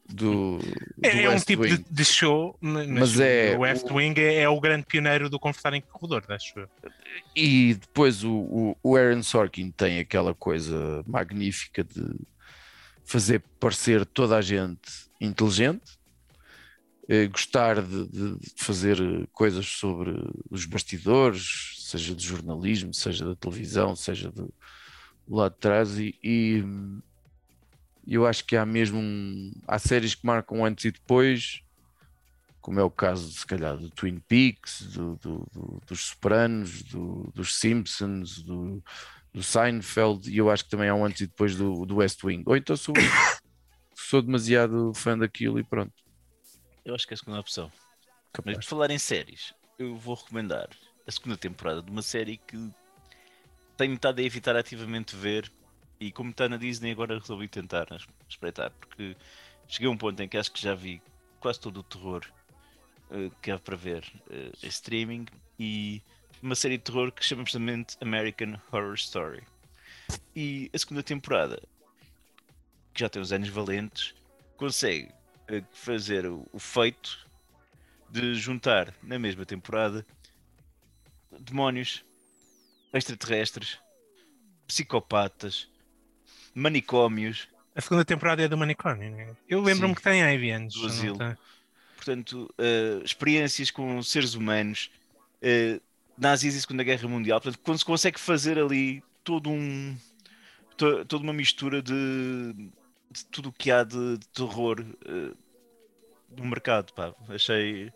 do, 0.09 0.59
é, 1.01 1.11
do 1.11 1.19
é 1.21 1.29
um 1.29 1.31
West 1.33 1.47
tipo 1.47 1.65
de, 1.65 1.77
de 1.77 2.03
show, 2.05 2.57
mas, 2.59 2.87
Mas 2.89 3.19
é- 3.21 3.55
o 3.55 3.61
West 3.61 3.85
o- 3.89 3.93
Wing 3.93 4.19
é, 4.19 4.41
é 4.41 4.49
o 4.49 4.59
grande 4.59 4.85
pioneiro 4.85 5.29
do 5.29 5.39
conversar 5.39 5.73
em 5.73 5.79
corredores, 5.81 6.29
acho 6.29 6.59
eu. 6.59 6.67
E 7.33 7.75
depois 7.75 8.25
o, 8.25 8.33
o, 8.33 8.77
o 8.83 8.97
Aaron 8.97 9.23
Sorkin 9.23 9.71
tem 9.71 9.99
aquela 9.99 10.33
coisa 10.35 11.01
magnífica 11.07 11.85
de 11.85 12.03
fazer 13.11 13.43
parecer 13.59 14.05
toda 14.05 14.37
a 14.37 14.41
gente 14.41 14.79
inteligente, 15.19 15.99
eh, 17.09 17.27
gostar 17.27 17.81
de, 17.81 18.07
de- 18.07 18.37
fazer 18.55 18.97
coisas 19.33 19.65
sobre 19.65 20.11
os 20.49 20.65
bastidores, 20.65 21.75
seja 21.79 22.15
do 22.15 22.21
jornalismo, 22.21 22.93
seja 22.93 23.25
da 23.25 23.35
televisão, 23.35 23.97
seja 23.97 24.31
do, 24.31 24.53
do 25.27 25.35
lado 25.35 25.53
de 25.53 25.59
trás, 25.59 25.99
e, 25.99 26.17
e, 26.23 26.63
eu 28.07 28.25
acho 28.25 28.45
que 28.45 28.55
há 28.55 28.65
mesmo 28.65 28.97
um- 28.97 29.51
há 29.67 29.77
séries 29.77 30.15
que 30.15 30.25
marcam 30.25 30.63
antes 30.63 30.85
e 30.85 30.91
depois, 30.91 31.61
como 32.61 32.79
é 32.79 32.83
o 32.83 32.89
caso, 32.89 33.29
se 33.29 33.45
calhar, 33.45 33.75
do 33.75 33.89
Twin 33.89 34.19
Peaks, 34.19 34.83
do, 34.93 35.15
do- 35.17 35.45
do- 35.51 35.81
dos 35.85 35.99
Sopranos, 36.05 36.81
do- 36.83 37.29
dos 37.35 37.55
Simpsons, 37.55 38.41
do, 38.41 38.81
do 39.33 39.41
Seinfeld, 39.41 40.29
e 40.29 40.37
eu 40.37 40.49
acho 40.49 40.65
que 40.65 40.69
também 40.69 40.89
há 40.89 40.95
um 40.95 41.05
antes 41.05 41.21
e 41.21 41.27
depois 41.27 41.55
do, 41.55 41.85
do 41.85 41.97
West 41.97 42.23
Wing. 42.23 42.43
Ou 42.45 42.55
então 42.55 42.75
sou, 42.75 42.93
sou 43.95 44.21
demasiado 44.21 44.93
fã 44.93 45.17
daquilo 45.17 45.59
e 45.59 45.63
pronto. 45.63 45.93
Eu 46.83 46.95
acho 46.95 47.07
que 47.07 47.13
é 47.13 47.15
a 47.15 47.17
segunda 47.17 47.39
opção. 47.39 47.71
Mas 47.73 48.31
capaz. 48.33 48.57
por 48.57 48.63
falar 48.63 48.91
em 48.91 48.97
séries, 48.97 49.53
eu 49.77 49.95
vou 49.95 50.15
recomendar 50.15 50.69
a 51.07 51.11
segunda 51.11 51.37
temporada 51.37 51.81
de 51.81 51.89
uma 51.89 52.01
série 52.01 52.37
que 52.37 52.71
tenho 53.77 53.93
estado 53.93 54.19
a 54.19 54.23
evitar 54.23 54.55
ativamente 54.55 55.15
ver 55.15 55.51
e 55.99 56.11
como 56.11 56.31
está 56.31 56.47
na 56.47 56.57
Disney 56.57 56.91
agora 56.91 57.19
resolvi 57.19 57.47
tentar 57.47 57.87
espreitar 58.29 58.71
porque 58.71 59.15
cheguei 59.67 59.87
a 59.87 59.91
um 59.91 59.97
ponto 59.97 60.21
em 60.21 60.27
que 60.27 60.37
acho 60.37 60.51
que 60.51 60.61
já 60.61 60.75
vi 60.75 61.01
quase 61.39 61.59
todo 61.59 61.79
o 61.79 61.83
terror 61.83 62.25
eh, 63.11 63.29
que 63.41 63.51
há 63.51 63.59
para 63.59 63.75
ver 63.75 64.03
em 64.61 64.67
streaming 64.67 65.25
e 65.59 66.01
uma 66.41 66.55
série 66.55 66.77
de 66.77 66.83
terror 66.83 67.11
que 67.11 67.23
chama 67.23 67.43
precisamente 67.43 67.97
American 68.01 68.59
Horror 68.71 68.95
Story. 68.95 69.43
E 70.35 70.69
a 70.73 70.77
segunda 70.77 71.03
temporada, 71.03 71.61
que 72.93 72.99
já 73.01 73.09
tem 73.09 73.21
os 73.21 73.31
anos 73.31 73.49
valentes, 73.49 74.13
consegue 74.57 75.11
eh, 75.47 75.63
fazer 75.71 76.25
o, 76.25 76.47
feito 76.57 77.27
de 78.09 78.35
juntar 78.35 78.93
na 79.01 79.17
mesma 79.17 79.45
temporada 79.45 80.05
demónios, 81.39 82.03
extraterrestres, 82.93 83.79
psicopatas, 84.67 85.69
manicômios, 86.53 87.47
A 87.73 87.79
segunda 87.79 88.03
temporada 88.03 88.43
é 88.43 88.49
do 88.49 88.57
manicômio, 88.57 89.09
né? 89.11 89.33
Eu 89.47 89.61
lembro-me 89.61 89.95
que 89.95 90.01
tem 90.01 90.21
avianos. 90.21 90.73
Do 90.73 90.87
asilo. 90.87 91.17
portanto, 91.95 92.53
eh, 92.57 93.01
experiências 93.03 93.71
com 93.71 94.03
seres 94.03 94.33
humanos, 94.33 94.91
eh, 95.41 95.79
nazis 96.21 96.55
e 96.55 96.61
Segunda 96.61 96.83
Guerra 96.83 97.07
Mundial, 97.07 97.41
portanto, 97.41 97.61
quando 97.63 97.79
se 97.79 97.85
consegue 97.85 98.19
fazer 98.19 98.57
ali 98.59 99.03
todo 99.23 99.49
um 99.49 99.97
to- 100.77 101.03
toda 101.05 101.23
uma 101.23 101.33
mistura 101.33 101.81
de, 101.81 101.93
de 103.11 103.25
tudo 103.31 103.49
o 103.49 103.51
que 103.51 103.71
há 103.71 103.83
de, 103.83 104.17
de 104.19 104.27
terror 104.29 104.85
eh, 105.05 105.33
no 106.37 106.45
mercado, 106.45 106.93
pá. 106.93 107.13
Achei, 107.27 107.91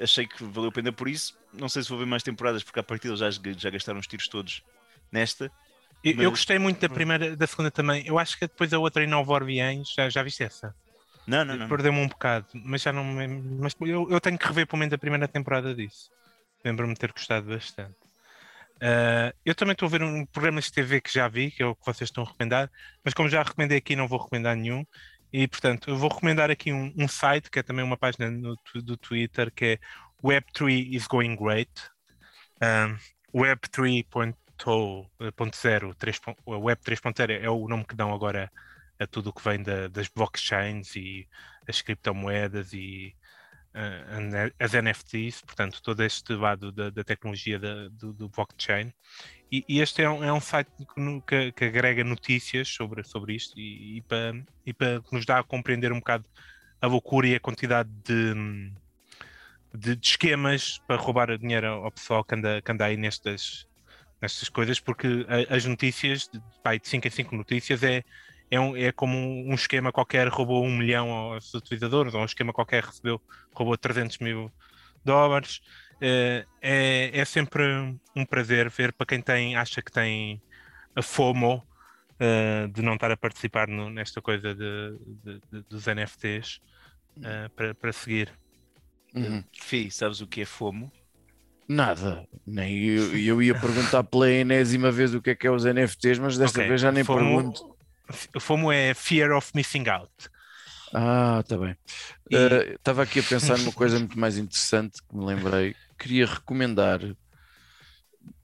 achei 0.00 0.26
que 0.26 0.44
valeu 0.44 0.68
a 0.68 0.72
pena 0.72 0.92
por 0.92 1.08
isso. 1.08 1.36
Não 1.52 1.68
sei 1.68 1.82
se 1.82 1.88
vou 1.88 1.98
ver 1.98 2.06
mais 2.06 2.22
temporadas, 2.22 2.62
porque 2.62 2.78
a 2.78 2.82
partir 2.82 3.14
já, 3.16 3.30
já 3.30 3.70
gastaram 3.70 3.98
os 3.98 4.06
tiros 4.06 4.28
todos 4.28 4.62
nesta. 5.10 5.50
Eu, 6.04 6.12
eu 6.12 6.16
Mas- 6.18 6.26
gostei 6.30 6.58
muito 6.58 6.80
da 6.80 6.88
primeira, 6.88 7.34
da 7.36 7.46
segunda 7.46 7.70
também. 7.70 8.06
Eu 8.06 8.18
acho 8.18 8.38
que 8.38 8.46
depois 8.46 8.72
a 8.72 8.78
outra 8.78 9.02
em 9.02 9.06
Nova 9.06 9.32
Orleans, 9.32 9.92
já, 9.96 10.08
já 10.10 10.22
viste 10.22 10.42
essa? 10.42 10.74
Não, 11.26 11.44
não, 11.44 11.56
não. 11.56 11.68
Perdeu-me 11.68 12.00
um 12.00 12.08
bocado, 12.08 12.46
mas 12.52 12.82
já 12.82 12.92
não. 12.92 13.04
Mas 13.60 13.74
eu, 13.80 14.10
eu 14.10 14.20
tenho 14.20 14.36
que 14.36 14.46
rever 14.46 14.66
pelo 14.66 14.80
menos 14.80 14.92
a 14.92 14.98
primeira 14.98 15.28
temporada 15.28 15.74
disso. 15.74 16.10
Lembro-me 16.64 16.94
de 16.94 17.00
ter 17.00 17.12
gostado 17.12 17.46
bastante. 17.48 17.96
Ah, 18.80 19.32
eu 19.44 19.54
também 19.54 19.72
estou 19.72 19.86
a 19.86 19.90
ver 19.90 20.02
um 20.02 20.26
programa 20.26 20.60
de 20.60 20.70
TV 20.72 21.00
que 21.00 21.12
já 21.12 21.28
vi, 21.28 21.50
que 21.50 21.62
é 21.62 21.66
o 21.66 21.74
que 21.74 21.84
vocês 21.86 22.08
estão 22.10 22.24
a 22.24 22.26
recomendar, 22.26 22.70
mas 23.04 23.14
como 23.14 23.28
já 23.28 23.42
recomendei 23.42 23.78
aqui, 23.78 23.94
não 23.96 24.08
vou 24.08 24.18
recomendar 24.22 24.56
nenhum. 24.56 24.84
E 25.32 25.48
portanto, 25.48 25.88
eu 25.90 25.96
vou 25.96 26.10
recomendar 26.10 26.50
aqui 26.50 26.72
um, 26.72 26.92
um 26.98 27.08
site 27.08 27.50
que 27.50 27.58
é 27.58 27.62
também 27.62 27.84
uma 27.84 27.96
página 27.96 28.30
no, 28.30 28.54
do 28.82 28.96
Twitter 28.96 29.50
que 29.54 29.64
é 29.64 29.78
Web3 30.22 30.94
is 30.94 31.06
going 31.06 31.36
great. 31.36 31.70
Um, 32.62 32.96
Web 33.34 33.60
3.0, 33.70 35.94
3 35.98 36.18
pon- 36.18 36.36
o 36.44 36.56
Web 36.58 36.82
3.0 36.82 37.30
é 37.42 37.48
o 37.50 37.66
nome 37.68 37.84
que 37.86 37.94
dão 37.96 38.12
agora 38.12 38.50
a 38.98 39.06
tudo 39.06 39.30
o 39.30 39.32
que 39.32 39.42
vem 39.42 39.62
da- 39.62 39.88
das 39.88 40.08
blockchains 40.08 40.94
e 40.96 41.26
as 41.68 41.80
criptomoedas 41.82 42.72
e 42.72 43.14
as 44.58 44.74
NFTs, 44.74 45.40
portanto, 45.42 45.80
todo 45.82 46.02
este 46.02 46.34
lado 46.34 46.70
da, 46.72 46.90
da 46.90 47.02
tecnologia 47.04 47.58
da- 47.58 47.88
do, 47.88 48.12
do 48.12 48.28
blockchain. 48.28 48.92
E, 49.50 49.64
e 49.68 49.80
este 49.80 50.02
é 50.02 50.08
um, 50.10 50.22
é 50.24 50.32
um 50.32 50.40
site 50.40 50.70
que, 51.26 51.52
que- 51.52 51.64
agrega 51.64 52.04
notícias 52.04 52.68
sobre, 52.68 53.04
sobre 53.04 53.34
isto 53.34 53.58
e, 53.58 53.98
e 53.98 54.02
para, 54.02 54.34
e 54.66 54.72
para 54.72 55.02
nos 55.10 55.24
dá 55.26 55.38
a 55.38 55.42
compreender 55.44 55.92
um 55.92 55.98
bocado 55.98 56.28
a 56.80 56.86
loucura 56.86 57.28
e 57.28 57.34
a 57.34 57.40
quantidade 57.40 57.88
de, 58.04 58.34
de, 59.74 59.96
de 59.96 60.08
esquemas 60.08 60.78
para 60.86 60.96
roubar 60.96 61.36
dinheiro 61.38 61.66
ao 61.66 61.90
pessoal 61.92 62.24
que 62.24 62.34
anda, 62.34 62.60
que 62.60 62.72
anda 62.72 62.84
aí 62.86 62.96
nestas, 62.96 63.66
nestas 64.20 64.48
coisas, 64.48 64.80
porque 64.80 65.26
as 65.48 65.64
notícias, 65.64 66.28
de 66.28 66.40
5 66.82 67.06
em 67.06 67.10
5 67.10 67.36
notícias, 67.36 67.82
é, 67.82 68.02
é, 68.52 68.60
um, 68.60 68.76
é 68.76 68.92
como 68.92 69.16
um 69.18 69.54
esquema 69.54 69.92
qualquer 69.92 70.28
roubou 70.28 70.64
um 70.64 70.76
milhão 70.78 71.10
aos 71.10 71.54
utilizadores, 71.54 72.14
ou 72.14 72.22
um 72.22 72.26
esquema 72.26 72.52
qualquer 72.54 72.84
recebeu, 72.84 73.22
roubou 73.54 73.78
300 73.78 74.18
mil 74.20 74.54
dólares. 75.04 75.60
Eh, 76.02 76.46
É, 76.62 77.18
é 77.20 77.24
sempre 77.26 77.62
um 78.16 78.26
prazer 78.26 78.70
ver 78.70 78.94
para 78.94 79.06
quem 79.06 79.22
tem, 79.22 79.56
acha 79.56 79.82
que 79.82 79.90
tem 79.92 80.42
a 80.96 81.02
FOMO 81.02 81.66
eh, 82.20 82.68
de 82.68 82.82
não 82.82 82.94
estar 82.94 83.10
a 83.12 83.16
participar 83.18 83.68
no- 83.68 83.90
nesta 83.90 84.22
coisa 84.22 84.54
de, 84.54 84.98
de- 85.24 85.42
de- 85.52 85.64
dos 85.68 85.86
NFTs 85.88 86.60
eh, 87.24 87.48
para, 87.56 87.74
para 87.76 87.92
seguir. 87.92 88.32
Uhum. 89.14 89.44
Fi, 89.58 89.90
sabes 89.90 90.20
o 90.20 90.26
que 90.28 90.42
é 90.42 90.44
FOMO? 90.44 90.92
Nada, 91.68 92.26
nem 92.46 92.84
eu, 92.84 93.16
eu 93.16 93.42
ia 93.42 93.54
perguntar 93.54 94.04
pela 94.04 94.30
enésima 94.30 94.90
vez 94.90 95.14
o 95.14 95.22
que 95.22 95.30
é 95.30 95.34
que 95.34 95.46
é 95.46 95.50
os 95.50 95.64
NFTs, 95.64 96.18
mas 96.18 96.36
desta 96.36 96.58
Ok, 96.58 96.68
vez 96.68 96.80
já 96.80 96.92
nem 96.92 97.04
FOMO 97.04 97.40
pergunto. 97.42 97.62
O 98.34 98.40
FOMO 98.40 98.70
é 98.72 98.94
Fear 98.94 99.36
of 99.36 99.50
Missing 99.54 99.88
Out. 99.88 100.12
Ah, 100.94 101.42
tá 101.46 101.56
bem. 101.56 101.76
E- 102.30 102.36
Eh, 102.36 102.74
Estava 102.74 103.02
aqui 103.02 103.20
a 103.20 103.22
pensar 103.22 103.58
numa 103.58 103.72
coisa 103.72 103.98
muito 103.98 104.18
mais 104.18 104.36
interessante 104.38 105.02
que 105.02 105.16
me 105.16 105.24
lembrei. 105.24 105.74
Queria 105.98 106.26
recomendar, 106.26 107.00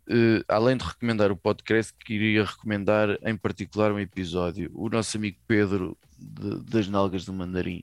eh, 0.08 0.42
além 0.48 0.76
de 0.76 0.84
recomendar 0.84 1.30
o 1.30 1.36
podcast, 1.36 1.92
queria 2.04 2.44
recomendar 2.44 3.18
em 3.22 3.36
particular 3.36 3.92
um 3.92 3.98
episódio. 4.00 4.70
O 4.74 4.88
nosso 4.88 5.16
amigo 5.16 5.38
Pedro 5.46 5.96
de- 6.18 6.64
das 6.64 6.88
Nalgas 6.88 7.24
do 7.24 7.32
Mandarim 7.32 7.82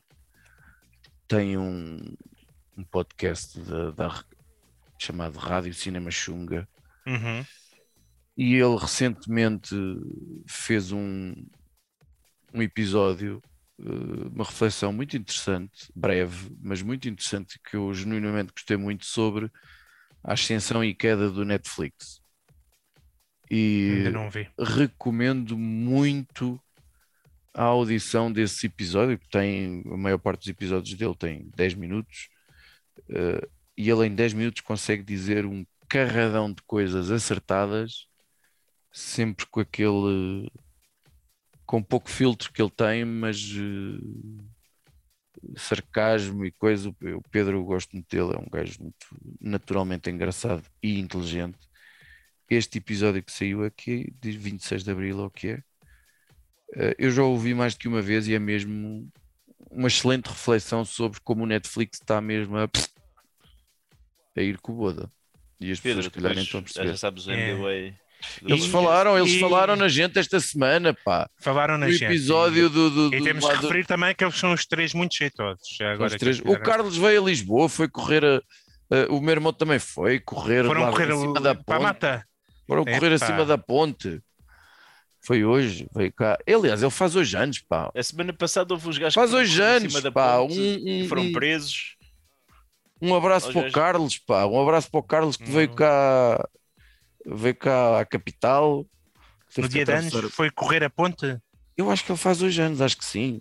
tem 1.27 1.57
um, 1.57 2.15
um 2.77 2.83
podcast 2.83 3.59
da- 3.59 3.91
da- 3.91 4.23
chamado 4.97 5.37
Rádio 5.37 5.73
Cinema 5.73 6.09
Xunga 6.09 6.67
Uhum. 7.05 7.45
e 8.37 8.55
ele 8.55 8.77
recentemente 8.77 9.75
fez 10.47 10.91
um, 10.91 11.33
um 12.55 12.61
episódio, 12.61 13.41
eh, 13.79 13.83
uma 14.33 14.45
reflexão 14.45 14.93
muito 14.93 15.17
interessante, 15.17 15.91
breve, 15.95 16.55
mas 16.61 16.81
muito 16.81 17.07
interessante, 17.09 17.59
que 17.63 17.75
eu 17.75 17.93
genuinamente 17.93 18.53
gostei 18.53 18.77
muito 18.77 19.05
sobre 19.05 19.51
a 20.23 20.33
ascensão 20.33 20.83
e 20.83 20.93
queda 20.95 21.29
do 21.29 21.43
Netflix. 21.45 22.21
E 23.51 23.93
Ainda 23.97 24.11
não 24.11 24.29
vi. 24.29 24.49
recomendo 24.59 25.57
muito 25.57 26.59
a 27.53 27.63
audição 27.63 28.31
desse 28.31 28.65
episódio, 28.67 29.19
que 29.19 29.29
tem, 29.29 29.83
a 29.85 29.97
maior 29.97 30.17
parte 30.17 30.39
dos 30.39 30.47
episódios 30.49 30.97
dele 30.97 31.15
tem 31.15 31.49
10 31.55 31.75
minutos, 31.75 32.29
eh, 33.09 33.47
e 33.77 33.89
ele 33.89 34.07
em 34.07 34.15
10 34.15 34.33
minutos 34.33 34.61
consegue 34.61 35.03
dizer 35.03 35.45
um 35.45 35.65
carradão 35.87 36.51
de 36.51 36.61
coisas 36.63 37.11
acertadas, 37.11 38.07
sempre 38.91 39.45
com 39.45 39.59
aquele 39.59 40.49
com 41.65 41.81
pouco 41.81 42.09
filtro 42.09 42.51
que 42.51 42.61
ele 42.61 42.71
tem, 42.71 43.03
mas 43.05 43.37
sarcasmo 45.57 46.45
e 46.45 46.51
coisa. 46.51 46.89
O 46.89 47.21
Pedro, 47.29 47.57
eu 47.57 47.63
gosto 47.63 47.91
muito 47.93 48.09
dele, 48.09 48.35
é 48.35 48.39
um 48.39 48.49
gajo 48.49 48.81
muito 48.81 49.07
naturalmente 49.39 50.09
engraçado 50.09 50.63
e 50.81 50.99
inteligente. 50.99 51.59
Este 52.49 52.77
episódio 52.77 53.23
que 53.23 53.31
saiu 53.31 53.63
aqui, 53.63 54.13
de 54.21 54.31
26 54.31 54.83
de 54.83 54.91
Abril, 54.91 55.19
ou 55.19 55.25
o 55.25 55.31
que 55.31 55.47
é, 55.49 55.63
eh, 56.75 56.95
eu 56.99 57.11
já 57.11 57.23
ouvi 57.23 57.53
mais 57.53 57.73
do 57.73 57.79
que 57.79 57.87
uma 57.87 58.01
vez 58.01 58.27
e 58.27 58.35
é 58.35 58.39
mesmo 58.39 59.11
uma 59.71 59.87
excelente 59.87 60.27
reflexão 60.27 60.85
sobre 60.85 61.19
como 61.21 61.43
o 61.43 61.47
Netflix 61.47 61.99
está 61.99 62.21
mesmo 62.21 62.55
a, 62.57 62.69
a 64.35 64.41
ir 64.41 64.59
com 64.59 64.73
o 64.73 64.75
Boda. 64.75 65.11
E 65.59 65.71
as 65.71 65.79
Pedro, 65.79 65.97
pessoas 65.97 66.13
que 66.13 66.19
olharem 66.19 66.43
estão 66.43 66.59
a 66.59 66.63
perceber. 66.63 66.87
já 66.89 66.97
sabes 66.97 67.27
o 67.27 67.31
É. 67.31 68.04
Eles 68.45 68.65
E- 68.65 68.69
falaram, 68.69 69.17
eles 69.17 69.33
e- 69.33 69.39
falaram 69.39 69.75
na 69.75 69.87
gente 69.87 70.17
esta 70.19 70.39
semana, 70.39 70.93
pá. 71.05 71.29
Falaram 71.39 71.77
na 71.77 71.85
No 71.87 71.91
gente. 71.91 72.05
episódio 72.05 72.69
do, 72.69 72.89
do, 72.89 73.15
E 73.15 73.19
do 73.19 73.23
temos 73.23 73.43
lá 73.43 73.51
que 73.53 73.57
do- 73.57 73.61
referir 73.63 73.85
também 73.85 74.13
que 74.15 74.23
eles 74.23 74.35
são 74.37 74.53
os 74.53 74.65
três 74.65 74.93
muito 74.93 75.15
jeitosos. 75.15 75.77
Agora 75.81 76.11
Os 76.13 76.15
três- 76.19 76.39
O 76.39 76.59
Carlos 76.59 76.97
veio 76.97 77.21
a 77.21 77.25
Lisboa, 77.25 77.67
foi 77.69 77.87
correr 77.87 78.23
a, 78.25 78.35
a- 78.95 79.07
o 79.11 79.19
meu 79.21 79.31
irmão 79.31 79.51
também 79.53 79.79
foi 79.79 80.19
correr 80.19 80.65
foram 80.65 80.81
lá 80.81 80.91
correr 80.91 81.11
em 81.11 81.19
cima 81.19 81.39
da 81.41 81.51
o- 81.51 81.63
para 81.63 81.75
a 81.75 81.79
ponte. 81.79 81.83
mata. 81.83 82.25
Foram 82.67 82.83
correr 82.85 83.11
Epá. 83.13 83.25
acima 83.25 83.45
da 83.45 83.57
ponte. 83.57 84.19
Foi 85.23 85.43
hoje, 85.43 85.87
veio 85.95 86.13
cá. 86.13 86.37
Aliás, 86.47 86.83
ele 86.83 86.91
faz 86.91 87.15
hoje 87.15 87.35
anos, 87.35 87.59
pá. 87.59 87.91
A 87.95 88.03
semana 88.03 88.31
passada 88.31 88.71
houve 88.73 88.87
uns 88.87 88.97
gajos 88.97 89.15
Faz 89.15 89.25
que 89.27 89.31
foram 89.31 89.43
hoje 89.43 89.59
em 89.59 89.63
anos, 89.65 89.91
cima 89.93 90.01
da 90.01 90.11
pá. 90.11 90.37
ponte 90.37 90.53
Um, 90.59 90.87
e 90.87 91.03
um- 91.03 91.07
foram 91.09 91.31
presos. 91.31 91.95
um 93.01 93.15
abraço 93.15 93.47
Aos 93.47 93.53
para 93.55 93.67
o. 93.67 93.71
Carlos, 93.71 94.17
pá. 94.19 94.45
Um 94.45 94.61
abraço 94.61 94.89
para 94.89 94.99
o 94.99 95.03
Carlos 95.03 95.35
que 95.35 95.49
veio 95.49 95.69
Hum. 95.71 95.75
cá, 95.75 96.47
veio 97.25 97.55
cá 97.55 97.99
à 97.99 98.05
capital. 98.05 98.85
No 99.57 99.69
dia 99.69 99.85
de 99.85 99.91
anos 99.91 100.13
foi 100.33 100.49
correr 100.51 100.83
a 100.83 100.89
ponte. 100.89 101.37
Eu 101.77 101.89
acho 101.91 102.03
que 102.05 102.11
ele 102.11 102.17
faz 102.19 102.41
hoje 102.41 102.61
anos, 102.61 102.81
acho 102.81 102.97
que 102.97 103.05
sim. 103.05 103.39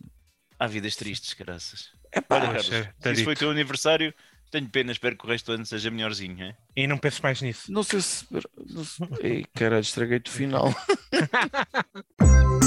Há 0.58 0.66
vidas 0.66 0.96
tristes, 0.96 1.34
graças. 1.34 1.90
É 2.12 2.20
pá, 2.20 2.36
Olha, 2.36 2.46
Carlos, 2.46 2.72
é- 2.72 2.92
tá 3.00 3.12
isso 3.12 3.24
foi 3.24 3.32
o 3.34 3.36
teu 3.36 3.50
aniversário, 3.50 4.14
tenho 4.50 4.68
pena, 4.68 4.92
espero 4.92 5.16
que 5.16 5.24
o 5.24 5.28
resto 5.28 5.46
do 5.46 5.52
ano 5.54 5.66
seja 5.66 5.90
melhorzinho. 5.90 6.44
hein? 6.44 6.54
E 6.76 6.86
não 6.86 6.96
penso 6.98 7.20
mais 7.22 7.40
nisso. 7.42 7.70
não 7.72 7.82
sei 7.82 8.00
se. 8.00 8.24
Não 8.70 8.84
sei... 8.84 9.08
Ei, 9.20 9.44
caralho, 9.54 9.80
estraguei-te 9.82 10.30
o 10.30 10.32
final. 10.32 10.74